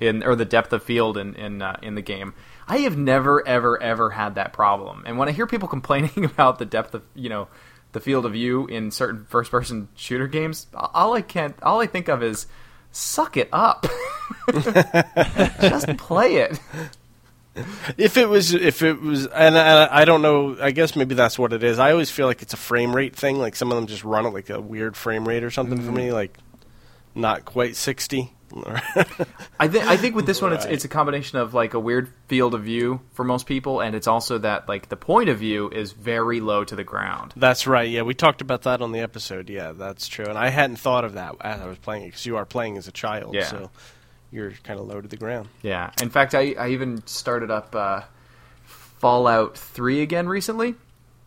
in 0.00 0.22
or 0.22 0.34
the 0.34 0.44
depth 0.46 0.72
of 0.72 0.82
field 0.82 1.18
in 1.18 1.34
in 1.34 1.60
uh, 1.60 1.76
in 1.82 1.94
the 1.94 2.02
game. 2.02 2.32
I 2.66 2.78
have 2.78 2.96
never 2.96 3.46
ever 3.46 3.80
ever 3.82 4.10
had 4.10 4.34
that 4.36 4.52
problem. 4.52 5.04
And 5.06 5.18
when 5.18 5.28
I 5.28 5.32
hear 5.32 5.46
people 5.46 5.68
complaining 5.76 6.24
about 6.24 6.58
the 6.58 6.66
depth 6.66 6.94
of 6.94 7.02
you 7.14 7.28
know 7.28 7.48
the 7.92 8.00
field 8.00 8.26
of 8.26 8.32
view 8.32 8.66
in 8.66 8.90
certain 8.90 9.26
first 9.28 9.50
person 9.50 9.88
shooter 9.94 10.26
games, 10.26 10.66
all 10.74 11.14
I 11.14 11.20
can 11.22 11.54
all 11.62 11.80
I 11.80 11.86
think 11.86 12.08
of 12.08 12.22
is 12.22 12.46
suck 12.98 13.36
it 13.36 13.48
up. 13.52 13.86
Just 15.60 15.96
play 15.96 16.36
it. 16.36 16.60
If 17.96 18.16
it 18.16 18.28
was, 18.28 18.54
if 18.54 18.82
it 18.82 19.00
was, 19.00 19.26
and 19.26 19.58
I, 19.58 19.88
I 20.02 20.04
don't 20.04 20.22
know. 20.22 20.56
I 20.60 20.70
guess 20.70 20.94
maybe 20.94 21.14
that's 21.14 21.38
what 21.38 21.52
it 21.52 21.64
is. 21.64 21.78
I 21.78 21.90
always 21.90 22.10
feel 22.10 22.26
like 22.26 22.42
it's 22.42 22.54
a 22.54 22.58
frame 22.58 22.94
rate 22.94 23.16
thing. 23.16 23.38
Like 23.38 23.56
some 23.56 23.72
of 23.72 23.76
them 23.76 23.86
just 23.86 24.04
run 24.04 24.26
at 24.26 24.32
like 24.32 24.50
a 24.50 24.60
weird 24.60 24.96
frame 24.96 25.26
rate 25.26 25.42
or 25.42 25.50
something 25.50 25.78
for 25.78 25.86
mm-hmm. 25.86 25.96
me, 25.96 26.12
like 26.12 26.38
not 27.14 27.44
quite 27.44 27.74
sixty. 27.74 28.32
I 29.60 29.68
think 29.68 29.84
I 29.84 29.96
think 29.96 30.14
with 30.14 30.26
this 30.26 30.40
one, 30.40 30.52
it's 30.52 30.64
it's 30.64 30.84
a 30.84 30.88
combination 30.88 31.38
of 31.38 31.54
like 31.54 31.74
a 31.74 31.80
weird 31.80 32.10
field 32.28 32.54
of 32.54 32.62
view 32.64 33.00
for 33.12 33.24
most 33.24 33.46
people, 33.46 33.80
and 33.80 33.94
it's 33.94 34.06
also 34.06 34.38
that 34.38 34.68
like 34.68 34.88
the 34.88 34.96
point 34.96 35.28
of 35.28 35.38
view 35.38 35.68
is 35.70 35.92
very 35.92 36.40
low 36.40 36.64
to 36.64 36.74
the 36.74 36.84
ground. 36.84 37.34
That's 37.36 37.66
right. 37.66 37.88
Yeah, 37.88 38.02
we 38.02 38.14
talked 38.14 38.40
about 38.40 38.62
that 38.62 38.80
on 38.80 38.92
the 38.92 39.00
episode. 39.00 39.50
Yeah, 39.50 39.72
that's 39.72 40.08
true. 40.08 40.26
And 40.26 40.38
I 40.38 40.48
hadn't 40.48 40.76
thought 40.76 41.04
of 41.04 41.14
that 41.14 41.36
as 41.40 41.60
I 41.60 41.66
was 41.66 41.78
playing 41.78 42.04
it 42.04 42.06
because 42.06 42.26
you 42.26 42.36
are 42.36 42.46
playing 42.46 42.78
as 42.78 42.88
a 42.88 42.92
child. 42.92 43.34
Yeah. 43.34 43.44
So 43.44 43.70
you're 44.30 44.52
kind 44.62 44.78
of 44.78 44.86
low 44.86 45.00
to 45.00 45.08
the 45.08 45.16
ground. 45.16 45.48
Yeah. 45.62 45.90
In 46.02 46.10
fact, 46.10 46.34
I, 46.34 46.54
I 46.58 46.68
even 46.70 47.06
started 47.06 47.50
up 47.50 47.74
uh, 47.74 48.02
Fallout 48.64 49.56
3 49.56 50.02
again 50.02 50.28
recently. 50.28 50.74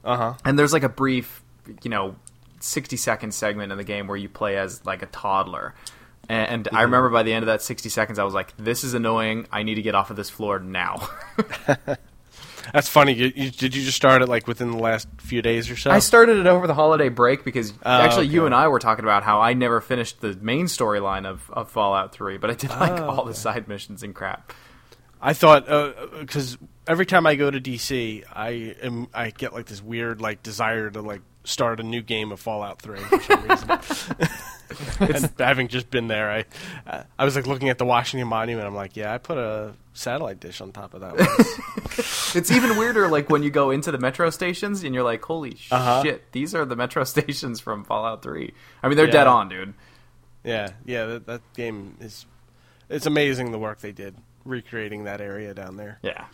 Uh 0.03 0.17
huh. 0.17 0.33
And 0.45 0.57
there's 0.57 0.73
like 0.73 0.83
a 0.83 0.89
brief, 0.89 1.41
you 1.83 1.89
know, 1.89 2.15
60 2.59 2.97
second 2.97 3.33
segment 3.33 3.71
in 3.71 3.77
the 3.77 3.83
game 3.83 4.07
where 4.07 4.17
you 4.17 4.29
play 4.29 4.57
as 4.57 4.85
like 4.85 5.01
a 5.01 5.07
toddler. 5.07 5.73
And 6.31 6.69
I 6.71 6.83
remember 6.83 7.09
by 7.09 7.23
the 7.23 7.33
end 7.33 7.43
of 7.43 7.47
that 7.47 7.61
60 7.61 7.89
seconds, 7.89 8.17
I 8.17 8.23
was 8.23 8.33
like, 8.33 8.53
this 8.57 8.83
is 8.85 8.93
annoying. 8.93 9.47
I 9.51 9.63
need 9.63 9.75
to 9.75 9.81
get 9.81 9.95
off 9.95 10.09
of 10.11 10.15
this 10.15 10.29
floor 10.29 10.59
now. 10.59 11.09
That's 12.73 12.87
funny. 12.87 13.13
You, 13.13 13.33
you, 13.35 13.51
did 13.51 13.75
you 13.75 13.83
just 13.83 13.97
start 13.97 14.21
it 14.21 14.29
like 14.29 14.47
within 14.47 14.71
the 14.71 14.77
last 14.77 15.07
few 15.17 15.41
days 15.41 15.69
or 15.69 15.75
so? 15.75 15.91
I 15.91 15.99
started 15.99 16.37
it 16.37 16.47
over 16.47 16.67
the 16.67 16.73
holiday 16.73 17.09
break 17.09 17.43
because 17.43 17.73
Oh, 17.83 17.89
actually 17.91 18.27
you 18.27 18.45
and 18.45 18.55
I 18.55 18.67
were 18.69 18.79
talking 18.79 19.03
about 19.03 19.23
how 19.23 19.41
I 19.41 19.53
never 19.53 19.81
finished 19.81 20.21
the 20.21 20.37
main 20.41 20.67
storyline 20.67 21.25
of, 21.25 21.49
of 21.51 21.69
Fallout 21.69 22.13
3, 22.13 22.37
but 22.37 22.49
I 22.49 22.53
did 22.53 22.69
like 22.69 22.99
Oh, 23.01 23.09
all 23.09 23.25
the 23.25 23.33
side 23.33 23.67
missions 23.67 24.03
and 24.03 24.15
crap. 24.15 24.53
I 25.21 25.33
thought 25.33 25.67
because 26.19 26.57
every 26.87 27.05
time 27.05 27.25
I 27.27 27.35
go 27.35 27.51
to 27.51 27.59
DC, 27.61 28.23
I 28.33 28.75
am 28.81 29.07
I 29.13 29.29
get 29.29 29.53
like 29.53 29.67
this 29.67 29.81
weird 29.81 30.19
like 30.21 30.41
desire 30.43 30.89
to 30.89 31.01
like 31.01 31.21
start 31.43 31.79
a 31.79 31.83
new 31.83 32.01
game 32.01 32.31
of 32.31 32.39
Fallout 32.39 32.81
Three 32.81 32.99
for 32.99 33.19
some 33.21 33.43
reason. 33.47 33.69
and 34.99 35.29
having 35.37 35.67
just 35.67 35.89
been 35.91 36.07
there, 36.07 36.31
I 36.31 36.45
uh, 36.89 37.03
I 37.19 37.25
was 37.25 37.35
like 37.35 37.45
looking 37.47 37.69
at 37.69 37.77
the 37.77 37.85
Washington 37.85 38.27
Monument. 38.27 38.65
I'm 38.67 38.75
like, 38.75 38.95
yeah, 38.95 39.13
I 39.13 39.17
put 39.19 39.37
a 39.37 39.73
satellite 39.93 40.39
dish 40.39 40.59
on 40.61 40.71
top 40.71 40.93
of 40.93 41.01
that. 41.01 41.15
It's 42.33 42.49
even 42.49 42.77
weirder 42.77 43.09
like 43.09 43.29
when 43.29 43.43
you 43.43 43.49
go 43.49 43.71
into 43.71 43.91
the 43.91 43.97
metro 43.97 44.29
stations 44.29 44.83
and 44.85 44.95
you're 44.95 45.03
like, 45.03 45.21
holy 45.25 45.57
Uh-huh. 45.69 46.01
shit, 46.01 46.31
these 46.31 46.55
are 46.55 46.63
the 46.63 46.77
metro 46.77 47.03
stations 47.15 47.59
from 47.59 47.83
Fallout 47.83 48.23
3. 48.23 48.53
I 48.81 48.87
mean, 48.87 48.95
they're 48.95 49.07
Yeah. 49.07 49.11
dead 49.11 49.27
on, 49.27 49.49
dude. 49.49 49.73
yeah, 50.45 50.69
yeah, 50.85 51.05
that, 51.07 51.25
that 51.27 51.41
game 51.53 51.97
is 51.99 52.25
it's 52.89 53.05
amazing 53.05 53.51
the 53.51 53.59
work 53.59 53.81
they 53.81 53.91
did 53.91 54.15
recreating 54.45 55.03
that 55.05 55.21
area 55.21 55.53
down 55.53 55.77
there. 55.77 55.99
Yeah. 56.01 56.25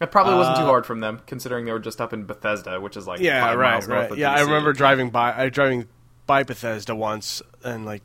It 0.00 0.10
probably 0.10 0.34
wasn't 0.34 0.56
too 0.56 0.62
Uh, 0.62 0.66
hard 0.66 0.86
from 0.86 1.00
them, 1.00 1.20
considering 1.26 1.64
they 1.64 1.72
were 1.72 1.78
just 1.78 2.00
up 2.00 2.12
in 2.12 2.24
Bethesda, 2.26 2.80
which 2.80 2.96
is 2.96 3.06
like 3.06 3.20
Yeah, 3.20 3.40
five 3.40 3.56
right, 3.58 3.70
miles 3.72 3.88
north 3.88 4.00
right. 4.02 4.10
of 4.12 4.18
Yeah, 4.18 4.32
I 4.32 4.40
remember 4.40 4.72
driving 4.72 5.10
by. 5.10 5.32
I 5.32 5.48
driving 5.50 5.86
by 6.26 6.42
Bethesda 6.42 6.94
once 6.96 7.42
and 7.62 7.86
like 7.86 8.02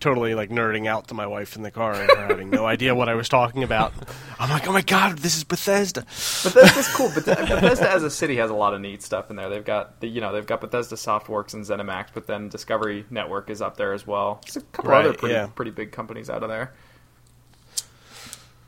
totally 0.00 0.34
like 0.34 0.48
nerding 0.50 0.86
out 0.86 1.08
to 1.08 1.14
my 1.14 1.26
wife 1.26 1.56
in 1.56 1.62
the 1.62 1.70
car 1.70 1.92
and 1.94 2.10
her 2.10 2.26
having 2.26 2.48
no 2.50 2.64
idea 2.66 2.94
what 2.94 3.08
I 3.08 3.14
was 3.14 3.28
talking 3.28 3.62
about. 3.62 3.92
I'm 4.38 4.48
like, 4.50 4.66
oh 4.68 4.72
my 4.72 4.80
god, 4.82 5.18
this 5.18 5.36
is 5.36 5.44
Bethesda. 5.44 6.02
Bethesda's 6.02 6.88
cool. 6.94 7.10
But 7.14 7.24
Bethesda 7.26 7.90
as 7.90 8.02
a 8.02 8.10
city 8.10 8.36
has 8.36 8.50
a 8.50 8.54
lot 8.54 8.72
of 8.74 8.80
neat 8.80 9.02
stuff 9.02 9.30
in 9.30 9.36
there. 9.36 9.48
They've 9.50 9.64
got 9.64 10.00
the, 10.00 10.08
you 10.08 10.20
know 10.20 10.32
they've 10.32 10.46
got 10.46 10.60
Bethesda 10.60 10.94
Softworks 10.96 11.54
and 11.54 11.64
ZeniMax, 11.64 12.08
but 12.14 12.26
then 12.26 12.48
Discovery 12.50 13.04
Network 13.10 13.48
is 13.50 13.60
up 13.62 13.76
there 13.76 13.92
as 13.94 14.06
well. 14.06 14.40
There's 14.44 14.56
a 14.56 14.60
couple 14.72 14.90
Right, 14.90 15.04
other 15.06 15.14
pretty 15.16 15.34
yeah. 15.34 15.46
pretty 15.54 15.70
big 15.70 15.90
companies 15.92 16.28
out 16.30 16.42
of 16.42 16.48
there. 16.50 16.72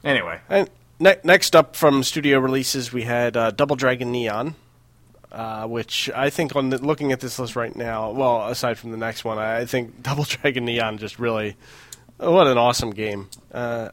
Anyway, 0.04 0.40
And 0.48 0.68
ne- 0.98 1.16
next 1.24 1.54
up 1.54 1.76
from 1.76 2.02
studio 2.02 2.38
releases, 2.40 2.92
we 2.92 3.02
had 3.04 3.36
uh, 3.36 3.50
Double 3.52 3.76
Dragon 3.76 4.10
Neon, 4.10 4.54
uh, 5.30 5.66
which 5.66 6.10
I 6.14 6.28
think 6.30 6.56
on 6.56 6.70
the, 6.70 6.78
looking 6.78 7.12
at 7.12 7.20
this 7.20 7.38
list 7.38 7.54
right 7.56 7.74
now, 7.74 8.10
well, 8.10 8.48
aside 8.48 8.78
from 8.78 8.90
the 8.90 8.96
next 8.96 9.24
one, 9.24 9.38
I, 9.38 9.58
I 9.60 9.64
think 9.66 10.02
Double 10.02 10.24
Dragon 10.24 10.64
Neon 10.64 10.98
just 10.98 11.18
really 11.18 11.56
what 12.18 12.46
an 12.46 12.58
awesome 12.58 12.90
game. 12.90 13.28
Uh, 13.52 13.90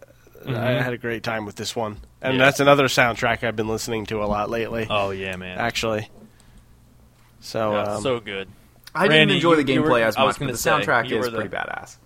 I 0.47 0.82
had 0.82 0.93
a 0.93 0.97
great 0.97 1.22
time 1.24 1.45
with 1.45 1.55
this 1.57 1.76
one, 1.76 1.97
and 2.22 2.38
Yeah. 2.38 2.45
that's 2.45 2.60
another 2.60 2.86
soundtrack 2.86 3.43
I've 3.43 3.55
been 3.57 3.68
listening 3.68 4.05
to 4.07 4.24
a 4.24 4.26
lot 4.26 4.49
lately. 4.49 4.88
Oh 4.89 5.10
yeah, 5.12 5.36
man. 5.36 5.57
actually. 5.57 6.10
So, 7.41 7.72
Yeah, 7.74 7.84
um, 7.95 8.01
so 8.03 8.20
good. 8.20 8.47
I 8.95 9.07
didn't 9.07 9.32
enjoy 9.32 9.55
the 9.55 9.64
you- 9.68 9.76
you 9.76 9.82
gameplay 9.82 9.89
were- 10.01 10.03
as 10.03 10.18
much, 10.18 10.39
but 10.39 10.47
the 10.47 10.57
say, 10.57 10.72
soundtrack 10.72 11.10
you 11.10 11.20
is 11.20 11.26
were 11.26 11.32
the- 11.32 11.38
pretty 11.38 11.55
badass. 11.55 11.97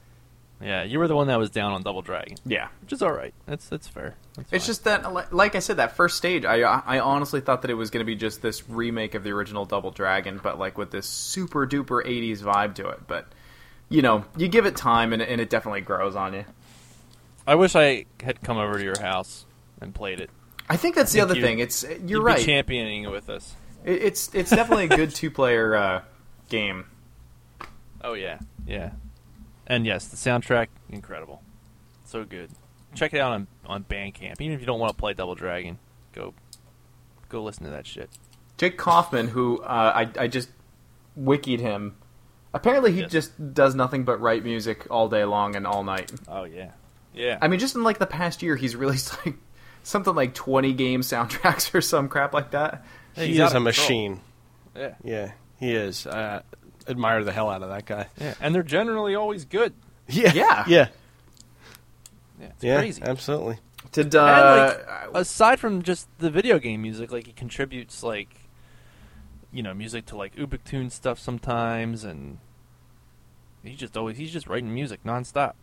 Yeah, 0.63 0.83
you 0.83 0.97
were 0.99 1.07
the 1.09 1.15
one 1.15 1.27
that 1.27 1.37
was 1.37 1.49
down 1.49 1.73
on 1.73 1.83
Double 1.83 2.01
Dragon, 2.01 2.37
Yeah, 2.45 2.69
which 2.81 2.93
is 2.93 3.01
all 3.01 3.11
right. 3.11 3.33
That's 3.45 3.67
that's 3.67 3.87
fair. 3.87 4.15
That's 4.35 4.53
It's 4.53 4.63
fine. 4.65 4.67
just 4.69 4.83
that, 4.85 5.33
like 5.33 5.55
I 5.55 5.59
said, 5.59 5.77
that 5.77 5.95
first 5.95 6.15
stage, 6.17 6.45
I 6.45 6.61
I 6.61 6.99
honestly 6.99 7.41
thought 7.41 7.63
that 7.63 7.71
it 7.71 7.73
was 7.75 7.89
going 7.89 7.99
to 7.99 8.05
be 8.05 8.15
just 8.15 8.41
this 8.41 8.69
remake 8.69 9.13
of 9.13 9.23
the 9.23 9.31
original 9.31 9.65
Double 9.65 9.91
Dragon, 9.91 10.39
but 10.41 10.57
like 10.57 10.77
with 10.77 10.91
this 10.91 11.05
super 11.05 11.67
duper 11.67 12.05
'80s 12.05 12.39
vibe 12.39 12.75
to 12.75 12.87
it. 12.89 13.01
But 13.07 13.27
you 13.89 14.01
know, 14.01 14.23
you 14.37 14.47
give 14.47 14.65
it 14.65 14.75
time, 14.77 15.11
and, 15.13 15.21
it- 15.21 15.29
and 15.29 15.41
it 15.41 15.49
definitely 15.49 15.81
grows 15.81 16.15
on 16.15 16.33
you. 16.33 16.45
I 17.45 17.55
wish 17.55 17.75
I 17.75 18.05
had 18.23 18.41
come 18.41 18.57
over 18.57 18.77
to 18.77 18.83
your 18.83 18.99
house 19.01 19.45
and 19.81 19.93
played 19.93 20.21
it. 20.21 20.29
I 20.69 20.77
think 20.77 20.95
that's 20.95 21.11
the 21.11 21.19
think 21.19 21.31
other 21.31 21.41
thing. 21.41 21.59
It's 21.59 21.85
you're 22.05 22.21
right. 22.21 22.39
Championing 22.41 23.03
it 23.03 23.11
with 23.11 23.29
us. 23.29 23.55
It- 23.83 24.01
it's 24.01 24.33
it's 24.33 24.49
definitely 24.49 24.85
a 24.85 24.95
good 24.95 25.13
two 25.13 25.29
player 25.29 25.75
uh, 25.75 26.01
game. 26.47 26.85
Oh 28.01 28.13
yeah, 28.13 28.39
yeah. 28.65 28.91
And 29.67 29.85
yes, 29.85 30.07
the 30.07 30.17
soundtrack 30.17 30.67
incredible, 30.89 31.41
so 32.05 32.23
good. 32.25 32.49
Check 32.95 33.13
it 33.13 33.19
out 33.19 33.31
on 33.33 33.47
on 33.65 33.83
Bandcamp. 33.85 34.39
Even 34.41 34.53
if 34.53 34.59
you 34.59 34.65
don't 34.65 34.79
want 34.79 34.91
to 34.91 34.97
play 34.97 35.13
Double 35.13 35.35
Dragon, 35.35 35.79
go 36.13 36.33
go 37.29 37.41
listen 37.43 37.63
to 37.65 37.71
that 37.71 37.87
shit. 37.87 38.09
Jake 38.57 38.77
Kaufman, 38.77 39.29
who 39.29 39.59
uh, 39.61 39.91
I 40.17 40.23
I 40.23 40.27
just 40.27 40.49
wikied 41.19 41.59
him. 41.59 41.95
Apparently, 42.53 42.91
he 42.91 43.01
Yes. 43.01 43.11
just 43.11 43.53
does 43.55 43.73
nothing 43.73 44.03
but 44.03 44.21
write 44.21 44.43
music 44.43 44.85
all 44.91 45.09
day 45.09 45.23
long 45.25 45.55
and 45.55 45.65
all 45.65 45.83
night. 45.83 46.11
Oh 46.27 46.43
yeah, 46.43 46.71
yeah. 47.13 47.39
I 47.41 47.47
mean, 47.47 47.59
just 47.59 47.75
in 47.75 47.83
like 47.83 47.97
the 47.97 48.05
past 48.05 48.43
year, 48.43 48.55
he's 48.55 48.75
released 48.75 49.25
like 49.25 49.35
something 49.81 50.13
like 50.13 50.33
twenty 50.35 50.73
game 50.73 51.01
soundtracks 51.01 51.73
or 51.75 51.81
some 51.81 52.09
crap 52.09 52.33
like 52.33 52.51
that. 52.51 52.85
Hey, 53.13 53.27
he 53.27 53.33
is 53.33 53.39
a 53.39 53.43
control. 53.45 53.63
machine. 53.63 54.21
yeah, 54.75 54.93
Yeah, 55.03 55.31
he 55.59 55.73
is. 55.73 56.05
I 56.05 56.43
admire 56.87 57.23
the 57.23 57.31
hell 57.31 57.49
out 57.49 57.63
of 57.63 57.69
that 57.69 57.85
guy. 57.85 58.07
yeah. 58.19 58.33
And 58.41 58.53
they're 58.53 58.63
generally 58.63 59.15
always 59.15 59.45
good. 59.45 59.73
Yeah, 60.07 60.33
Yeah. 60.33 60.63
yeah, 60.67 60.87
Yeah, 62.39 62.47
it's 62.47 62.63
yeah. 62.63 62.77
crazy. 62.79 63.01
Absolutely. 63.03 63.57
Did 63.93 64.07
And, 64.07 64.15
uh, 64.15 64.75
like, 65.11 65.21
aside 65.21 65.59
from 65.59 65.81
just 65.81 66.07
the 66.17 66.29
video 66.29 66.59
game 66.59 66.81
music, 66.81 67.11
like 67.11 67.25
he 67.27 67.31
contributes 67.33 68.03
like 68.03 68.29
you 69.51 69.61
know 69.63 69.73
music 69.73 70.05
to 70.07 70.17
like 70.17 70.35
Ubuntu 70.35 70.91
stuff 70.91 71.19
sometimes, 71.19 72.03
and 72.03 72.39
he 73.63 73.75
just 73.75 73.95
always 73.95 74.17
he's 74.17 74.31
just 74.31 74.47
writing 74.47 74.73
music 74.73 75.03
nonstop. 75.05 75.53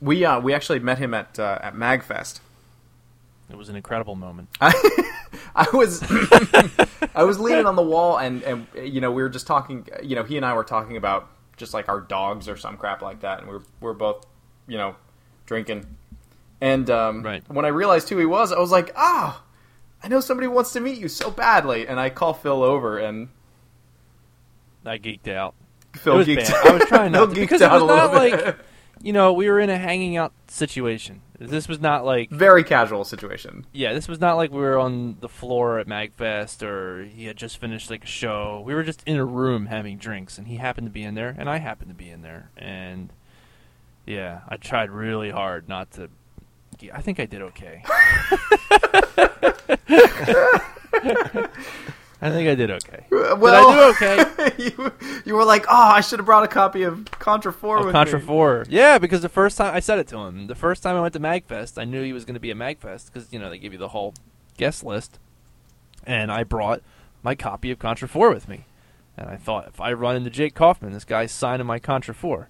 we 0.00 0.24
uh, 0.24 0.40
we 0.40 0.52
actually 0.54 0.78
met 0.80 0.98
him 0.98 1.12
at 1.14 1.38
uh, 1.38 1.58
at 1.62 1.74
Magfest. 1.74 2.40
It 3.50 3.56
was 3.56 3.68
an 3.68 3.76
incredible 3.76 4.14
moment. 4.16 4.48
I, 5.54 5.66
was 5.72 6.02
I 7.14 7.22
was 7.24 7.38
leaning 7.40 7.66
on 7.66 7.76
the 7.76 7.82
wall 7.82 8.18
and 8.18 8.42
and 8.42 8.66
you 8.82 9.00
know 9.00 9.10
we 9.12 9.22
were 9.22 9.28
just 9.28 9.46
talking. 9.46 9.86
You 10.02 10.16
know 10.16 10.22
he 10.24 10.36
and 10.36 10.44
I 10.46 10.54
were 10.54 10.64
talking 10.64 10.96
about 10.96 11.28
just 11.56 11.74
like 11.74 11.88
our 11.88 12.00
dogs 12.00 12.48
or 12.48 12.56
some 12.56 12.76
crap 12.76 13.02
like 13.02 13.20
that, 13.20 13.40
and 13.40 13.48
we 13.48 13.54
are 13.56 13.62
we 13.80 13.88
are 13.90 13.94
both 13.94 14.26
you 14.66 14.78
know 14.78 14.96
drinking. 15.46 15.86
And 16.60 16.88
um, 16.90 17.22
Right. 17.22 17.42
when 17.48 17.64
I 17.64 17.68
realized 17.68 18.08
who 18.08 18.18
he 18.18 18.24
was, 18.26 18.52
I 18.52 18.58
was 18.60 18.70
like, 18.70 18.92
ah, 18.96 19.42
I 20.02 20.08
know 20.08 20.20
somebody 20.20 20.46
wants 20.46 20.72
to 20.74 20.80
meet 20.80 20.96
you 20.98 21.08
so 21.08 21.30
badly. 21.30 21.88
And 21.88 21.98
I 21.98 22.08
call 22.10 22.34
Phil 22.34 22.62
over, 22.62 22.98
and 22.98 23.28
I 24.86 24.98
geeked 24.98 25.28
out. 25.28 25.54
Phil 25.94 26.24
geeked. 26.24 26.36
bad. 26.48 26.66
I 26.66 26.72
was 26.74 26.82
trying 26.84 27.12
not 27.12 27.26
to 27.30 27.34
geeked 27.34 27.40
because 27.40 27.60
it 27.60 27.64
out 27.70 27.72
was 27.74 27.82
a 27.82 27.84
little 27.86 28.08
not 28.08 28.12
bit. 28.12 28.44
like 28.46 28.56
you 29.02 29.12
know 29.12 29.32
we 29.32 29.48
were 29.48 29.60
in 29.60 29.70
a 29.70 29.78
hanging 29.78 30.16
out 30.16 30.32
situation. 30.48 31.22
This 31.38 31.66
was 31.66 31.80
not 31.80 32.04
like 32.04 32.30
very 32.30 32.62
casual 32.62 33.04
situation. 33.04 33.66
yeah, 33.72 33.92
this 33.92 34.06
was 34.06 34.20
not 34.20 34.36
like 34.36 34.52
we 34.52 34.60
were 34.60 34.78
on 34.78 35.16
the 35.20 35.28
floor 35.28 35.80
at 35.80 35.88
Magfest 35.88 36.62
or 36.62 37.04
he 37.04 37.26
had 37.26 37.36
just 37.36 37.58
finished 37.58 37.90
like 37.90 38.04
a 38.04 38.06
show. 38.06 38.62
We 38.64 38.74
were 38.74 38.84
just 38.84 39.02
in 39.06 39.16
a 39.16 39.24
room 39.24 39.66
having 39.66 39.98
drinks, 39.98 40.38
and 40.38 40.46
he 40.46 40.56
happened 40.56 40.86
to 40.86 40.92
be 40.92 41.02
in 41.02 41.14
there, 41.14 41.34
and 41.36 41.50
I 41.50 41.58
happened 41.58 41.90
to 41.90 41.96
be 41.96 42.10
in 42.10 42.22
there, 42.22 42.50
and 42.56 43.12
yeah, 44.06 44.40
I 44.48 44.56
tried 44.56 44.90
really 44.90 45.30
hard 45.30 45.68
not 45.68 45.90
to. 45.92 46.08
I 46.92 47.02
think 47.02 47.20
I 47.20 47.26
did 47.26 47.42
okay. 47.42 47.84
I 52.22 52.30
think 52.30 52.48
I 52.48 52.54
did 52.54 52.70
okay. 52.70 53.04
Well, 53.10 53.36
did 53.36 53.52
I 53.52 53.74
do 53.74 54.46
okay? 54.46 54.52
you, 54.58 54.92
you 55.24 55.34
were 55.34 55.44
like, 55.44 55.66
oh, 55.68 55.74
I 55.74 56.00
should 56.00 56.20
have 56.20 56.26
brought 56.26 56.44
a 56.44 56.48
copy 56.48 56.84
of 56.84 57.10
Contra 57.10 57.52
Four 57.52 57.78
Of 57.78 57.86
with 57.86 57.92
Contra 57.92 58.20
me. 58.20 58.24
4. 58.24 58.66
Yeah, 58.68 58.98
because 58.98 59.22
the 59.22 59.28
first 59.28 59.58
time 59.58 59.74
I 59.74 59.80
said 59.80 59.98
it 59.98 60.06
to 60.08 60.18
him, 60.18 60.46
the 60.46 60.54
first 60.54 60.84
time 60.84 60.94
I 60.94 61.00
went 61.00 61.14
to 61.14 61.20
Magfest, 61.20 61.80
I 61.80 61.84
knew 61.84 62.04
he 62.04 62.12
was 62.12 62.24
going 62.24 62.34
to 62.34 62.40
be 62.40 62.52
at 62.52 62.56
Magfest 62.56 63.06
because 63.12 63.32
you 63.32 63.40
know 63.40 63.50
they 63.50 63.58
give 63.58 63.72
you 63.72 63.78
the 63.78 63.88
whole 63.88 64.14
guest 64.56 64.84
list, 64.84 65.18
and 66.06 66.30
I 66.30 66.44
brought 66.44 66.80
my 67.24 67.34
copy 67.34 67.72
of 67.72 67.80
Contra 67.80 68.06
4 68.06 68.32
with 68.32 68.48
me, 68.48 68.66
and 69.16 69.28
I 69.28 69.34
thought 69.34 69.66
if 69.66 69.80
I 69.80 69.92
run 69.92 70.14
into 70.14 70.30
Jake 70.30 70.54
Kaufman, 70.54 70.92
this 70.92 71.04
guy's 71.04 71.32
signing 71.32 71.66
my 71.66 71.80
Contra 71.80 72.14
4, 72.14 72.48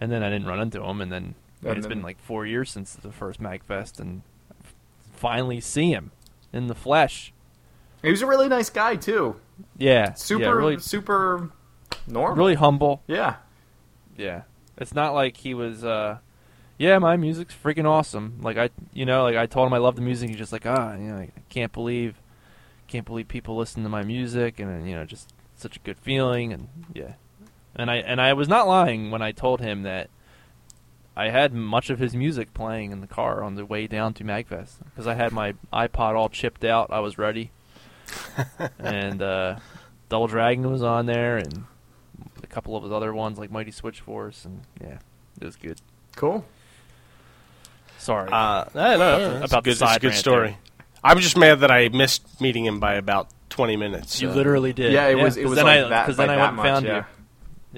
and 0.00 0.10
then 0.10 0.24
I 0.24 0.30
didn't 0.30 0.48
run 0.48 0.60
into 0.60 0.82
him, 0.82 1.00
and 1.00 1.12
then 1.12 1.36
it's 1.62 1.86
been 1.86 2.02
like 2.02 2.20
four 2.20 2.44
years 2.44 2.70
since 2.72 2.94
the 2.94 3.12
first 3.12 3.40
Magfest, 3.40 4.00
and 4.00 4.22
finally 5.12 5.60
see 5.60 5.90
him 5.92 6.10
in 6.52 6.66
the 6.66 6.74
flesh. 6.74 7.32
He 8.06 8.12
was 8.12 8.22
a 8.22 8.26
really 8.26 8.48
nice 8.48 8.70
guy 8.70 8.94
too. 8.94 9.34
Yeah, 9.76 10.12
Super, 10.12 10.44
yeah, 10.44 10.50
really, 10.50 10.78
super 10.78 11.50
normal. 12.06 12.36
really 12.36 12.54
humble. 12.54 13.02
Yeah. 13.08 13.36
Yeah. 14.16 14.42
It's 14.78 14.94
not 14.94 15.12
like 15.12 15.36
he 15.38 15.54
was 15.54 15.84
uh 15.84 16.18
yeah, 16.78 16.98
my 16.98 17.16
music's 17.16 17.52
freaking 17.54 17.84
awesome. 17.84 18.38
Like 18.40 18.58
I 18.58 18.70
you 18.92 19.06
know, 19.06 19.24
like 19.24 19.34
I 19.34 19.46
told 19.46 19.66
him 19.66 19.72
I 19.72 19.78
love 19.78 19.96
the 19.96 20.02
music, 20.02 20.28
he's 20.28 20.38
just 20.38 20.52
like, 20.52 20.66
"Ah, 20.66 20.94
you 20.94 21.08
know, 21.08 21.16
I 21.16 21.30
can't 21.48 21.72
believe 21.72 22.20
can't 22.86 23.04
believe 23.04 23.26
people 23.26 23.56
listen 23.56 23.82
to 23.82 23.88
my 23.88 24.04
music 24.04 24.60
and 24.60 24.88
you 24.88 24.94
know, 24.94 25.04
just 25.04 25.32
such 25.56 25.76
a 25.76 25.80
good 25.80 25.98
feeling 25.98 26.52
and 26.52 26.68
yeah." 26.94 27.14
And 27.74 27.90
I 27.90 27.96
and 27.96 28.20
I 28.20 28.34
was 28.34 28.46
not 28.46 28.68
lying 28.68 29.10
when 29.10 29.20
I 29.20 29.32
told 29.32 29.60
him 29.60 29.82
that 29.82 30.10
I 31.16 31.30
had 31.30 31.52
much 31.52 31.90
of 31.90 31.98
his 31.98 32.14
music 32.14 32.54
playing 32.54 32.92
in 32.92 33.00
the 33.00 33.06
car 33.08 33.42
on 33.42 33.56
the 33.56 33.64
way 33.66 33.88
down 33.88 34.14
to 34.14 34.22
Magfest 34.24 34.76
because 34.84 35.08
I 35.08 35.14
had 35.14 35.32
my 35.32 35.54
iPod 35.72 36.14
all 36.14 36.28
chipped 36.28 36.64
out. 36.64 36.88
I 36.92 37.00
was 37.00 37.16
ready, 37.18 37.50
and 38.78 39.22
uh, 39.22 39.56
Double 40.08 40.26
Dragon 40.26 40.70
was 40.70 40.82
on 40.82 41.06
there, 41.06 41.36
and 41.38 41.64
a 42.42 42.46
couple 42.46 42.76
of 42.76 42.82
his 42.82 42.92
other 42.92 43.12
ones 43.14 43.38
like 43.38 43.50
Mighty 43.50 43.70
Switch 43.70 44.00
Force, 44.00 44.44
and 44.44 44.62
yeah, 44.80 44.98
it 45.40 45.44
was 45.44 45.56
good. 45.56 45.80
Cool. 46.16 46.44
Sorry. 47.98 48.30
Uh, 48.30 48.64
no, 48.74 48.96
no, 48.98 49.36
it's 49.42 49.52
About 49.52 49.60
a 49.60 49.62
good, 49.62 49.64
the 49.64 49.70
it's 49.70 49.80
a 49.82 49.86
side 49.86 50.00
good 50.00 50.08
rant 50.08 50.18
story. 50.18 50.48
there. 50.48 50.58
I'm 51.02 51.18
just 51.20 51.36
mad 51.36 51.60
that 51.60 51.70
I 51.70 51.88
missed 51.88 52.40
meeting 52.40 52.64
him 52.64 52.80
by 52.80 52.94
about 52.94 53.28
20 53.50 53.76
minutes. 53.76 54.20
you 54.20 54.28
so. 54.28 54.34
literally 54.34 54.72
did. 54.72 54.92
Yeah, 54.92 55.08
it 55.08 55.14
was. 55.16 55.36
It 55.36 55.42
'cause 55.42 55.50
was 55.50 55.56
then 55.56 55.64
like 55.66 55.84
I, 55.84 55.88
that. 55.88 56.02
Because 56.06 56.16
by 56.16 56.26
then 56.26 56.30
I 56.30 56.36
that 56.36 56.40
went 56.42 56.48
and 56.48 56.56
much, 56.56 56.66
found 56.66 56.86
yeah. 56.86 56.96
you. 56.96 57.04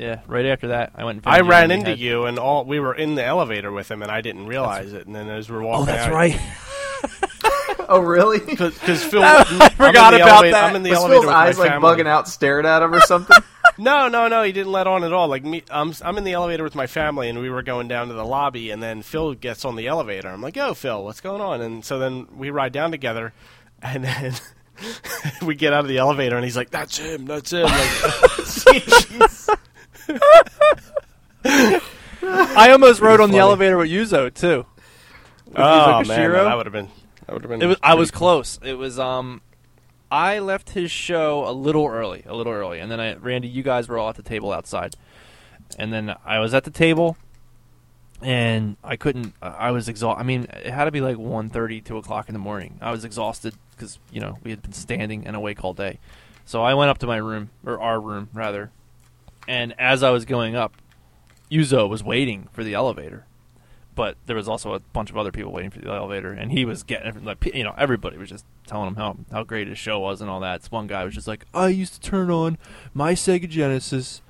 Yeah, 0.04 0.20
right 0.28 0.46
after 0.46 0.68
that, 0.68 0.92
I 0.94 1.04
went 1.04 1.16
and 1.16 1.24
found 1.24 1.34
I 1.34 1.38
you. 1.40 1.50
ran 1.50 1.62
and 1.64 1.72
you 1.72 1.78
into 1.78 1.90
had- 1.90 1.98
you, 1.98 2.24
and 2.26 2.38
all 2.38 2.64
we 2.64 2.78
were 2.78 2.94
in 2.94 3.16
the 3.16 3.24
elevator 3.24 3.72
with 3.72 3.90
him, 3.90 4.02
and 4.02 4.10
I 4.12 4.20
didn't 4.20 4.46
realize 4.46 4.92
it. 4.92 5.06
And 5.06 5.14
then 5.16 5.28
as 5.28 5.50
we're 5.50 5.60
walking, 5.62 5.82
Oh, 5.82 5.86
that's 5.86 6.06
out, 6.06 6.12
right. 6.12 6.38
Oh, 7.90 8.00
really? 8.00 8.38
Because 8.44 9.02
Phil, 9.04 9.22
I 9.24 9.44
I'm 9.48 9.70
forgot 9.70 10.12
about 10.14 10.28
elevator, 10.28 10.52
that. 10.52 10.64
I'm 10.64 10.76
in 10.76 10.82
the 10.82 10.90
Was 10.90 10.98
elevator 10.98 11.14
Phil's 11.22 11.26
with 11.26 11.34
eyes 11.34 11.56
my 11.56 11.62
like 11.64 11.72
family. 11.72 11.88
bugging 11.88 12.06
out, 12.06 12.28
stared 12.28 12.66
at 12.66 12.82
him 12.82 12.92
or 12.94 13.00
something? 13.00 13.36
No, 13.78 14.08
no, 14.08 14.28
no. 14.28 14.42
He 14.42 14.52
didn't 14.52 14.72
let 14.72 14.86
on 14.86 15.04
at 15.04 15.12
all. 15.14 15.28
Like 15.28 15.42
me, 15.44 15.62
I'm 15.70 15.94
I'm 16.02 16.18
in 16.18 16.24
the 16.24 16.32
elevator 16.32 16.64
with 16.64 16.74
my 16.74 16.86
family, 16.86 17.28
and 17.30 17.38
we 17.40 17.48
were 17.48 17.62
going 17.62 17.88
down 17.88 18.08
to 18.08 18.14
the 18.14 18.24
lobby, 18.24 18.70
and 18.70 18.82
then 18.82 19.00
Phil 19.02 19.32
gets 19.34 19.64
on 19.64 19.76
the 19.76 19.86
elevator. 19.86 20.28
I'm 20.28 20.42
like, 20.42 20.56
"Yo, 20.56 20.74
Phil, 20.74 21.02
what's 21.02 21.20
going 21.22 21.40
on?" 21.40 21.62
And 21.62 21.82
so 21.84 21.98
then 21.98 22.26
we 22.36 22.50
ride 22.50 22.72
down 22.72 22.90
together, 22.90 23.32
and 23.82 24.04
then 24.04 24.34
we 25.42 25.54
get 25.54 25.72
out 25.72 25.80
of 25.80 25.88
the 25.88 25.96
elevator, 25.98 26.36
and 26.36 26.44
he's 26.44 26.56
like, 26.56 26.70
"That's 26.70 26.98
him, 26.98 27.24
that's 27.24 27.52
him." 27.52 27.64
Like, 27.64 29.50
I 32.22 32.70
almost 32.72 33.00
rode 33.00 33.20
on 33.20 33.30
the 33.30 33.38
elevator 33.38 33.76
with 33.78 33.88
Yuzo 33.90 34.32
too. 34.32 34.66
With 35.46 35.56
oh 35.56 35.60
Yuzo 35.60 36.06
man, 36.08 36.18
Koshiro. 36.30 36.44
that 36.44 36.56
would 36.56 36.66
have 36.66 36.72
been 36.72 36.88
that 37.28 37.34
would 37.34 37.42
have 37.42 37.50
been. 37.50 37.62
It 37.62 37.66
was. 37.66 37.76
I 37.82 37.94
was 37.94 38.10
close. 38.10 38.58
It 38.62 38.78
was. 38.78 38.98
Um, 38.98 39.42
I 40.10 40.38
left 40.38 40.70
his 40.70 40.90
show 40.90 41.46
a 41.46 41.52
little 41.52 41.86
early, 41.86 42.24
a 42.26 42.34
little 42.34 42.52
early, 42.52 42.80
and 42.80 42.90
then 42.90 43.00
I, 43.00 43.14
Randy, 43.16 43.48
you 43.48 43.62
guys 43.62 43.86
were 43.86 43.98
all 43.98 44.08
at 44.08 44.16
the 44.16 44.22
table 44.22 44.50
outside, 44.50 44.96
and 45.78 45.92
then 45.92 46.14
I 46.24 46.38
was 46.38 46.54
at 46.54 46.64
the 46.64 46.70
table, 46.70 47.18
and 48.22 48.78
I 48.82 48.96
couldn't. 48.96 49.34
I 49.42 49.72
was 49.72 49.90
exhausted. 49.90 50.20
I 50.20 50.24
mean, 50.24 50.44
it 50.44 50.70
had 50.70 50.86
to 50.86 50.90
be 50.90 51.02
like 51.02 51.16
1.30, 51.16 51.84
2 51.84 51.98
o'clock 51.98 52.30
in 52.30 52.32
the 52.32 52.38
morning. 52.38 52.78
I 52.80 52.90
was 52.90 53.04
exhausted 53.04 53.54
because 53.72 53.98
you 54.10 54.22
know 54.22 54.38
we 54.42 54.50
had 54.50 54.62
been 54.62 54.72
standing 54.72 55.26
and 55.26 55.36
awake 55.36 55.62
all 55.62 55.74
day, 55.74 55.98
so 56.46 56.62
I 56.62 56.72
went 56.72 56.88
up 56.88 56.96
to 56.98 57.06
my 57.06 57.18
room 57.18 57.50
or 57.62 57.78
our 57.78 58.00
room 58.00 58.30
rather, 58.32 58.70
and 59.46 59.74
as 59.78 60.02
I 60.02 60.08
was 60.08 60.24
going 60.24 60.56
up, 60.56 60.72
Yuzo 61.50 61.86
was 61.86 62.02
waiting 62.02 62.48
for 62.52 62.64
the 62.64 62.72
elevator 62.72 63.26
but 63.98 64.16
there 64.26 64.36
was 64.36 64.48
also 64.48 64.74
a 64.74 64.78
bunch 64.78 65.10
of 65.10 65.16
other 65.16 65.32
people 65.32 65.50
waiting 65.50 65.70
for 65.70 65.80
the 65.80 65.90
elevator, 65.90 66.30
and 66.30 66.52
he 66.52 66.64
was 66.64 66.84
getting 66.84 67.24
like 67.24 67.44
you 67.52 67.64
know 67.64 67.74
everybody 67.76 68.16
was 68.16 68.28
just 68.28 68.44
telling 68.64 68.86
him 68.86 68.94
how 68.94 69.16
how 69.32 69.42
great 69.42 69.66
his 69.66 69.76
show 69.76 69.98
was 69.98 70.20
and 70.20 70.30
all 70.30 70.38
that. 70.38 70.62
So 70.62 70.68
one 70.70 70.86
guy 70.86 71.02
was 71.02 71.14
just 71.14 71.26
like, 71.26 71.46
I 71.52 71.66
used 71.66 71.94
to 71.94 72.00
turn 72.00 72.30
on 72.30 72.58
my 72.94 73.14
Sega 73.14 73.48
Genesis 73.48 74.22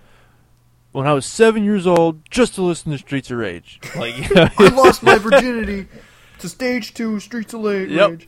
when 0.93 1.07
I 1.07 1.13
was 1.13 1.27
seven 1.27 1.65
years 1.65 1.87
old 1.87 2.23
just 2.31 2.55
to 2.55 2.63
listen 2.63 2.93
to 2.93 2.99
Streets 2.99 3.31
of 3.31 3.37
Rage. 3.37 3.79
Like, 3.95 4.17
you 4.31 4.35
know, 4.35 4.49
I 4.59 4.69
lost 4.69 5.03
my 5.03 5.19
virginity 5.19 5.87
to 6.39 6.49
stage 6.49 6.95
two 6.95 7.21
Streets 7.21 7.53
of 7.53 7.61
Rage. 7.61 7.91
Yep. 7.91 8.23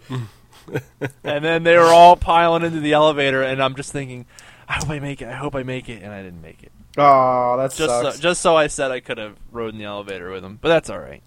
and 1.24 1.42
then 1.42 1.62
they 1.62 1.78
were 1.78 1.84
all 1.84 2.16
piling 2.16 2.64
into 2.64 2.80
the 2.80 2.92
elevator, 2.92 3.42
and 3.42 3.62
I'm 3.62 3.76
just 3.76 3.92
thinking, 3.92 4.26
I 4.68 4.74
hope 4.74 4.90
I 4.90 4.98
make 4.98 5.22
it. 5.22 5.28
I 5.28 5.36
hope 5.36 5.54
I 5.54 5.62
make 5.62 5.88
it, 5.88 6.02
and 6.02 6.12
I 6.12 6.22
didn't 6.22 6.42
make 6.42 6.62
it. 6.62 6.72
Oh, 6.98 7.56
that's 7.56 7.78
Just 7.78 8.16
so, 8.16 8.20
just 8.20 8.42
so 8.42 8.56
I 8.56 8.66
said 8.66 8.90
I 8.90 9.00
could 9.00 9.16
have 9.16 9.36
rode 9.50 9.72
in 9.72 9.78
the 9.78 9.86
elevator 9.86 10.30
with 10.30 10.44
him, 10.44 10.58
but 10.60 10.68
that's 10.68 10.90
all 10.90 10.98
right. 10.98 11.22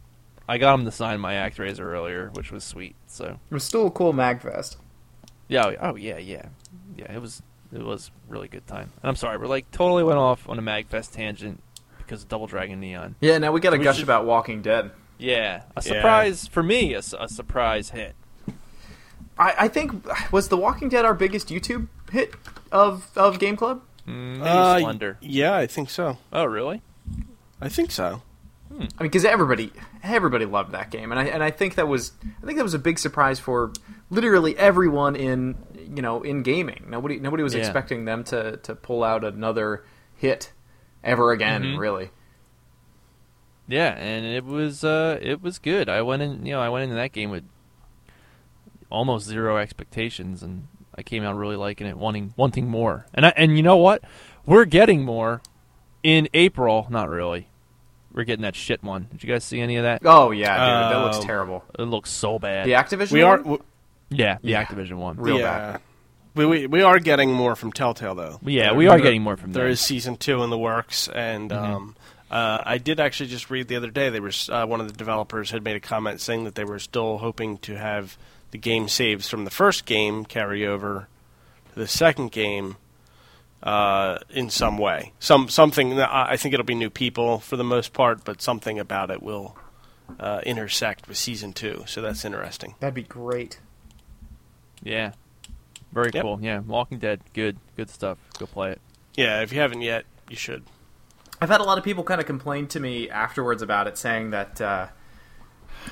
I 0.47 0.57
got 0.57 0.77
him 0.77 0.85
to 0.85 0.91
sign 0.91 1.19
my 1.19 1.33
ActRaiser 1.35 1.79
earlier, 1.81 2.29
which 2.33 2.51
was 2.51 2.63
sweet. 2.63 2.95
So 3.07 3.39
it 3.49 3.53
was 3.53 3.63
still 3.63 3.87
a 3.87 3.91
cool 3.91 4.13
Magfest. 4.13 4.75
yeah, 5.47 5.71
oh, 5.81 5.95
yeah, 5.95 6.17
yeah, 6.17 6.47
yeah. 6.97 7.11
It 7.13 7.21
was 7.21 7.41
it 7.71 7.81
was 7.83 8.11
really 8.27 8.47
good 8.47 8.67
time. 8.67 8.91
And 9.01 9.09
I'm 9.09 9.15
sorry, 9.15 9.37
we're 9.37 9.47
like 9.47 9.69
totally 9.71 10.03
went 10.03 10.19
off 10.19 10.47
on 10.49 10.59
a 10.59 10.61
Magfest 10.61 11.13
tangent 11.13 11.61
because 11.97 12.23
of 12.23 12.29
Double 12.29 12.47
Dragon 12.47 12.79
Neon. 12.79 13.15
Yeah, 13.21 13.37
now 13.37 13.51
we 13.51 13.59
got 13.61 13.71
to 13.71 13.77
We 13.77 13.83
gush 13.83 13.95
should- 13.97 14.03
about 14.03 14.25
Walking 14.25 14.61
Dead. 14.61 14.91
Yeah, 15.17 15.63
a 15.77 15.81
Yeah. 15.81 15.81
surprise 15.93 16.47
for 16.47 16.61
me. 16.63 16.93
A 16.93 17.01
surprise 17.01 17.91
hit. 17.91 18.15
I, 19.37 19.53
I 19.61 19.67
think 19.67 20.05
was 20.31 20.49
The 20.49 20.57
Walking 20.57 20.89
Dead 20.89 21.05
our 21.05 21.13
biggest 21.13 21.47
YouTube 21.49 21.87
hit 22.11 22.33
of 22.71 23.09
of 23.15 23.39
Game 23.39 23.55
Club. 23.55 23.81
Mm, 24.07 24.37
maybe 24.39 24.41
Uh, 24.49 24.79
Slender. 24.79 25.17
Yeah, 25.21 25.55
I 25.55 25.65
think 25.67 25.89
so. 25.89 26.17
Oh 26.33 26.43
really? 26.45 26.81
I 27.61 27.69
think 27.69 27.89
so. 27.91 28.21
I 28.75 28.79
mean, 28.79 28.89
because 28.99 29.23
everybody 29.25 29.71
everybody 30.03 30.45
loved 30.45 30.71
that 30.71 30.89
game, 30.91 31.11
and 31.11 31.19
I 31.19 31.25
and 31.25 31.43
I 31.43 31.51
think 31.51 31.75
that 31.75 31.87
was 31.87 32.11
I 32.41 32.45
think 32.45 32.57
that 32.57 32.63
was 32.63 32.73
a 32.73 32.79
big 32.79 32.97
surprise 32.99 33.39
for 33.39 33.71
literally 34.09 34.57
everyone 34.57 35.15
in 35.15 35.55
you 35.95 36.01
know 36.01 36.21
in 36.23 36.43
gaming. 36.43 36.85
Nobody 36.89 37.19
nobody 37.19 37.43
was 37.43 37.53
Yeah. 37.53 37.59
expecting 37.61 38.05
them 38.05 38.23
to 38.25 38.57
to 38.57 38.75
pull 38.75 39.03
out 39.03 39.23
another 39.23 39.83
hit 40.15 40.51
ever 41.03 41.31
again. 41.31 41.63
Mhm. 41.63 41.77
Really, 41.77 42.09
Yeah, 43.67 43.91
and 43.97 44.25
it 44.25 44.43
was 44.45 44.83
uh 44.83 45.17
it 45.21 45.41
was 45.41 45.59
good. 45.59 45.87
I 45.89 46.01
went 46.01 46.21
in, 46.21 46.45
you 46.45 46.53
know, 46.53 46.61
I 46.61 46.69
went 46.69 46.83
into 46.83 46.95
that 46.95 47.11
game 47.11 47.29
with 47.29 47.43
almost 48.89 49.25
zero 49.25 49.57
expectations 49.57 50.43
and 50.43 50.67
I 50.95 51.01
came 51.03 51.23
out 51.23 51.35
really 51.35 51.55
liking 51.55 51.87
it, 51.87 51.97
wanting 51.97 52.33
wanting 52.37 52.67
more. 52.69 53.05
And 53.13 53.25
I, 53.25 53.33
and 53.35 53.55
you 53.57 53.63
know 53.63 53.77
what? 53.77 54.03
We're 54.45 54.65
getting 54.65 55.03
more 55.03 55.41
in 56.03 56.27
April, 56.33 56.87
not 56.89 57.09
really. 57.09 57.47
We're 58.13 58.23
getting 58.25 58.43
that 58.43 58.55
shit 58.55 58.83
one. 58.83 59.07
Did 59.11 59.23
you 59.23 59.29
guys 59.33 59.43
see 59.43 59.59
any 59.59 59.77
of 59.77 59.83
that? 59.83 60.01
oh 60.05 60.31
yeah, 60.31 60.53
dude, 60.53 60.95
that 60.95 61.03
looks 61.03 61.17
Oh. 61.17 61.23
terrible. 61.23 61.63
It 61.77 61.83
looks 61.83 62.09
so 62.11 62.37
bad. 62.39 62.67
The 62.67 62.73
Activision. 62.73 63.11
We 63.11 63.21
are. 63.23 63.41
one? 63.41 63.59
yeah, 64.09 64.37
the 64.41 64.49
Yeah. 64.51 64.63
Activision 64.65 64.97
one. 64.97 65.17
Real 65.17 65.39
yeah. 65.39 65.71
bad. 65.73 65.81
We, 66.35 66.45
we 66.45 66.67
we 66.67 66.81
are 66.81 66.99
getting 66.99 67.31
more 67.31 67.55
from 67.55 67.71
Telltale 67.71 68.15
though. 68.15 68.39
Yeah, 68.43 68.65
There- 68.67 68.75
we 68.75 68.87
are 68.87 68.97
there- 68.97 69.01
getting 69.03 69.21
more 69.21 69.37
from 69.37 69.51
There 69.53 69.63
them. 69.65 69.71
is 69.73 69.81
season 69.81 70.17
two 70.17 70.41
in 70.43 70.49
the 70.49 70.57
works, 70.57 71.07
and 71.07 71.51
um, 71.51 71.95
uh, 72.31 72.59
I 72.63 72.77
did 72.79 72.99
actually 72.99 73.29
just 73.29 73.49
read 73.51 73.67
the 73.67 73.75
other 73.75 73.91
day. 73.91 74.09
They 74.09 74.19
were 74.19 74.31
uh, 74.49 74.65
one 74.65 74.81
of 74.81 74.87
the 74.87 74.97
developers 74.97 75.51
had 75.51 75.63
made 75.63 75.75
a 75.75 75.79
comment 75.79 76.21
saying 76.21 76.43
that 76.45 76.55
they 76.55 76.63
were 76.63 76.79
still 76.79 77.19
hoping 77.19 77.57
to 77.59 77.77
have 77.77 78.17
the 78.51 78.57
game 78.57 78.87
saves 78.87 79.27
from 79.29 79.45
the 79.45 79.51
first 79.51 79.85
game 79.85 80.25
carry 80.25 80.65
over 80.65 81.07
to 81.73 81.79
the 81.79 81.87
second 81.87 82.31
game 82.31 82.77
uh, 83.63 84.19
in 84.29 84.49
some 84.49 84.77
way. 84.77 85.13
Some 85.19 85.49
something. 85.49 85.99
I 85.99 86.31
I 86.33 86.37
think 86.37 86.53
it'll 86.53 86.65
be 86.65 86.75
new 86.75 86.89
people 86.89 87.39
for 87.39 87.55
the 87.57 87.63
most 87.63 87.93
part, 87.93 88.23
but 88.23 88.41
something 88.41 88.77
about 88.79 89.09
it 89.09 89.23
will 89.23 89.57
uh, 90.19 90.41
intersect 90.45 91.07
with 91.07 91.17
season 91.17 91.53
two. 91.53 91.83
So 91.87 92.01
that's 92.01 92.23
interesting. 92.25 92.75
That'd 92.79 92.93
be 92.93 93.03
great. 93.03 93.59
Yeah. 94.83 95.13
Very 95.93 96.09
Yep. 96.13 96.23
cool. 96.23 96.39
Yeah, 96.41 96.59
Walking 96.59 96.97
Dead, 96.97 97.21
good, 97.33 97.57
good 97.77 97.89
stuff. 97.89 98.17
Go 98.39 98.47
play 98.47 98.71
it. 98.71 98.81
Yeah, 99.15 99.41
if 99.41 99.53
you 99.53 99.59
haven't 99.59 99.81
yet, 99.81 100.05
you 100.27 100.35
should. 100.35 100.63
I've 101.39 101.49
had 101.49 101.61
a 101.61 101.63
lot 101.63 101.77
of 101.77 101.83
people 101.83 102.03
kind 102.03 102.19
of 102.19 102.25
complain 102.25 102.67
to 102.69 102.79
me 102.79 103.09
afterwards 103.09 103.61
about 103.61 103.85
it, 103.87 103.97
saying 103.97 104.31
that, 104.31 104.59
uh, 104.59 104.87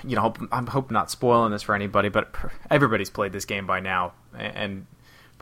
you 0.04 0.16
know, 0.16 0.34
I'm 0.52 0.68
hope 0.68 0.90
not 0.90 1.12
spoiling 1.12 1.52
this 1.52 1.62
for 1.62 1.76
anybody, 1.76 2.10
but 2.10 2.34
everybody's 2.72 3.10
played 3.12 3.32
this 3.32 3.46
game 3.46 3.68
by 3.68 3.80
now, 3.80 4.14
and 4.36 4.88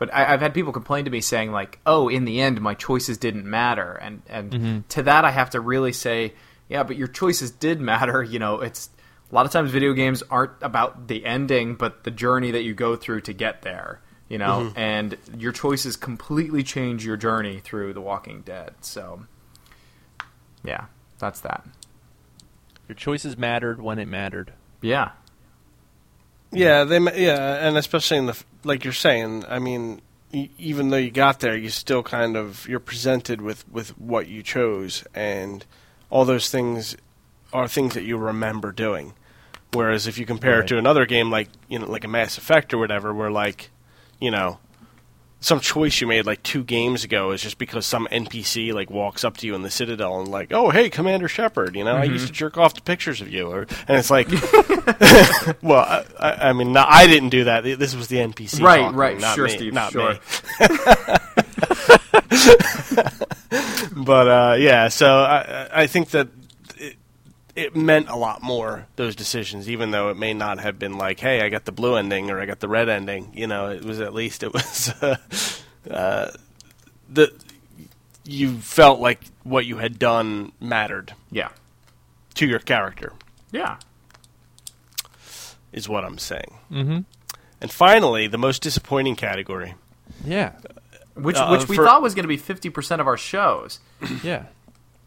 but 0.00 0.12
I, 0.14 0.32
I've 0.32 0.40
had 0.40 0.54
people 0.54 0.72
complain 0.72 1.04
to 1.04 1.10
me 1.10 1.20
saying 1.20 1.52
like, 1.52 1.78
oh, 1.84 2.08
in 2.08 2.24
the 2.24 2.40
end, 2.40 2.58
my 2.62 2.72
choices 2.72 3.18
didn't 3.18 3.44
matter, 3.44 3.92
and 3.92 4.22
and 4.30 4.50
mm-hmm. 4.50 4.78
to 4.88 5.02
that 5.02 5.26
I 5.26 5.30
have 5.30 5.50
to 5.50 5.60
really 5.60 5.92
say, 5.92 6.32
yeah, 6.70 6.84
but 6.84 6.96
your 6.96 7.06
choices 7.06 7.50
did 7.50 7.82
matter. 7.82 8.22
You 8.30 8.38
know, 8.38 8.60
it's 8.62 8.88
a 9.30 9.34
lot 9.34 9.44
of 9.44 9.52
times 9.52 9.70
video 9.70 9.92
games 9.92 10.22
aren't 10.30 10.52
about 10.62 11.06
the 11.06 11.26
ending, 11.26 11.74
but 11.74 12.04
the 12.04 12.10
journey 12.10 12.50
that 12.52 12.62
you 12.62 12.72
go 12.72 12.96
through 12.96 13.20
to 13.22 13.34
get 13.34 13.60
there. 13.60 14.00
You 14.30 14.38
know, 14.38 14.70
mm-hmm. 14.70 14.78
and 14.78 15.18
your 15.36 15.52
choices 15.52 15.96
completely 15.96 16.62
change 16.62 17.04
your 17.04 17.18
journey 17.18 17.60
through 17.60 17.92
The 17.92 18.00
Walking 18.00 18.40
Dead. 18.40 18.76
So 18.80 19.26
yeah, 20.64 20.86
that's 21.18 21.40
that. 21.40 21.66
Your 22.88 22.96
choices 22.96 23.36
mattered 23.36 23.82
when 23.82 23.98
it 23.98 24.08
mattered. 24.08 24.54
Yeah. 24.80 25.10
Yeah, 26.52 26.84
they 26.84 26.98
ma- 26.98 27.12
yeah, 27.14 27.66
and 27.66 27.76
especially 27.76 28.16
in 28.16 28.26
the 28.26 28.32
f- 28.32 28.46
like 28.64 28.84
you're 28.84 28.92
saying. 28.92 29.44
I 29.48 29.58
mean, 29.58 30.00
e- 30.32 30.50
even 30.58 30.90
though 30.90 30.96
you 30.96 31.10
got 31.10 31.40
there, 31.40 31.56
you 31.56 31.70
still 31.70 32.02
kind 32.02 32.36
of 32.36 32.68
you're 32.68 32.80
presented 32.80 33.40
with 33.40 33.68
with 33.68 33.90
what 33.98 34.28
you 34.28 34.42
chose, 34.42 35.04
and 35.14 35.64
all 36.10 36.24
those 36.24 36.50
things 36.50 36.96
are 37.52 37.66
things 37.68 37.94
that 37.94 38.04
you 38.04 38.16
remember 38.16 38.72
doing. 38.72 39.14
Whereas 39.72 40.06
if 40.06 40.18
you 40.18 40.26
compare 40.26 40.56
Right. 40.56 40.64
it 40.64 40.68
to 40.68 40.78
another 40.78 41.06
game 41.06 41.30
like 41.30 41.48
you 41.68 41.78
know 41.78 41.86
like 41.90 42.04
a 42.04 42.08
Mass 42.08 42.38
Effect 42.38 42.72
or 42.74 42.78
whatever, 42.78 43.14
where 43.14 43.30
like 43.30 43.70
you 44.20 44.30
know 44.30 44.58
some 45.40 45.58
choice 45.60 46.00
you 46.00 46.06
made 46.06 46.26
like 46.26 46.42
two 46.42 46.62
games 46.62 47.02
ago 47.02 47.32
is 47.32 47.42
just 47.42 47.56
because 47.56 47.86
some 47.86 48.06
NPC 48.12 48.74
like 48.74 48.90
walks 48.90 49.24
up 49.24 49.38
to 49.38 49.46
you 49.46 49.54
in 49.54 49.62
the 49.62 49.70
Citadel 49.70 50.20
and 50.20 50.28
like, 50.28 50.52
oh 50.52 50.70
hey, 50.70 50.90
Commander 50.90 51.28
Shepard, 51.28 51.74
you 51.74 51.82
know, 51.82 51.96
I 51.96 52.04
used 52.04 52.26
to 52.26 52.32
jerk 52.32 52.58
off 52.58 52.74
to 52.74 52.82
pictures 52.82 53.20
of 53.20 53.32
you, 53.32 53.50
or 53.50 53.60
and 53.88 53.96
it's 53.96 54.10
like, 54.10 54.28
well, 55.62 55.80
I, 55.80 56.04
I 56.18 56.48
I 56.50 56.52
mean, 56.52 56.72
no, 56.72 56.84
I 56.86 57.06
didn't 57.06 57.30
do 57.30 57.44
that. 57.44 57.64
This 57.64 57.96
was 57.96 58.08
the 58.08 58.16
NPC, 58.16 58.60
Right, 58.62 58.80
talking, 58.80 58.98
right. 58.98 59.18
not 59.18 59.34
Sure, 59.34 59.46
me, 59.46 59.50
Steve, 59.50 59.72
not 59.72 59.92
sure. 59.92 60.12
me. 60.12 60.18
but 63.96 64.28
uh, 64.28 64.56
yeah, 64.58 64.88
so 64.88 65.20
I, 65.20 65.68
I 65.72 65.86
think 65.86 66.10
that 66.10 66.28
it, 67.56 67.66
it 67.66 67.76
meant 67.76 68.08
a 68.08 68.16
lot 68.16 68.42
more 68.42 68.86
those 68.96 69.14
decisions, 69.16 69.68
even 69.68 69.90
though 69.90 70.10
it 70.10 70.16
may 70.16 70.34
not 70.34 70.58
have 70.60 70.78
been 70.78 70.96
like, 70.98 71.20
"Hey, 71.20 71.40
I 71.42 71.48
got 71.48 71.64
the 71.64 71.72
blue 71.72 71.96
ending" 71.96 72.30
or 72.30 72.40
"I 72.40 72.46
got 72.46 72.60
the 72.60 72.68
red 72.68 72.88
ending." 72.88 73.32
You 73.34 73.46
know, 73.46 73.68
it 73.70 73.84
was 73.84 74.00
at 74.00 74.14
least 74.14 74.42
it 74.42 74.52
was 74.54 74.92
uh, 75.02 75.16
uh, 75.90 76.30
the 77.08 77.32
you 78.24 78.58
felt 78.58 79.00
like 79.00 79.20
what 79.42 79.66
you 79.66 79.78
had 79.78 79.98
done 79.98 80.52
mattered 80.60 81.14
Yeah. 81.30 81.48
to 82.34 82.46
your 82.46 82.58
character, 82.60 83.12
Yeah. 83.50 83.78
is 85.72 85.88
what 85.88 86.04
I'm 86.04 86.18
saying. 86.18 86.54
Mm-hmm. 86.70 86.98
And 87.60 87.70
finally, 87.70 88.26
the 88.26 88.38
most 88.38 88.62
disappointing 88.62 89.16
category. 89.16 89.74
Yeah, 90.24 90.52
Which 91.14 91.36
Uh, 91.36 91.48
which 91.48 91.68
we 91.68 91.76
for- 91.76 91.84
thought 91.84 92.02
was 92.02 92.14
going 92.14 92.24
to 92.24 92.28
be 92.28 92.38
50% 92.38 93.00
of 93.00 93.06
our 93.06 93.16
shows. 93.16 93.80
yeah. 94.22 94.44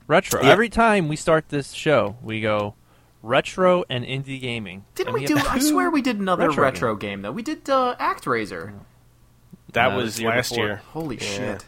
Retro. 0.08 0.42
Yeah. 0.44 0.50
Every 0.50 0.70
time 0.70 1.08
we 1.08 1.16
start 1.16 1.50
this 1.50 1.72
show, 1.72 2.18
we 2.22 2.42
go 2.42 2.76
retro 3.22 3.84
and 3.90 4.04
indie 4.06 4.40
gaming. 4.42 4.84
Didn't 4.96 5.10
And 5.10 5.14
we 5.16 5.22
have 5.22 5.44
do 5.44 5.50
I 5.50 5.60
swear 5.60 5.90
we 5.90 6.02
did 6.02 6.20
another 6.20 6.50
retro, 6.50 6.64
retro 6.64 6.96
game 6.96 7.22
though. 7.22 7.32
We 7.32 7.42
did 7.42 7.70
uh, 7.70 7.96
ActRaiser. 8.00 8.74
That 9.72 9.90
No, 9.92 9.98
was 9.98 10.16
the 10.18 10.24
year 10.24 10.32
last 10.32 10.50
before. 10.50 10.66
year. 10.66 10.76
Holy 10.92 11.16
Yeah. 11.18 11.22
shit. 11.28 11.66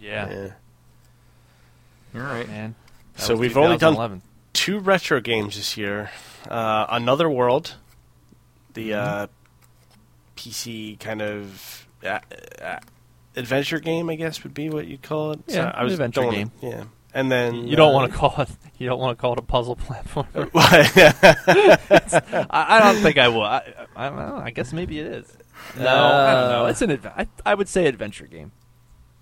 Yeah, 0.00 0.30
Yeah. 0.30 2.20
All 2.20 2.20
right. 2.26 2.48
man. 2.48 2.74
That 3.16 3.22
So 3.22 3.36
we've 3.36 3.56
only 3.56 3.76
done 3.78 4.22
two 4.52 4.78
retro 4.80 5.20
games 5.20 5.56
this 5.56 5.76
year. 5.76 6.10
Uh, 6.48 6.86
Another 6.88 7.28
World, 7.28 7.74
the 8.74 8.94
uh, 8.94 9.26
PC 10.36 10.98
kind 11.00 11.20
of 11.22 11.86
uh, 12.04 12.18
uh, 12.62 12.78
adventure 13.36 13.80
game, 13.80 14.08
I 14.08 14.14
guess 14.14 14.42
would 14.44 14.54
be 14.54 14.70
what 14.70 14.86
you'd 14.86 15.02
call 15.02 15.32
it. 15.32 15.40
Yeah, 15.48 15.70
I 15.74 15.84
was 15.84 15.94
an 15.98 16.02
adventure 16.02 16.30
game. 16.30 16.52
Yeah, 16.62 16.84
and 17.14 17.30
then 17.32 17.66
You 17.68 17.76
don't 17.76 17.90
uh, 17.90 17.94
want 17.94 18.12
to 18.12 18.16
call 18.18 18.34
it. 18.40 18.48
You 18.78 18.86
don't 18.86 19.00
want 19.00 19.16
to 19.18 19.20
call 19.20 19.32
it 19.32 19.38
a 19.38 19.42
puzzle 19.42 19.76
platform. 19.76 20.26
I, 20.54 22.48
I 22.50 22.80
don't 22.80 23.02
think 23.02 23.18
I 23.18 23.28
will. 23.28 23.42
I, 23.42 23.62
I 23.96 24.08
don't 24.08 24.18
know. 24.18 24.36
I 24.42 24.50
guess 24.50 24.72
maybe 24.72 24.98
it 25.00 25.06
is. 25.06 25.36
No, 25.76 25.86
I 25.88 26.34
don't 26.34 26.50
know. 26.50 26.66
It's 26.66 26.82
an. 26.82 26.90
Adve- 26.90 27.12
I, 27.16 27.26
I 27.44 27.54
would 27.54 27.68
say 27.68 27.86
adventure 27.86 28.26
game. 28.26 28.52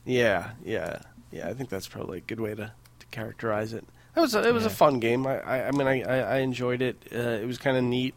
Yeah, 0.04 0.50
yeah, 0.64 0.98
yeah. 1.32 1.48
I 1.48 1.54
think 1.54 1.68
that's 1.70 1.88
probably 1.88 2.18
a 2.18 2.22
good 2.22 2.40
way 2.40 2.54
to, 2.54 2.72
to 2.98 3.06
characterize 3.10 3.72
it. 3.72 3.84
It 4.14 4.20
was 4.20 4.34
a, 4.34 4.46
it 4.46 4.52
was 4.54 4.64
a 4.66 4.70
fun 4.70 5.00
game. 5.00 5.26
I 5.26 5.40
I, 5.40 5.68
I 5.68 5.70
mean 5.72 5.86
I, 5.86 6.02
I, 6.02 6.18
I 6.18 6.36
enjoyed 6.38 6.82
it. 6.82 6.96
Uh, 7.14 7.18
it 7.18 7.46
was 7.46 7.58
kind 7.58 7.76
of 7.76 7.84
neat 7.84 8.14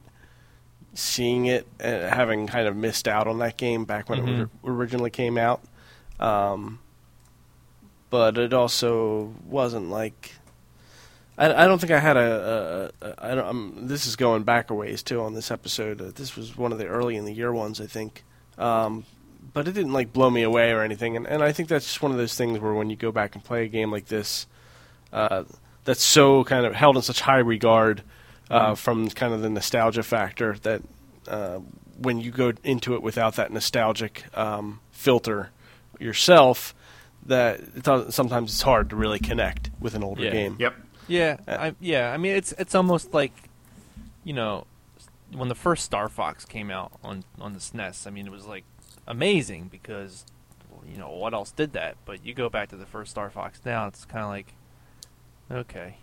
seeing 0.93 1.45
it, 1.45 1.67
uh, 1.84 2.09
having 2.09 2.47
kind 2.47 2.67
of 2.67 2.76
missed 2.76 3.07
out 3.07 3.28
on 3.28 3.39
that 3.39 3.57
game 3.57 3.86
back 3.86 4.09
when 4.09 4.20
it 4.20 4.26
Mhm. 4.26 4.39
was, 4.39 4.49
originally 4.65 5.09
came 5.11 5.38
out. 5.38 5.61
Um, 6.20 6.80
but 8.10 8.38
it 8.38 8.53
also 8.53 9.34
wasn't 9.45 9.89
like. 9.89 10.34
I, 11.38 11.64
I 11.64 11.68
don't 11.68 11.80
think 11.80 11.91
I 11.91 11.99
had 11.99 12.18
a. 12.18 12.91
a, 13.01 13.07
a 13.07 13.16
I 13.32 13.36
don't, 13.36 13.47
um, 13.47 13.74
this 13.82 14.05
is 14.05 14.16
going 14.16 14.43
back 14.43 14.70
a 14.70 14.74
ways 14.74 15.03
too 15.03 15.22
on 15.22 15.34
this 15.34 15.51
episode. 15.51 16.01
Uh, 16.01 16.12
this 16.14 16.36
was 16.36 16.57
one 16.57 16.72
of 16.72 16.78
the 16.78 16.88
early 16.88 17.16
in 17.16 17.26
the 17.26 17.34
year 17.34 17.53
ones, 17.53 17.80
I 17.80 17.86
think. 17.86 18.24
Um, 18.57 19.05
but 19.53 19.68
it 19.68 19.74
didn't 19.74 19.93
like 19.93 20.14
blow 20.14 20.30
me 20.30 20.43
away 20.43 20.72
or 20.72 20.82
anything. 20.82 21.16
And, 21.16 21.28
and 21.28 21.43
I 21.43 21.51
think 21.51 21.70
that's 21.70 21.86
just 21.86 22.01
one 22.01 22.12
of 22.12 22.18
those 22.18 22.36
things 22.36 22.60
where 22.60 22.74
when 22.74 22.89
you 22.89 22.95
go 22.95 23.12
back 23.12 23.36
and 23.36 23.43
play 23.43 23.66
a 23.66 23.68
game 23.68 23.91
like 23.91 24.07
this, 24.07 24.47
uh, 25.14 25.43
that's 25.86 26.03
so 26.03 26.43
kind 26.43 26.66
of 26.66 26.76
held 26.76 26.97
in 26.97 27.01
such 27.01 27.22
high 27.22 27.39
regard 27.39 28.03
uh, 28.49 28.76
from 28.76 29.10
kind 29.10 29.34
of 29.34 29.41
the 29.41 29.49
nostalgia 29.49 30.03
factor 30.03 30.55
that 30.64 30.82
uh, 31.28 31.60
when 31.97 32.20
you 32.20 32.32
go 32.32 32.53
into 32.64 32.95
it 32.95 33.01
without 33.01 33.36
that 33.36 33.51
nostalgic 33.51 34.26
um, 34.38 34.80
filter 34.91 35.49
yourself, 35.99 36.74
that 37.26 37.59
it 37.59 37.84
does, 37.84 38.13
sometimes 38.15 38.51
it's 38.53 38.61
hard 38.61 38.89
to 38.91 38.95
really 38.95 39.20
connect 39.20 39.70
with 39.80 39.93
an 39.95 40.03
older 40.03 40.24
Yeah. 40.24 40.32
game. 40.32 40.55
Yep. 40.59 40.76
Yeah, 41.07 41.38
Uh, 41.47 41.51
I, 41.59 41.76
yeah. 41.80 42.11
I 42.13 42.17
mean, 42.17 42.36
it's 42.36 42.51
it's 42.53 42.76
almost 42.76 43.13
like, 43.13 43.34
you 44.24 44.34
know, 44.34 44.65
when 45.32 45.47
the 45.49 45.55
first 45.55 45.84
Star 45.86 46.07
Fox 46.09 46.45
came 46.45 46.70
out 46.72 46.91
on 47.03 47.24
on 47.39 47.53
the 47.53 47.59
SNES. 47.59 48.05
I 48.07 48.09
mean, 48.11 48.26
it 48.28 48.32
was 48.32 48.45
like 48.45 48.63
amazing 49.07 49.70
because, 49.72 50.26
you 50.88 50.97
know, 50.97 51.09
what 51.09 51.34
else 51.34 51.51
did 51.51 51.74
that? 51.74 51.97
But 52.05 52.24
you 52.26 52.34
go 52.34 52.47
back 52.49 52.70
to 52.70 52.76
the 52.76 52.86
first 52.86 53.11
Star 53.11 53.30
Fox 53.32 53.59
now, 53.65 53.88
it's 53.88 54.05
kind 54.05 54.24
of 54.24 54.30
like, 54.30 54.53
okay, 55.51 55.97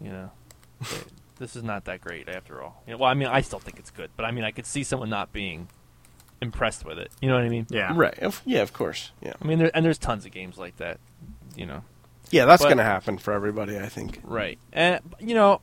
you 0.00 0.10
know, 0.10 0.30
this 1.38 1.56
is 1.56 1.62
not 1.64 1.84
that 1.86 2.00
great 2.00 2.28
after 2.28 2.62
all. 2.62 2.82
You 2.86 2.92
know, 2.92 2.98
well, 2.98 3.10
I 3.10 3.14
mean, 3.14 3.28
I 3.28 3.40
still 3.40 3.58
think 3.58 3.78
it's 3.80 3.90
good, 3.90 4.10
but 4.16 4.24
I 4.24 4.30
mean, 4.30 4.44
I 4.44 4.52
could 4.52 4.66
see 4.66 4.84
someone 4.84 5.10
not 5.10 5.32
being 5.32 5.68
impressed 6.42 6.84
with 6.84 6.98
it. 6.98 7.10
You 7.22 7.28
know 7.30 7.36
what 7.36 7.44
I 7.44 7.48
mean? 7.48 7.66
Yeah. 7.70 7.92
Right. 7.94 8.18
Of- 8.18 8.42
Yeah, 8.44 8.60
of 8.60 8.72
course. 8.74 9.12
Yeah. 9.22 9.32
I 9.40 9.46
mean, 9.46 9.58
there, 9.58 9.70
and 9.74 9.82
there's 9.84 9.96
tons 9.98 10.26
of 10.26 10.32
games 10.32 10.58
like 10.58 10.76
that. 10.76 10.98
You 11.56 11.64
know. 11.66 11.82
Yeah, 12.30 12.44
that's 12.44 12.62
But- 12.62 12.68
going 12.68 12.78
to 12.78 12.84
happen 12.84 13.16
for 13.18 13.32
everybody, 13.32 13.78
I 13.78 13.86
think. 13.88 14.20
Right. 14.24 14.58
And 14.72 15.00
you 15.20 15.34
know, 15.34 15.60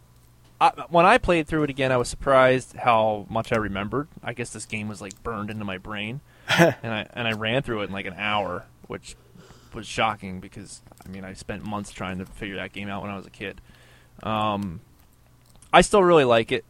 I, 0.61 0.69
when 0.89 1.05
I 1.05 1.17
played 1.17 1.47
through 1.47 1.63
it 1.63 1.69
again, 1.69 1.91
I 1.91 1.97
was 1.97 2.09
surprised 2.09 2.75
how 2.75 3.25
much 3.29 3.51
I 3.51 3.57
remembered. 3.57 4.07
I 4.23 4.33
guess 4.33 4.51
this 4.51 4.65
game 4.65 4.87
was 4.87 5.01
like 5.01 5.21
burned 5.23 5.49
into 5.49 5.65
my 5.65 5.77
brain, 5.77 6.21
and 6.49 6.75
I 6.83 7.07
and 7.13 7.27
I 7.27 7.31
ran 7.33 7.61
through 7.61 7.81
it 7.81 7.85
in 7.85 7.91
like 7.91 8.05
an 8.05 8.15
hour, 8.17 8.65
which 8.87 9.15
was 9.73 9.85
shocking 9.87 10.39
because 10.39 10.81
I 11.05 11.09
mean 11.09 11.23
I 11.23 11.33
spent 11.33 11.63
months 11.63 11.91
trying 11.91 12.17
to 12.19 12.25
figure 12.25 12.55
that 12.57 12.73
game 12.73 12.89
out 12.89 13.01
when 13.03 13.11
I 13.11 13.15
was 13.17 13.25
a 13.25 13.29
kid. 13.31 13.61
Um, 14.23 14.81
I 15.71 15.81
still 15.81 16.03
really 16.03 16.25
like 16.25 16.51
it, 16.51 16.65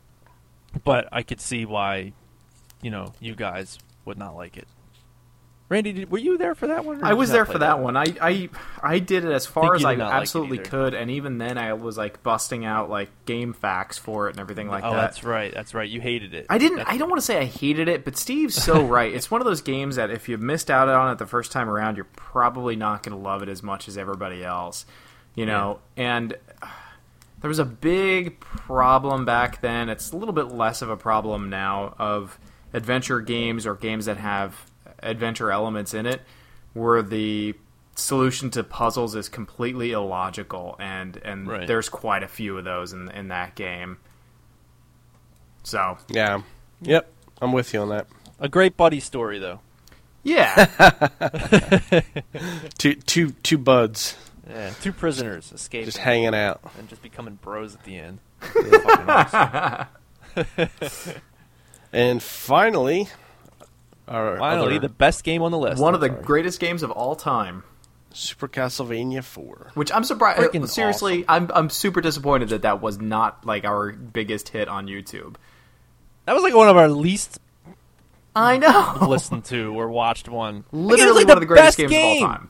but 0.83 1.07
I 1.11 1.23
could 1.23 1.41
see 1.41 1.65
why, 1.65 2.13
you 2.81 2.91
know, 2.91 3.13
you 3.19 3.33
guys 3.35 3.79
would 4.09 4.17
not 4.17 4.35
like 4.35 4.57
it. 4.57 4.67
Randy, 5.69 5.93
did, 5.93 6.11
were 6.11 6.17
you 6.17 6.39
there 6.39 6.55
for 6.55 6.65
that 6.67 6.83
one? 6.83 7.03
I 7.03 7.13
was 7.13 7.29
there 7.29 7.45
for 7.45 7.59
that 7.59 7.79
one. 7.79 7.95
I, 7.95 8.05
I 8.19 8.49
I 8.81 8.97
did 8.97 9.23
it 9.23 9.31
as 9.31 9.45
far 9.45 9.75
as 9.75 9.85
I 9.85 9.93
not 9.93 10.09
like 10.09 10.21
absolutely 10.21 10.57
could, 10.57 10.95
and 10.95 11.11
even 11.11 11.37
then 11.37 11.59
I 11.59 11.73
was 11.73 11.95
like 11.95 12.23
busting 12.23 12.65
out 12.65 12.89
like 12.89 13.09
game 13.25 13.53
facts 13.53 13.99
for 13.99 14.27
it 14.27 14.31
and 14.31 14.39
everything 14.39 14.67
like 14.67 14.83
oh, 14.83 14.95
that. 14.95 15.01
that's 15.01 15.23
right. 15.23 15.53
That's 15.53 15.75
right. 15.75 15.87
You 15.87 16.01
hated 16.01 16.33
it. 16.33 16.47
I 16.49 16.57
didn't. 16.57 16.77
That's- 16.77 16.95
I 16.95 16.97
don't 16.97 17.07
want 17.07 17.21
to 17.21 17.25
say 17.25 17.37
I 17.37 17.45
hated 17.45 17.87
it, 17.87 18.03
but 18.03 18.17
Steve's 18.17 18.55
so 18.55 18.83
right. 18.85 19.13
It's 19.13 19.29
one 19.29 19.41
of 19.41 19.45
those 19.45 19.61
games 19.61 19.97
that 19.97 20.09
if 20.09 20.27
you 20.27 20.39
missed 20.39 20.71
out 20.71 20.89
on 20.89 21.11
it 21.11 21.19
the 21.19 21.27
first 21.27 21.51
time 21.51 21.69
around, 21.69 21.97
you're 21.97 22.05
probably 22.15 22.75
not 22.75 23.03
going 23.03 23.15
to 23.15 23.23
love 23.23 23.43
it 23.43 23.49
as 23.49 23.61
much 23.61 23.87
as 23.87 23.95
everybody 23.95 24.43
else. 24.43 24.87
You 25.35 25.45
know, 25.45 25.81
and 25.95 26.35
uh, 26.63 26.67
there 27.41 27.47
was 27.47 27.59
a 27.59 27.65
big 27.65 28.39
problem 28.39 29.23
back 29.25 29.61
then. 29.61 29.87
It's 29.89 30.11
a 30.13 30.17
little 30.17 30.33
bit 30.33 30.47
less 30.47 30.81
of 30.81 30.89
a 30.89 30.97
problem 30.97 31.51
now 31.51 31.93
of 31.99 32.39
adventure 32.73 33.21
games 33.21 33.65
or 33.65 33.75
games 33.75 34.05
that 34.05 34.17
have 34.17 34.55
adventure 35.01 35.51
elements 35.51 35.93
in 35.93 36.05
it, 36.05 36.21
where 36.73 37.01
the 37.01 37.53
solution 37.95 38.49
to 38.51 38.63
puzzles 38.63 39.15
is 39.15 39.27
completely 39.29 39.91
illogical, 39.91 40.75
and 40.79 41.17
and 41.25 41.47
Right. 41.47 41.67
there's 41.67 41.89
quite 41.89 42.23
a 42.23 42.27
few 42.27 42.57
of 42.57 42.63
those 42.63 42.93
in 42.93 43.09
in 43.11 43.27
that 43.29 43.55
game. 43.55 43.97
So 45.63 45.97
Yeah. 46.07 46.41
Yep. 46.81 47.11
I'm 47.41 47.51
with 47.51 47.73
you 47.73 47.81
on 47.81 47.89
that. 47.89 48.07
A 48.39 48.47
great 48.49 48.77
buddy 48.77 48.99
story, 48.99 49.37
though. 49.39 49.59
yeah, 50.23 50.65
Two, 52.77 52.95
two, 52.95 53.31
two 53.43 53.57
buds 53.57 54.15
Yeah, 54.49 54.71
two 54.81 54.91
prisoners 54.93 55.51
escaping 55.53 55.85
just 55.85 55.97
hanging 55.97 56.33
out. 56.35 56.61
and 56.77 56.87
just 56.89 57.01
becoming 57.01 57.35
bros 57.41 57.75
at 57.75 57.83
the 57.83 57.97
end. 57.97 58.19
Fucking 58.39 59.09
awesome. 59.09 59.87
And 61.91 62.21
finally, 62.21 63.09
our 64.07 64.37
Finally, 64.37 64.77
other 64.77 64.87
the 64.87 64.93
best 64.93 65.23
game 65.23 65.41
on 65.41 65.51
the 65.51 65.57
list. 65.57 65.81
one 65.81 65.89
I'm 65.89 65.95
of 65.95 66.01
the 66.01 66.09
greatest 66.09 66.59
games 66.59 66.83
of 66.83 66.91
all 66.91 67.15
time. 67.15 67.63
Super 68.11 68.47
Castlevania 68.47 69.23
4. 69.23 69.71
Which 69.75 69.91
I'm 69.91 70.03
surprised. 70.03 70.39
Uh, 70.39 70.49
Freaking 70.49 70.67
seriously, 70.67 71.25
I'm 71.27 71.49
I'm 71.53 71.69
super 71.69 72.01
disappointed 72.01 72.49
that 72.49 72.63
that 72.63 72.81
was 72.81 72.99
not 72.99 73.45
like 73.45 73.65
our 73.65 73.91
biggest 73.91 74.49
hit 74.49 74.67
on 74.67 74.87
YouTube. 74.87 75.35
That 76.25 76.33
was 76.33 76.43
like 76.43 76.55
one 76.55 76.67
of 76.67 76.77
our 76.77 76.89
least 76.89 77.39
I 78.35 78.57
know. 78.57 78.97
listened 79.07 79.45
to 79.45 79.73
or 79.79 79.89
watched 79.89 80.27
one. 80.27 80.63
Like, 80.71 80.73
it 80.73 80.75
was 80.75 80.99
Literally 80.99 81.23
like 81.23 81.27
one 81.27 81.37
of 81.37 81.41
the 81.41 81.47
greatest 81.47 81.77
best 81.77 81.77
games 81.77 81.91
game. 81.91 82.23
of 82.23 82.29
all 82.29 82.37
time. 82.37 82.49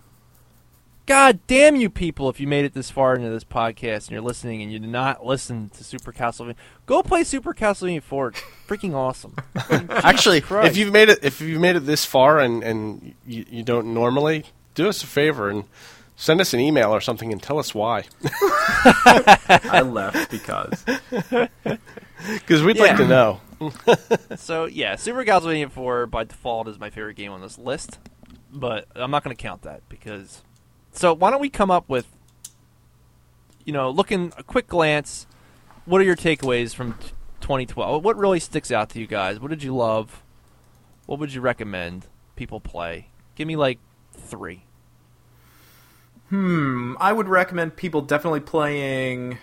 God 1.10 1.40
damn 1.48 1.76
you 1.76 1.90
people 1.90 2.30
if 2.30 2.40
you 2.40 2.46
made 2.46 2.66
it 2.66 2.76
this 2.76 2.92
far 2.92 3.16
into 3.16 3.32
this 3.32 3.44
podcast 3.44 4.04
and 4.04 4.12
you're 4.12 4.22
listening 4.22 4.62
and 4.62 4.72
you 4.72 4.78
did 4.78 4.92
not 4.92 5.26
listen 5.26 5.70
to 5.70 5.84
Super 5.84 6.12
Castlevania. 6.14 6.54
Go 6.86 7.02
play 7.02 7.24
Super 7.24 7.52
Castlevania 7.56 8.04
4. 8.04 8.32
Freaking 8.68 8.94
awesome. 8.94 9.36
Actually, 9.90 10.40
Christ. 10.40 10.70
if 10.70 10.78
you've 10.78 10.94
made 10.94 11.10
it, 11.10 11.18
if 11.24 11.42
you've 11.42 11.60
made 11.60 11.76
it 11.76 11.88
this 11.88 12.06
far 12.06 12.38
and 12.40 12.64
and 12.64 13.16
you, 13.26 13.44
you 13.50 13.64
don't 13.64 13.92
normally, 13.92 14.44
do 14.76 14.88
us 14.88 15.02
a 15.02 15.08
favor 15.08 15.50
and 15.50 15.64
send 16.16 16.42
us 16.42 16.54
an 16.54 16.60
email 16.60 16.92
or 16.94 17.02
something 17.02 17.32
and 17.32 17.42
tell 17.42 17.58
us 17.58 17.74
why, 17.74 18.04
I 18.24 19.82
left 19.84 20.30
because 20.30 20.86
because 22.38 22.62
we'd 22.62 22.78
Yeah. 22.78 22.84
like 22.84 22.98
to 22.98 23.08
know. 23.08 23.42
So 24.38 24.66
yeah, 24.66 24.96
Super 24.96 25.24
Castlevania 25.26 25.72
4 25.72 26.06
by 26.06 26.26
default 26.26 26.68
is 26.68 26.78
my 26.80 26.92
favorite 26.92 27.16
game 27.16 27.32
on 27.32 27.42
this 27.42 27.58
list, 27.58 27.98
but 28.52 28.86
I'm 28.96 29.10
not 29.10 29.24
going 29.24 29.36
to 29.36 29.42
count 29.42 29.64
that 29.64 29.90
because. 29.90 30.44
So 30.92 31.14
why 31.14 31.32
don't 31.32 31.42
we 31.42 31.50
come 31.50 31.72
up 31.72 31.88
with, 31.88 32.08
you 33.66 33.74
know, 33.74 33.90
looking 33.90 34.34
a 34.38 34.44
quick 34.44 34.68
glance, 34.68 35.28
what 35.86 36.02
are 36.02 36.04
your 36.04 36.16
takeaways 36.16 36.74
from 36.76 36.94
2012? 37.42 38.04
What 38.04 38.18
really 38.18 38.40
sticks 38.40 38.72
out 38.72 38.90
to 38.92 39.00
you 39.00 39.08
guys? 39.08 39.40
What 39.40 39.50
did 39.50 39.64
you 39.64 39.76
love? 39.76 40.24
What 41.06 41.20
would 41.20 41.34
you 41.34 41.42
recommend 41.42 42.06
people 42.36 42.60
play? 42.60 43.10
Give 43.36 43.48
me 43.48 43.56
like 43.56 43.80
three. 44.14 44.66
hmm, 46.30 46.94
I 47.00 47.12
would 47.14 47.28
recommend 47.28 47.76
people 47.76 48.02
definitely 48.02 48.42
playing 48.42 49.38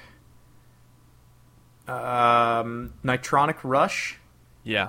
Um, 1.89 2.93
Nitronic 3.05 3.57
Rush. 3.63 4.19
Yeah. 4.65 4.89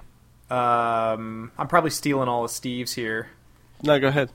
Um, 0.50 1.52
I'm 1.58 1.68
probably 1.68 1.90
stealing 1.92 2.28
all 2.28 2.44
of 2.46 2.52
Steve's 2.52 2.94
here. 2.94 3.30
No, 3.84 4.00
go 4.00 4.08
ahead. 4.08 4.32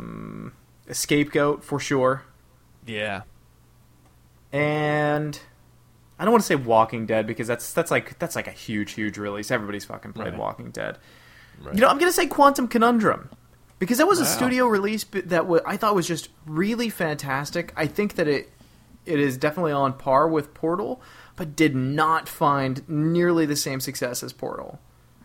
Um, 0.00 0.52
Scapegoat 0.90 1.62
for 1.64 1.78
sure, 1.78 2.22
Yeah. 2.86 3.22
and 4.52 5.38
I 6.18 6.24
don't 6.24 6.32
want 6.32 6.42
to 6.42 6.46
say 6.46 6.56
Walking 6.56 7.06
Dead 7.06 7.26
because 7.26 7.46
that's 7.46 7.72
that's 7.72 7.90
like 7.90 8.18
that's 8.18 8.34
like 8.36 8.46
a 8.48 8.52
huge 8.52 8.92
huge 8.92 9.16
release. 9.18 9.50
Everybody's 9.50 9.84
fucking 9.84 10.12
played 10.12 10.30
Right. 10.32 10.38
Walking 10.38 10.70
Dead. 10.70 10.98
Right. 11.62 11.74
You 11.74 11.80
know, 11.82 11.88
I'm 11.88 11.98
gonna 11.98 12.12
say 12.12 12.26
Quantum 12.26 12.66
Conundrum 12.68 13.30
because 13.78 13.98
that 13.98 14.06
was 14.08 14.18
a 14.20 14.26
studio 14.26 14.66
release 14.66 15.04
that 15.04 15.46
wa 15.46 15.60
I 15.64 15.76
thought 15.76 15.94
was 15.94 16.06
just 16.08 16.28
really 16.46 16.90
fantastic. 16.90 17.72
I 17.76 17.86
think 17.86 18.16
that 18.16 18.26
it 18.28 18.50
it 19.06 19.18
is 19.20 19.36
definitely 19.38 19.72
on 19.72 19.92
par 19.94 20.28
with 20.28 20.52
Portal, 20.52 21.00
but 21.36 21.54
did 21.56 21.74
not 21.76 22.28
find 22.28 22.86
nearly 22.88 23.46
the 23.46 23.56
same 23.56 23.80
success 23.80 24.22
as 24.22 24.32
Portal. 24.32 24.78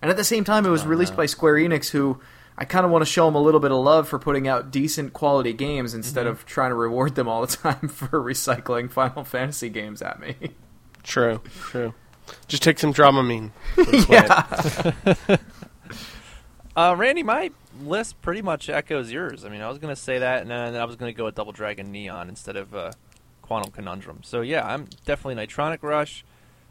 And 0.06 0.12
at 0.12 0.18
the 0.18 0.24
same 0.24 0.44
time, 0.44 0.68
it 0.68 0.70
was 0.70 0.86
released 0.86 1.16
by 1.16 1.26
Square 1.26 1.56
Enix, 1.56 1.90
who 1.90 2.20
I 2.60 2.64
kind 2.64 2.86
of 2.86 2.92
want 2.92 3.04
to 3.04 3.12
show 3.12 3.26
them 3.26 3.34
a 3.34 3.42
little 3.42 3.60
bit 3.60 3.72
of 3.72 3.80
love 3.80 4.08
for 4.08 4.20
putting 4.20 4.48
out 4.48 4.70
decent 4.70 5.14
quality 5.14 5.52
games 5.52 5.96
instead 5.96 6.28
of 6.28 6.46
trying 6.46 6.70
to 6.70 6.76
reward 6.76 7.16
them 7.16 7.28
all 7.28 7.42
the 7.44 7.48
time 7.58 7.88
for 7.88 8.22
recycling 8.22 8.92
Final 8.92 9.24
Fantasy 9.24 9.68
games 9.68 10.04
at 10.04 10.20
me. 10.20 10.36
True, 11.02 11.42
true. 11.60 11.96
Just 12.48 12.62
take 12.62 12.78
some 12.78 12.94
Dramamine. 12.94 13.50
Let's 13.78 14.76
play 14.76 15.16
it. 15.28 15.40
Uh, 16.78 16.94
Randy, 16.96 17.24
my 17.24 17.52
list 17.82 18.22
pretty 18.22 18.42
much 18.44 18.70
echoes 18.70 19.10
yours. 19.10 19.44
I 19.46 19.50
mean, 19.50 19.62
I 19.62 19.70
was 19.70 19.78
going 19.80 19.96
to 19.96 20.00
say 20.00 20.20
that, 20.20 20.42
and 20.42 20.52
then 20.52 20.76
I 20.76 20.84
was 20.84 20.98
going 20.98 21.12
to 21.12 21.18
go 21.18 21.24
with 21.24 21.34
Double 21.34 21.54
Dragon 21.54 21.90
Neon 21.90 22.28
instead 22.28 22.58
of 22.58 22.76
uh, 22.76 22.92
Quantum 23.42 23.72
Conundrum. 23.72 24.20
So 24.24 24.42
yeah, 24.42 24.68
I'm 24.68 24.90
definitely 25.06 25.36
Nitronic 25.36 25.82
Rush, 25.82 26.26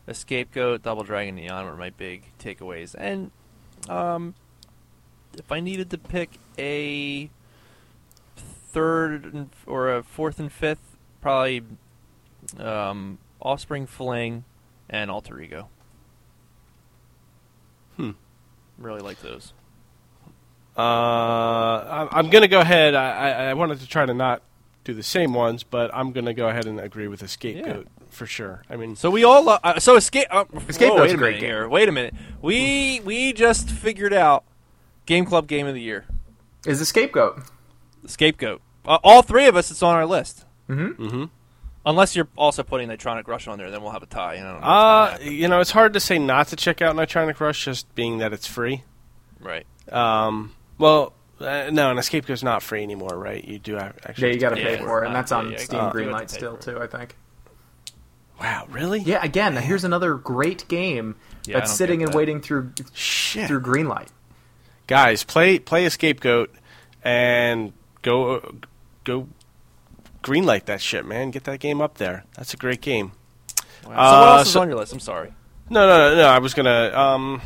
a 0.07 0.15
Scapegoat, 0.15 0.83
Double 0.83 1.03
Dragon 1.03 1.37
Neon 1.37 1.65
were 1.65 1.77
my 1.77 1.91
big 1.91 2.25
takeaways. 2.39 2.95
And 2.97 3.31
um, 3.89 4.35
if 5.37 5.51
I 5.51 5.61
needed 5.61 5.91
to 5.91 5.99
pick 5.99 6.39
a 6.59 7.31
third 8.37 9.49
or 9.67 9.95
a 9.95 10.03
fourth 10.03 10.39
and 10.39 10.53
fifth, 10.53 10.97
probably 11.21 11.63
um, 12.59 13.19
Offspring 13.41 13.87
Fling 13.87 14.45
and 14.91 15.11
Alter 15.11 15.41
Ego. 15.41 15.69
Hmm. 17.97 18.11
Really 18.79 19.01
like 19.01 19.21
those. 19.21 19.53
Uh, 20.77 20.81
I'm, 20.81 22.09
I'm 22.11 22.31
going 22.31 22.43
to 22.43 22.49
go 22.49 22.61
ahead. 22.61 22.95
I, 22.95 23.11
I, 23.11 23.31
I 23.51 23.55
wanted 23.55 23.81
to 23.81 23.87
try 23.87 24.05
to 24.05 24.13
not 24.13 24.43
do 24.83 24.93
the 24.93 25.05
same 25.05 25.33
ones, 25.33 25.63
but 25.63 25.95
I'm 25.95 26.13
going 26.13 26.27
to 26.27 26.35
go 26.35 26.49
ahead 26.49 26.67
and 26.67 26.81
agree 26.81 27.09
with 27.09 27.21
the 27.21 27.29
scapegoat 27.29 27.87
for 28.15 28.27
sure. 28.27 28.63
I 28.71 28.77
mean, 28.77 28.97
So 28.97 29.11
we 29.11 29.25
all 29.25 29.43
lo- 29.45 29.59
uh, 29.63 29.79
so 29.81 29.97
escape. 29.97 30.27
Uh, 30.31 30.45
Escape 30.69 30.91
Goat's 30.91 30.99
whoa, 30.99 31.03
wait 31.03 31.11
a 31.11 31.15
a 31.15 31.17
great 31.17 31.21
minute 31.29 31.41
game. 31.41 31.49
here. 31.51 31.69
Wait 31.69 31.89
a 31.89 31.93
minute. 31.93 32.15
We 32.41 33.01
we 33.05 33.33
just 33.33 33.69
figured 33.71 34.13
out 34.15 34.45
Game 35.07 35.25
Club 35.27 35.47
Game 35.47 35.67
of 35.67 35.75
the 35.75 35.81
Year. 35.83 36.07
Is 36.67 36.79
the 36.79 36.87
Scapegoat? 36.87 37.43
The 38.03 38.09
Scapegoat. 38.09 38.61
Uh, 38.87 38.99
all 39.05 39.23
three 39.23 39.47
of 39.47 39.57
us. 39.57 39.71
It's 39.71 39.83
on 39.83 39.95
our 39.95 40.07
list. 40.07 40.45
Mm-hmm. 40.69 41.07
mhm. 41.07 41.31
Unless 41.87 42.17
you're 42.17 42.29
also 42.37 42.63
putting 42.63 42.89
Nitronic 42.89 43.29
Rush 43.29 43.47
on 43.47 43.59
there, 43.59 43.71
then 43.71 43.83
we'll 43.83 43.91
have 43.93 44.03
a 44.03 44.07
tie. 44.07 44.37
You 44.37 44.41
know, 44.45 44.57
uh, 44.57 45.19
you 45.21 45.49
know, 45.49 45.61
it's 45.61 45.71
hard 45.73 45.93
to 45.93 46.01
say 46.01 46.19
not 46.19 46.49
to 46.49 46.57
check 46.57 46.81
out 46.81 46.97
Nitronic 46.97 47.39
Rush, 47.41 47.63
just 47.67 47.95
being 47.95 48.19
that 48.19 48.33
it's 48.33 48.47
free. 48.47 48.85
right. 49.41 49.67
Um, 49.93 50.55
well, 50.79 51.13
uh, 51.41 51.69
no, 51.71 51.91
and 51.91 51.99
Escape 51.99 52.25
Goat's 52.25 52.43
not 52.43 52.63
free 52.63 52.83
anymore, 52.83 53.19
right? 53.19 53.45
You 53.45 53.59
do 53.59 53.75
have, 53.75 53.99
actually. 54.07 54.29
Yeah, 54.29 54.35
you 54.35 54.41
got 54.41 54.51
to 54.55 54.59
Yeah, 54.63 54.77
pay 54.79 54.83
for 54.83 55.05
it, 55.05 55.09
and 55.09 55.15
that's 55.15 55.31
on 55.31 55.51
yeah, 55.51 55.59
Steam 55.59 55.79
uh, 55.81 55.93
Greenlight 55.93 56.31
still 56.31 56.57
too. 56.57 56.81
I 56.81 56.87
think. 56.87 57.17
Wow, 58.41 58.67
really? 58.71 59.01
Yeah, 59.01 59.21
again, 59.23 59.57
here's 59.57 59.85
another 59.85 60.15
great 60.15 60.67
game 60.69 61.15
Yeah, 61.47 61.61
that's 61.61 61.73
sitting 61.73 62.03
and 62.03 62.13
that. 62.13 62.17
waiting 62.17 62.41
through 62.41 62.73
Shit. 62.93 63.47
through 63.49 63.61
Greenlight. 63.63 64.09
Guys, 64.87 65.23
play 65.25 65.59
play 65.59 65.85
Escape 65.87 66.21
Goat 66.21 66.55
and 67.03 67.73
go 68.03 68.55
go 69.05 69.29
greenlight 70.23 70.65
that 70.67 70.81
shit, 70.81 71.05
man. 71.07 71.31
Get 71.31 71.45
that 71.45 71.61
game 71.61 71.81
up 71.81 71.99
there. 71.99 72.25
That's 72.37 72.53
a 72.53 72.57
great 72.57 72.81
game. 72.81 73.13
Wow. 73.87 73.91
so 73.91 73.91
what 73.91 73.99
Uh, 73.99 74.37
else 74.39 74.47
is 74.49 74.53
so- 74.53 74.61
on 74.63 74.69
your 74.69 74.77
list? 74.79 74.93
I'm 74.93 75.01
sorry. 75.01 75.33
No, 75.71 75.87
no, 75.87 76.11
no, 76.11 76.17
no. 76.17 76.27
I 76.29 76.39
was 76.41 76.53
gonna 76.55 76.91
um, 76.95 77.41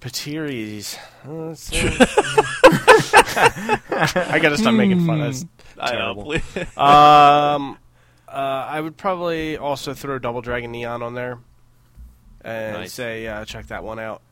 Pateries. 0.00 0.98
Uh, 1.26 1.32
let's 1.46 1.62
see. 1.62 1.78
I 3.08 4.38
gotta 4.42 4.58
stop 4.58 4.74
making 4.74 5.06
fun. 5.06 5.20
That's 5.20 5.44
I 5.78 5.92
know. 5.92 5.98
terrible. 5.98 6.24
please. 6.24 6.76
um, 6.76 7.78
uh, 8.34 8.66
I 8.70 8.80
would 8.80 8.96
probably 8.96 9.56
also 9.56 9.94
throw 9.94 10.18
Double 10.18 10.40
Dragon 10.42 10.72
Neon 10.72 11.02
on 11.02 11.14
there, 11.14 11.38
and 12.42 12.72
Nice. 12.78 12.92
say 12.92 13.26
uh, 13.26 13.44
check 13.44 13.68
that 13.68 13.84
one 13.84 13.98
out 13.98 14.22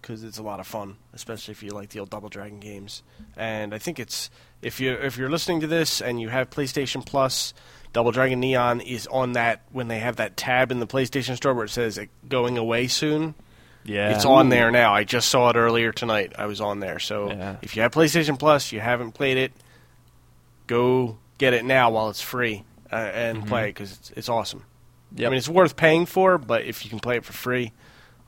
because 0.00 0.22
it's 0.24 0.38
a 0.38 0.42
lot 0.42 0.60
of 0.60 0.66
fun, 0.66 0.96
especially 1.12 1.52
if 1.52 1.62
you 1.62 1.70
like 1.70 1.90
the 1.90 2.00
old 2.00 2.10
Double 2.10 2.28
Dragon 2.28 2.60
games. 2.60 3.02
And 3.36 3.74
I 3.74 3.78
think 3.78 3.98
it's 3.98 4.30
if 4.62 4.80
you 4.80 4.92
if 4.92 5.16
you're 5.18 5.30
listening 5.30 5.60
to 5.60 5.66
this 5.66 6.00
and 6.00 6.20
you 6.20 6.28
have 6.28 6.50
PlayStation 6.50 7.04
Plus, 7.04 7.52
Double 7.92 8.12
Dragon 8.12 8.40
Neon 8.40 8.80
is 8.80 9.06
on 9.08 9.32
that 9.32 9.62
when 9.72 9.88
they 9.88 9.98
have 9.98 10.16
that 10.16 10.36
tab 10.36 10.70
in 10.70 10.80
the 10.80 10.86
PlayStation 10.86 11.36
Store 11.36 11.54
where 11.54 11.64
it 11.64 11.70
says 11.70 11.96
it 11.98 12.10
going 12.28 12.58
away 12.58 12.86
soon. 12.86 13.34
yeah. 13.84 14.14
It's 14.14 14.24
on 14.24 14.48
there 14.48 14.70
now. 14.70 14.94
I 14.94 15.04
just 15.04 15.28
saw 15.28 15.50
it 15.50 15.56
earlier 15.56 15.92
tonight. 15.92 16.32
I 16.38 16.46
was 16.46 16.60
on 16.60 16.80
there. 16.80 16.98
So 16.98 17.30
Yeah. 17.30 17.56
if 17.62 17.76
you 17.76 17.82
have 17.82 17.92
PlayStation 17.92 18.38
Plus, 18.38 18.72
you 18.72 18.80
haven't 18.80 19.12
played 19.12 19.36
it, 19.36 19.52
go 20.66 21.18
get 21.38 21.52
it 21.54 21.64
now 21.64 21.90
while 21.90 22.08
it's 22.10 22.20
free 22.22 22.64
uh, 22.94 23.10
and 23.12 23.46
play 23.46 23.66
because 23.66 23.92
it's, 23.92 24.10
it's 24.12 24.28
awesome. 24.28 24.60
Mm-hmm. 24.60 25.20
Yep. 25.20 25.26
I 25.26 25.30
mean, 25.30 25.38
it's 25.38 25.48
worth 25.48 25.76
paying 25.76 26.06
for, 26.06 26.38
but 26.38 26.64
if 26.64 26.84
you 26.84 26.90
can 26.90 27.00
play 27.00 27.16
it 27.16 27.24
for 27.24 27.32
free, 27.32 27.72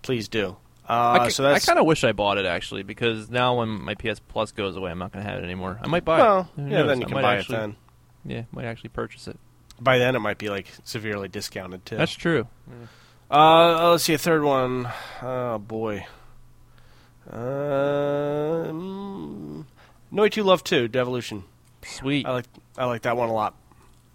please 0.03 0.29
do. 0.29 0.57
Uh, 0.89 1.19
I, 1.23 1.29
so 1.31 1.45
I 1.45 1.59
kind 1.59 1.81
of 1.81 1.87
wish 1.87 2.05
I 2.05 2.13
bought 2.13 2.39
it 2.39 2.47
actually 2.47 2.85
because 2.85 3.29
now 3.29 3.59
when 3.59 3.69
my 3.69 3.95
PS 3.95 4.21
Plus 4.21 4.53
goes 4.53 4.77
away, 4.77 4.93
I'm 4.93 4.99
not 4.99 5.11
going 5.13 5.25
to 5.25 5.31
have 5.31 5.41
it 5.41 5.45
anymore. 5.45 5.81
I 5.83 5.89
might 5.89 6.05
buy 6.05 6.19
well, 6.19 6.41
it. 6.57 6.61
Who 6.61 6.69
yeah. 6.69 6.79
knows? 6.79 6.87
Then 6.89 7.01
you 7.01 7.07
I 7.07 7.09
can 7.09 7.23
buy 7.23 7.37
actually, 7.37 7.57
it 7.57 7.59
then. 7.59 7.77
Yeah, 8.25 8.43
might 8.53 8.67
actually 8.67 8.91
purchase 8.91 9.27
it. 9.27 9.39
By 9.81 9.99
then, 9.99 10.15
it 10.15 10.21
might 10.21 10.39
be 10.39 10.49
like 10.49 10.69
severely 10.85 11.29
discounted 11.29 11.85
too. 11.85 11.97
That's 11.97 12.13
true. 12.13 12.47
Uh, 13.31 13.91
let's 13.91 14.05
see 14.05 14.15
a 14.15 14.19
third 14.19 14.45
one. 14.45 14.89
Oh 15.23 15.59
boy. 15.59 16.07
Um, 17.31 18.07
Noitu 20.13 20.45
Love 20.45 20.63
Two 20.63 20.87
Devolution. 20.87 21.43
Sweet. 21.83 22.27
I 22.27 22.31
like 22.31 22.47
I 22.79 22.85
like 22.87 23.03
that 23.03 23.17
one 23.17 23.29
a 23.29 23.35
lot. 23.35 23.57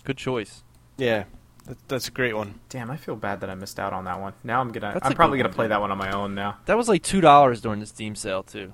Good 0.04 0.18
choice. 0.18 0.64
Yeah, 0.98 1.26
that, 1.66 1.78
that's 1.88 2.08
a 2.08 2.12
great 2.12 2.36
one. 2.36 2.60
Damn, 2.70 2.90
I 2.92 2.98
feel 2.98 3.16
bad 3.16 3.42
that 3.42 3.50
I 3.50 3.56
missed 3.56 3.80
out 3.80 3.94
on 3.94 4.06
that 4.06 4.20
one. 4.20 4.34
Now 4.44 4.62
I'm 4.62 4.72
gonna. 4.72 4.94
That's 4.94 5.06
I'm 5.06 5.12
a 5.12 5.16
probably 5.16 5.38
good 5.38 5.44
gonna 5.44 5.50
one, 5.52 5.56
play 5.56 5.66
dude. 5.66 5.72
that 5.72 5.82
one 5.82 5.92
on 5.92 5.98
my 5.98 6.12
own 6.12 6.36
now. 6.36 6.58
That 6.66 6.78
was 6.78 6.90
like 6.90 7.04
two 7.04 7.22
dollars 7.22 7.62
during 7.62 7.80
the 7.80 7.86
Steam 7.86 8.16
sale 8.16 8.44
too. 8.44 8.74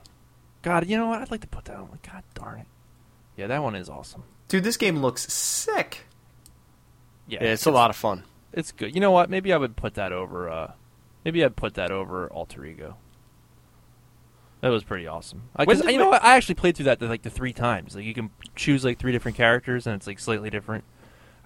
God, 0.61 0.88
you 0.88 0.97
know 0.97 1.07
what? 1.07 1.21
I'd 1.21 1.32
like 1.32 1.41
to 1.41 1.47
put 1.47 1.65
that 1.65 1.75
on. 1.78 1.99
God 2.09 2.23
darn 2.34 2.59
it. 2.59 2.67
Yeah, 3.36 3.47
that 3.47 3.61
one 3.63 3.75
is 3.75 3.89
awesome. 3.89 4.23
Dude, 4.47 4.63
this 4.63 4.78
game 4.78 4.97
looks 4.97 5.32
sick. 5.32 6.05
Yeah, 7.28 7.43
Yeah, 7.43 7.49
it's 7.53 7.65
a 7.65 7.71
lot 7.71 7.89
of 7.89 7.95
fun. 7.95 8.23
It's 8.53 8.71
good. 8.71 8.95
You 8.95 9.01
know 9.01 9.11
what? 9.11 9.30
Maybe 9.30 9.53
I 9.53 9.57
would 9.57 9.75
put 9.75 9.93
that 9.95 10.11
over. 10.11 10.49
uh 10.49 10.71
Maybe 11.25 11.43
I'd 11.43 11.55
put 11.57 11.73
that 11.75 11.91
over 11.91 12.28
Alter 12.30 12.65
Ego. 12.65 12.95
That 14.61 14.69
was 14.69 14.84
pretty 14.84 15.05
awesome. 15.05 15.43
I, 15.55 15.65
'cause, 15.65 15.78
When 15.80 15.86
did 15.88 15.93
you 15.93 15.99
know 15.99 16.09
what? 16.09 16.23
I 16.23 16.36
actually 16.36 16.55
played 16.55 16.75
through 16.75 16.86
that 16.86 17.01
like 17.01 17.21
the 17.21 17.30
three 17.30 17.53
times. 17.53 17.95
Like 17.95 18.05
you 18.05 18.13
can 18.13 18.32
choose 18.55 18.84
like 18.84 18.97
three 18.97 19.11
different 19.11 19.38
characters 19.38 19.86
and 19.86 19.95
it's 19.95 20.07
like 20.07 20.19
slightly 20.19 20.49
different. 20.49 20.84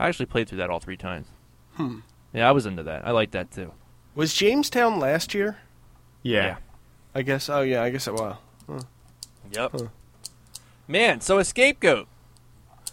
I 0.02 0.08
actually 0.08 0.26
played 0.26 0.50
through 0.50 0.58
that 0.58 0.70
all 0.70 0.80
three 0.80 0.98
times. 0.98 1.28
Hmm. 1.76 2.00
Yeah, 2.34 2.48
I 2.48 2.52
was 2.52 2.66
into 2.66 2.84
that. 2.84 3.06
I 3.08 3.12
like 3.12 3.32
that 3.32 3.52
too. 3.52 3.72
Was 4.16 4.34
Jamestown 4.34 5.00
last 5.00 5.34
year? 5.34 5.58
Yeah. 6.24 6.58
I 7.14 7.22
guess. 7.22 7.50
Oh 7.50 7.62
yeah, 7.62 7.84
I 7.84 7.90
guess 7.90 8.08
it 8.08 8.14
was. 8.14 8.38
Yep. 9.52 9.72
Huh. 9.74 9.88
Man, 10.88 11.22
so 11.22 11.38
a 11.38 11.44
scapegoat. 11.44 12.08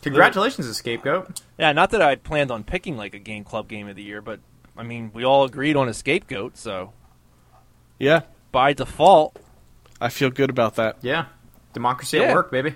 Congratulations, 0.03 0.75
Scapegoat. 0.77 1.41
Yeah, 1.59 1.73
not 1.73 1.91
that 1.91 2.01
I 2.03 2.15
planned 2.15 2.51
on 2.51 2.63
picking 2.63 2.97
like 2.97 3.15
a 3.15 3.19
game 3.19 3.43
club 3.43 3.69
game 3.69 3.89
of 3.89 3.97
the 3.97 4.03
year, 4.03 4.21
but 4.23 4.41
I 4.77 4.83
mean, 4.85 5.11
we 5.13 5.25
all 5.25 5.45
agreed 5.45 5.77
on 5.77 5.89
a 5.89 5.95
scapegoat, 5.95 6.57
so 6.57 6.93
Yeah, 7.99 8.23
by 8.53 8.73
default, 8.75 9.37
I 10.01 10.09
feel 10.09 10.31
good 10.31 10.51
about 10.51 10.77
that. 10.77 10.99
Yeah. 11.03 11.27
Democracy 11.73 12.19
Yeah. 12.19 12.25
at 12.25 12.35
work, 12.35 12.51
baby. 12.53 12.75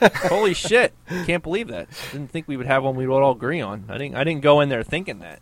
Holy 0.00 0.54
shit, 0.54 0.92
can't 1.26 1.42
believe 1.42 1.68
that. 1.68 1.88
Didn't 2.12 2.30
think 2.30 2.48
we 2.48 2.56
would 2.56 2.66
have 2.66 2.84
one 2.84 2.96
we'd 2.96 3.06
all 3.08 3.32
agree 3.32 3.60
on. 3.60 3.84
I 3.88 3.98
didn't. 3.98 4.16
I 4.16 4.24
didn't 4.24 4.42
go 4.42 4.60
in 4.60 4.68
there 4.68 4.82
thinking 4.82 5.18
that. 5.20 5.40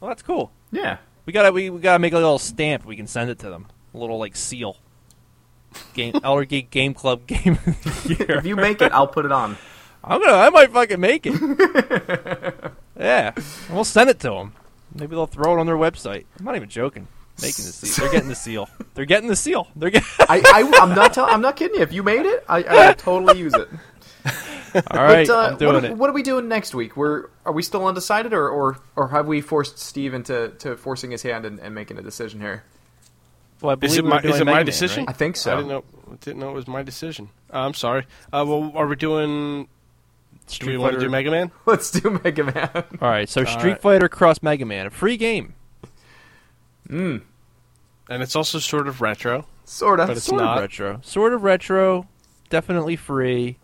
Well, 0.00 0.08
that's 0.08 0.22
cool. 0.22 0.52
Yeah. 0.70 0.98
We 1.26 1.32
gotta 1.32 1.52
we, 1.52 1.70
we 1.70 1.80
gotta 1.80 1.98
make 1.98 2.12
a 2.12 2.16
little 2.16 2.38
stamp. 2.38 2.84
We 2.84 2.96
can 2.96 3.06
send 3.06 3.30
it 3.30 3.38
to 3.40 3.50
them. 3.50 3.66
A 3.94 3.98
little 3.98 4.18
like 4.18 4.36
seal. 4.36 4.76
Game 5.94 6.14
Elder 6.24 6.44
Geek 6.44 6.70
Game 6.70 6.94
Club 6.94 7.26
Game 7.26 7.58
of 7.66 7.82
the 8.04 8.16
Year. 8.18 8.38
If 8.38 8.46
you 8.46 8.56
make 8.56 8.80
it, 8.80 8.92
I'll 8.92 9.06
put 9.08 9.24
it 9.24 9.32
on. 9.32 9.56
I'm 10.02 10.20
gonna. 10.20 10.32
I 10.36 10.50
might 10.50 10.72
fucking 10.72 11.00
make 11.00 11.26
it. 11.26 12.72
yeah, 12.98 13.32
and 13.34 13.74
we'll 13.74 13.84
send 13.84 14.08
it 14.08 14.20
to 14.20 14.30
them. 14.30 14.54
Maybe 14.94 15.10
they'll 15.10 15.26
throw 15.26 15.56
it 15.56 15.60
on 15.60 15.66
their 15.66 15.76
website. 15.76 16.24
I'm 16.38 16.44
not 16.44 16.56
even 16.56 16.68
joking. 16.68 17.08
Making 17.40 17.64
the 17.66 17.72
seal. 17.72 17.96
They're 18.04 18.12
getting 18.12 18.28
the 18.28 18.34
seal. 18.34 18.68
They're 18.94 19.04
getting 19.04 19.28
the 19.28 19.36
seal. 19.36 19.68
They're 19.76 19.90
getting. 19.90 20.08
I, 20.20 20.42
I, 20.44 20.80
I'm 20.82 20.94
not. 20.94 21.14
Tell, 21.14 21.26
I'm 21.26 21.40
not 21.40 21.56
kidding 21.56 21.76
you. 21.76 21.82
If 21.82 21.92
you 21.92 22.02
made 22.02 22.26
it, 22.26 22.44
I, 22.48 22.62
I 22.62 22.86
would 22.88 22.98
totally 22.98 23.38
use 23.38 23.54
it. 23.54 23.68
All 24.90 25.02
right, 25.02 25.26
But, 25.26 25.30
uh, 25.34 25.38
I'm 25.52 25.56
doing 25.56 25.74
what, 25.74 25.84
it. 25.84 25.96
what 25.96 26.10
are 26.10 26.12
we 26.12 26.22
doing 26.22 26.48
next 26.48 26.74
week? 26.74 26.96
We're 26.96 27.28
are 27.46 27.52
we 27.52 27.62
still 27.62 27.86
undecided, 27.86 28.32
or 28.34 28.48
or, 28.50 28.78
or 28.96 29.08
have 29.08 29.26
we 29.26 29.40
forced 29.40 29.78
Steve 29.78 30.12
into 30.14 30.50
to 30.58 30.76
forcing 30.76 31.10
his 31.10 31.22
hand 31.22 31.46
and, 31.46 31.58
and 31.60 31.74
making 31.74 31.98
a 31.98 32.02
decision 32.02 32.40
here? 32.40 32.64
Well, 33.62 33.70
I 33.70 33.74
Is 33.74 33.78
believe 33.96 33.98
it 34.00 34.04
we 34.04 34.10
my, 34.10 34.18
is 34.18 34.24
it 34.24 34.30
Mega 34.30 34.44
my 34.44 34.52
Man, 34.58 34.66
decision? 34.66 35.04
right? 35.06 35.10
I 35.10 35.12
think 35.16 35.36
so. 35.36 35.52
I 35.52 35.56
didn't 35.56 35.68
know. 35.68 35.84
Didn't 36.20 36.40
know 36.40 36.50
it 36.50 36.54
was 36.54 36.68
my 36.68 36.82
decision. 36.82 37.30
Uh, 37.52 37.58
I'm 37.60 37.74
sorry. 37.74 38.06
Uh, 38.32 38.44
well, 38.46 38.72
are 38.74 38.86
we 38.86 38.96
doing? 38.96 39.62
Do 39.64 39.68
Street 40.54 40.72
we 40.72 40.78
want 40.78 40.92
to 40.92 40.96
Fighter- 40.98 41.06
do 41.06 41.10
Mega 41.10 41.30
Man? 41.30 41.50
Let's 41.66 41.90
do 41.90 42.20
Mega 42.22 42.44
Man. 42.44 42.70
All 42.74 43.08
right, 43.08 43.28
so 43.28 43.44
Street 43.44 43.72
right. 43.72 43.80
Fighter 43.82 44.08
Cross 44.08 44.42
Mega 44.42 44.64
Man, 44.66 44.86
a 44.86 44.90
free 44.90 45.16
game. 45.16 45.54
Mm, 46.88 47.22
And 48.08 48.22
it's 48.22 48.34
also 48.34 48.58
sort 48.58 48.88
of 48.88 49.00
retro. 49.00 49.46
sort 49.64 50.00
of. 50.00 50.08
But 50.08 50.16
it's 50.16 50.26
sort 50.26 50.40
not. 50.40 50.56
of 50.56 50.62
retro. 50.62 51.00
Sort 51.02 51.32
of 51.32 51.42
retro. 51.42 52.06
Definitely 52.48 52.96
free. 52.96 53.58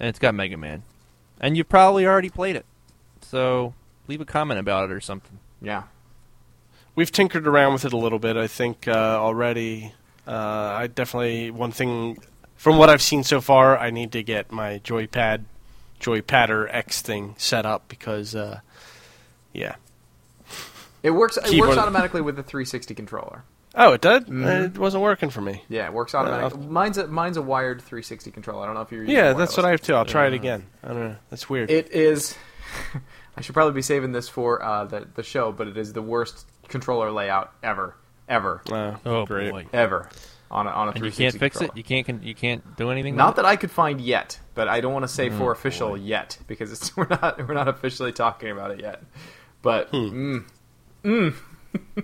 And 0.00 0.08
it's 0.08 0.18
got 0.18 0.34
Mega 0.34 0.56
Man. 0.56 0.82
And 1.40 1.56
you've 1.56 1.68
probably 1.68 2.06
already 2.06 2.30
played 2.30 2.56
it. 2.56 2.66
So 3.22 3.74
leave 4.08 4.20
a 4.20 4.24
comment 4.24 4.58
about 4.58 4.90
it 4.90 4.92
or 4.92 5.00
something. 5.00 5.38
Yeah. 5.62 5.84
We've 6.94 7.12
tinkered 7.12 7.46
around 7.46 7.74
with 7.74 7.84
it 7.84 7.92
a 7.92 7.96
little 7.96 8.18
bit. 8.18 8.36
I 8.36 8.48
think 8.48 8.88
uh, 8.88 8.92
already. 8.92 9.92
Uh, 10.26 10.32
I 10.32 10.86
definitely 10.88 11.50
one 11.50 11.70
thing 11.70 12.18
from 12.56 12.76
what 12.76 12.90
I've 12.90 13.02
seen 13.02 13.22
so 13.22 13.40
far. 13.40 13.78
I 13.78 13.90
need 13.90 14.12
to 14.12 14.22
get 14.22 14.50
my 14.50 14.80
joypad, 14.80 15.44
joypadder 16.00 16.68
X 16.70 17.00
thing 17.00 17.34
set 17.38 17.64
up 17.64 17.88
because, 17.88 18.34
uh, 18.34 18.60
yeah. 19.52 19.76
It 21.02 21.10
works. 21.10 21.36
It 21.36 21.44
Keyboard- 21.44 21.70
works 21.70 21.78
automatically 21.80 22.20
with 22.20 22.36
the 22.36 22.42
360 22.42 22.94
controller. 22.94 23.44
Oh, 23.74 23.92
it 23.92 24.00
did. 24.00 24.26
Mhm. 24.26 24.74
It 24.74 24.78
wasn't 24.78 25.02
working 25.02 25.30
for 25.30 25.40
me. 25.40 25.62
Yeah, 25.68 25.86
it 25.86 25.92
works 25.92 26.14
Uh, 26.14 26.18
automatically. 26.18 26.66
mine's 26.66 26.98
a 26.98 27.06
mine's 27.06 27.36
a 27.36 27.42
wired 27.42 27.80
360 27.82 28.30
controller. 28.30 28.62
I 28.62 28.66
don't 28.66 28.74
know 28.74 28.80
if 28.80 28.90
you're. 28.90 29.02
using 29.02 29.14
Yeah, 29.16 29.32
the 29.32 29.38
that's 29.38 29.56
what 29.56 29.66
I 29.66 29.70
have 29.70 29.80
too. 29.80 29.94
I'll 29.94 30.04
try 30.04 30.26
it 30.26 30.32
Uh, 30.32 30.36
again. 30.36 30.66
I 30.82 30.88
don't 30.88 31.00
know. 31.10 31.16
That's 31.30 31.48
weird. 31.48 31.70
It 31.70 31.92
is. 31.92 32.36
I 33.36 33.40
should 33.40 33.54
probably 33.54 33.74
be 33.74 33.82
saving 33.82 34.12
this 34.12 34.28
for 34.28 34.62
uh, 34.64 34.84
the 34.86 35.06
the 35.14 35.22
show, 35.22 35.52
but 35.52 35.68
it 35.68 35.76
is 35.76 35.92
the 35.92 36.02
worst 36.02 36.46
controller 36.68 37.10
layout 37.12 37.52
ever, 37.62 37.94
ever, 38.28 38.62
Uh, 38.70 38.96
Oh 39.06 39.24
great. 39.26 39.52
boy. 39.52 39.66
ever 39.72 40.08
on 40.50 40.66
a, 40.66 40.70
on 40.70 40.88
a 40.88 40.90
And 40.92 41.04
you 41.04 41.12
can't 41.12 41.34
fix 41.38 41.60
it. 41.60 41.70
You 41.76 41.84
can't. 41.84 42.06
con- 42.06 42.20
You 42.22 42.34
can't 42.34 42.76
do 42.76 42.90
anything. 42.90 43.14
Not 43.16 43.28
with 43.28 43.36
that 43.36 43.44
I 43.44 43.56
could 43.56 43.70
find 43.70 44.00
yet, 44.00 44.40
but 44.54 44.66
I 44.66 44.80
don't 44.80 44.92
want 44.92 45.04
to 45.04 45.08
say 45.08 45.28
for 45.30 45.50
Oh, 45.50 45.52
official 45.52 45.90
boy. 45.90 45.94
yet 45.96 46.38
because 46.48 46.72
it's, 46.72 46.96
we're 46.96 47.06
not 47.06 47.46
we're 47.46 47.54
not 47.54 47.68
officially 47.68 48.12
talking 48.12 48.50
about 48.50 48.70
it 48.72 48.80
yet. 48.80 49.02
But 49.62 49.90
Hmm. 49.90 49.96
mm, 49.96 50.44
Mm. 51.08 51.34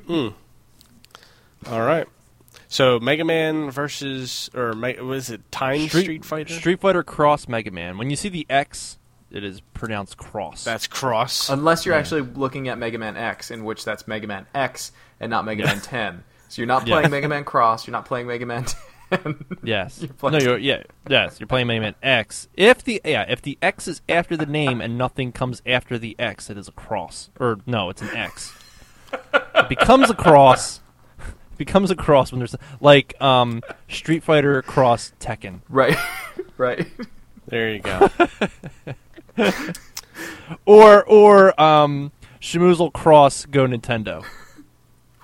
Mm. 0.08 0.34
All 1.70 1.80
right. 1.82 2.06
So 2.68 2.98
Mega 2.98 3.24
Man 3.24 3.70
versus 3.70 4.50
or 4.54 4.72
was 5.02 5.30
it 5.30 5.50
Time 5.52 5.88
Street, 5.88 6.24
Fighter? 6.24 6.52
Street 6.52 6.80
Fighter 6.80 7.02
Cross 7.02 7.48
Mega 7.48 7.70
Man. 7.70 7.96
When 7.98 8.10
you 8.10 8.16
see 8.16 8.28
the 8.28 8.46
X, 8.50 8.98
it 9.30 9.42
is 9.44 9.60
pronounced 9.72 10.16
cross. 10.16 10.64
That's 10.64 10.86
Cross. 10.86 11.48
unless 11.48 11.86
you're 11.86 11.94
Yeah. 11.94 12.00
actually 12.00 12.22
looking 12.22 12.68
at 12.68 12.78
Mega 12.78 12.98
Man 12.98 13.16
X, 13.16 13.50
in 13.50 13.64
which 13.64 13.84
that's 13.84 14.06
Mega 14.08 14.26
Man 14.26 14.46
X 14.54 14.92
and 15.20 15.30
not 15.30 15.44
Mega 15.44 15.64
Man 15.64 15.80
10. 15.80 16.24
So 16.48 16.60
you're 16.62 16.66
not 16.66 16.84
Yeah. 16.86 16.96
playing 16.96 17.10
Mega 17.10 17.28
Man 17.28 17.44
Cross. 17.44 17.86
You're 17.86 17.92
not 17.92 18.04
playing 18.06 18.26
Mega 18.26 18.44
Man 18.46 18.66
10. 19.10 19.44
yes. 19.62 20.00
You're 20.02 20.12
playing- 20.12 20.38
no, 20.38 20.44
you're 20.44 20.58
yeah. 20.58 20.82
Yes, 21.08 21.38
you're 21.40 21.46
playing 21.46 21.68
Mega 21.68 21.80
Man 21.80 21.94
X. 22.02 22.48
If 22.54 22.84
the 22.84 23.00
yeah, 23.04 23.24
if 23.28 23.40
the 23.40 23.56
X 23.62 23.88
is 23.88 24.02
after 24.08 24.36
the 24.36 24.46
name 24.46 24.80
and 24.80 24.98
nothing 24.98 25.32
comes 25.32 25.62
after 25.66 25.98
the 25.98 26.16
X, 26.18 26.50
it 26.50 26.58
is 26.58 26.68
a 26.68 26.72
cross. 26.72 27.30
Or 27.40 27.58
no, 27.66 27.88
it's 27.90 28.02
an 28.02 28.10
X. 28.14 28.52
it 29.54 29.68
becomes 29.68 30.10
a 30.10 30.14
cross. 30.14 30.80
It 31.18 31.58
becomes 31.58 31.90
a 31.90 31.96
cross 31.96 32.32
when 32.32 32.38
there's 32.40 32.56
like 32.80 33.20
um 33.20 33.62
Street 33.88 34.22
Fighter 34.22 34.60
Cross 34.62 35.12
Tekken. 35.20 35.60
right, 35.68 35.96
right. 36.56 36.86
There 37.46 37.70
you 37.74 37.80
go. 37.80 38.08
Or 40.66 41.04
or 41.04 41.60
um 41.60 42.12
Shmuzel 42.40 42.92
Cross 42.92 43.46
Go 43.46 43.66
Nintendo. 43.66 44.24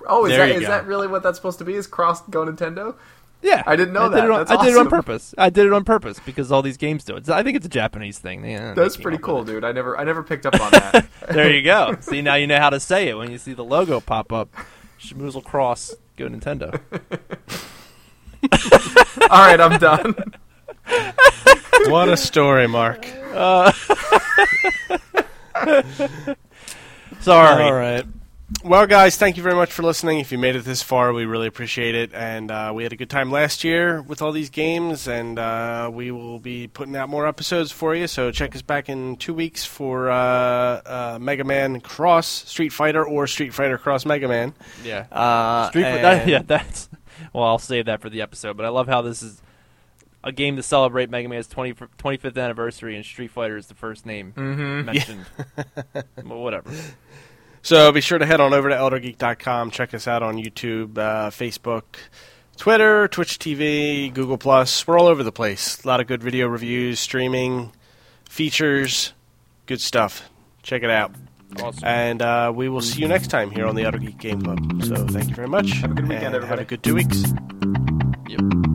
Oh, 0.07 0.25
is 0.25 0.31
There 0.31 0.39
that 0.47 0.49
you 0.49 0.55
is 0.55 0.61
go. 0.61 0.67
that 0.69 0.85
really 0.85 1.07
what 1.07 1.23
that's 1.23 1.37
supposed 1.37 1.59
to 1.59 1.63
be? 1.65 1.75
Is 1.75 1.87
Cross 1.87 2.23
Go 2.23 2.45
Nintendo? 2.45 2.95
Yeah, 3.43 3.63
I 3.65 3.75
didn't 3.75 3.93
know 3.93 4.09
did 4.09 4.17
that. 4.19 4.25
it 4.25 4.31
on- 4.31 4.39
That's 4.45 4.51
I 4.51 4.63
did 4.65 4.75
it 4.75 4.77
on 4.77 4.89
purpose. 4.89 5.33
I 5.37 5.49
did 5.49 5.65
it 5.65 5.73
on 5.73 5.83
purpose 5.83 6.19
because 6.25 6.51
all 6.51 6.61
these 6.61 6.77
games 6.77 7.03
do 7.03 7.15
it. 7.15 7.29
I 7.29 7.43
think 7.43 7.57
it's 7.57 7.65
a 7.65 7.69
Japanese 7.69 8.19
thing. 8.19 8.45
Yeah, 8.45 8.73
That's 8.73 8.97
pretty 8.97 9.17
cool, 9.17 9.43
dude. 9.43 9.63
I 9.63 9.71
never 9.71 9.97
I 9.97 10.03
never 10.03 10.23
picked 10.23 10.45
up 10.45 10.59
on 10.61 10.71
that. 10.71 11.07
There 11.29 11.51
you 11.51 11.63
go. 11.63 11.97
see, 12.01 12.21
now 12.21 12.35
you 12.35 12.47
know 12.47 12.57
how 12.59 12.69
to 12.69 12.79
say 12.79 13.07
it 13.07 13.17
when 13.17 13.31
you 13.31 13.37
see 13.37 13.53
the 13.53 13.63
logo 13.63 13.99
pop 13.99 14.31
up. 14.31 14.49
Schmoozle 14.99 15.43
Cross, 15.43 15.95
go 16.17 16.27
Nintendo. 16.27 16.79
All 19.31 19.47
right, 19.47 19.59
I'm 19.59 19.79
done. 19.79 20.15
what 21.91 22.09
a 22.09 22.17
story, 22.17 22.67
Mark. 22.67 23.07
Uh, 23.33 23.71
Sorry. 27.19 27.63
All 27.63 27.73
right. 27.73 28.05
Well, 28.63 28.85
guys, 28.85 29.17
thank 29.17 29.37
you 29.37 29.43
very 29.43 29.55
much 29.55 29.71
for 29.71 29.81
listening. 29.81 30.19
If 30.19 30.31
you 30.31 30.37
made 30.37 30.55
it 30.55 30.63
this 30.65 30.83
far, 30.83 31.13
we 31.13 31.25
really 31.25 31.47
appreciate 31.47 31.95
it. 31.95 32.13
And 32.13 32.51
uh, 32.51 32.71
we 32.75 32.83
had 32.83 32.93
a 32.93 32.95
good 32.95 33.09
time 33.09 33.31
last 33.31 33.63
year 33.63 34.03
with 34.03 34.21
all 34.21 34.31
these 34.31 34.51
games, 34.51 35.07
and 35.07 35.39
uh, 35.39 35.89
we 35.91 36.11
will 36.11 36.37
be 36.37 36.67
putting 36.67 36.95
out 36.95 37.09
more 37.09 37.25
episodes 37.27 37.71
for 37.71 37.95
you. 37.95 38.05
So 38.05 38.29
check 38.29 38.55
us 38.55 38.61
back 38.61 38.87
in 38.87 39.15
two 39.15 39.33
weeks 39.33 39.65
for 39.65 40.11
uh, 40.11 40.15
uh, 40.15 41.17
Mega 41.19 41.43
Man 41.43 41.81
Cross 41.81 42.27
Street 42.27 42.69
Fighter 42.69 43.03
or 43.03 43.25
Street 43.25 43.51
Fighter 43.53 43.79
Cross 43.79 44.05
Mega 44.05 44.27
Man. 44.27 44.53
Yeah. 44.83 45.07
Uh, 45.11 45.69
Street 45.69 45.83
Fighter. 45.83 45.95
and- 45.97 46.05
That, 46.05 46.27
yeah, 46.27 46.41
that's. 46.45 46.87
Well, 47.33 47.45
I'll 47.45 47.57
save 47.59 47.85
that 47.85 48.01
for 48.01 48.09
the 48.11 48.21
episode. 48.21 48.57
But 48.57 48.65
I 48.67 48.69
love 48.69 48.87
how 48.87 49.01
this 49.01 49.23
is 49.23 49.41
a 50.23 50.31
game 50.31 50.55
to 50.57 50.63
celebrate 50.63 51.09
Mega 51.09 51.27
Man's 51.27 51.47
20, 51.47 51.73
25th 51.73 52.37
anniversary, 52.37 52.95
and 52.95 53.03
Street 53.03 53.31
Fighter 53.31 53.57
is 53.57 53.67
the 53.67 53.73
first 53.75 54.05
name 54.05 54.33
Mm-hmm. 54.35 54.85
mentioned. 54.85 55.25
well, 56.25 56.39
whatever. 56.43 56.69
So 57.63 57.91
be 57.91 58.01
sure 58.01 58.17
to 58.17 58.25
head 58.25 58.41
on 58.41 58.53
over 58.53 58.69
to 58.69 58.75
eldergeek.com. 58.75 59.71
Check 59.71 59.93
us 59.93 60.07
out 60.07 60.23
on 60.23 60.35
YouTube, 60.35 60.97
uh, 60.97 61.29
Facebook, 61.29 61.83
Twitter, 62.57 63.07
Twitch 63.07 63.37
TV, 63.39 64.11
Google 64.13 64.37
Plus. 64.37 64.85
We're 64.87 64.99
all 64.99 65.07
over 65.07 65.23
the 65.23 65.31
place. 65.31 65.83
A 65.83 65.87
lot 65.87 65.99
of 65.99 66.07
good 66.07 66.23
video 66.23 66.47
reviews, 66.47 66.99
streaming, 66.99 67.71
features, 68.29 69.13
good 69.67 69.81
stuff. 69.81 70.29
Check 70.63 70.83
it 70.83 70.89
out. 70.89 71.13
Awesome. 71.61 71.83
And 71.83 72.21
uh, 72.21 72.51
we 72.55 72.69
will 72.69 72.81
see 72.81 73.01
you 73.01 73.07
next 73.07 73.27
time 73.27 73.51
here 73.51 73.67
on 73.67 73.75
the 73.75 73.83
Elder 73.83 73.97
Geek 73.97 74.17
Game 74.17 74.41
Club. 74.41 74.83
So 74.83 75.05
thank 75.07 75.29
you 75.29 75.35
very 75.35 75.49
much. 75.49 75.69
Have 75.71 75.91
a 75.91 75.93
good 75.95 76.07
weekend, 76.07 76.35
and 76.35 76.45
Have 76.45 76.59
a 76.59 76.65
good 76.65 76.81
two 76.81 76.95
weeks. 76.95 77.23
Yep. 78.29 78.70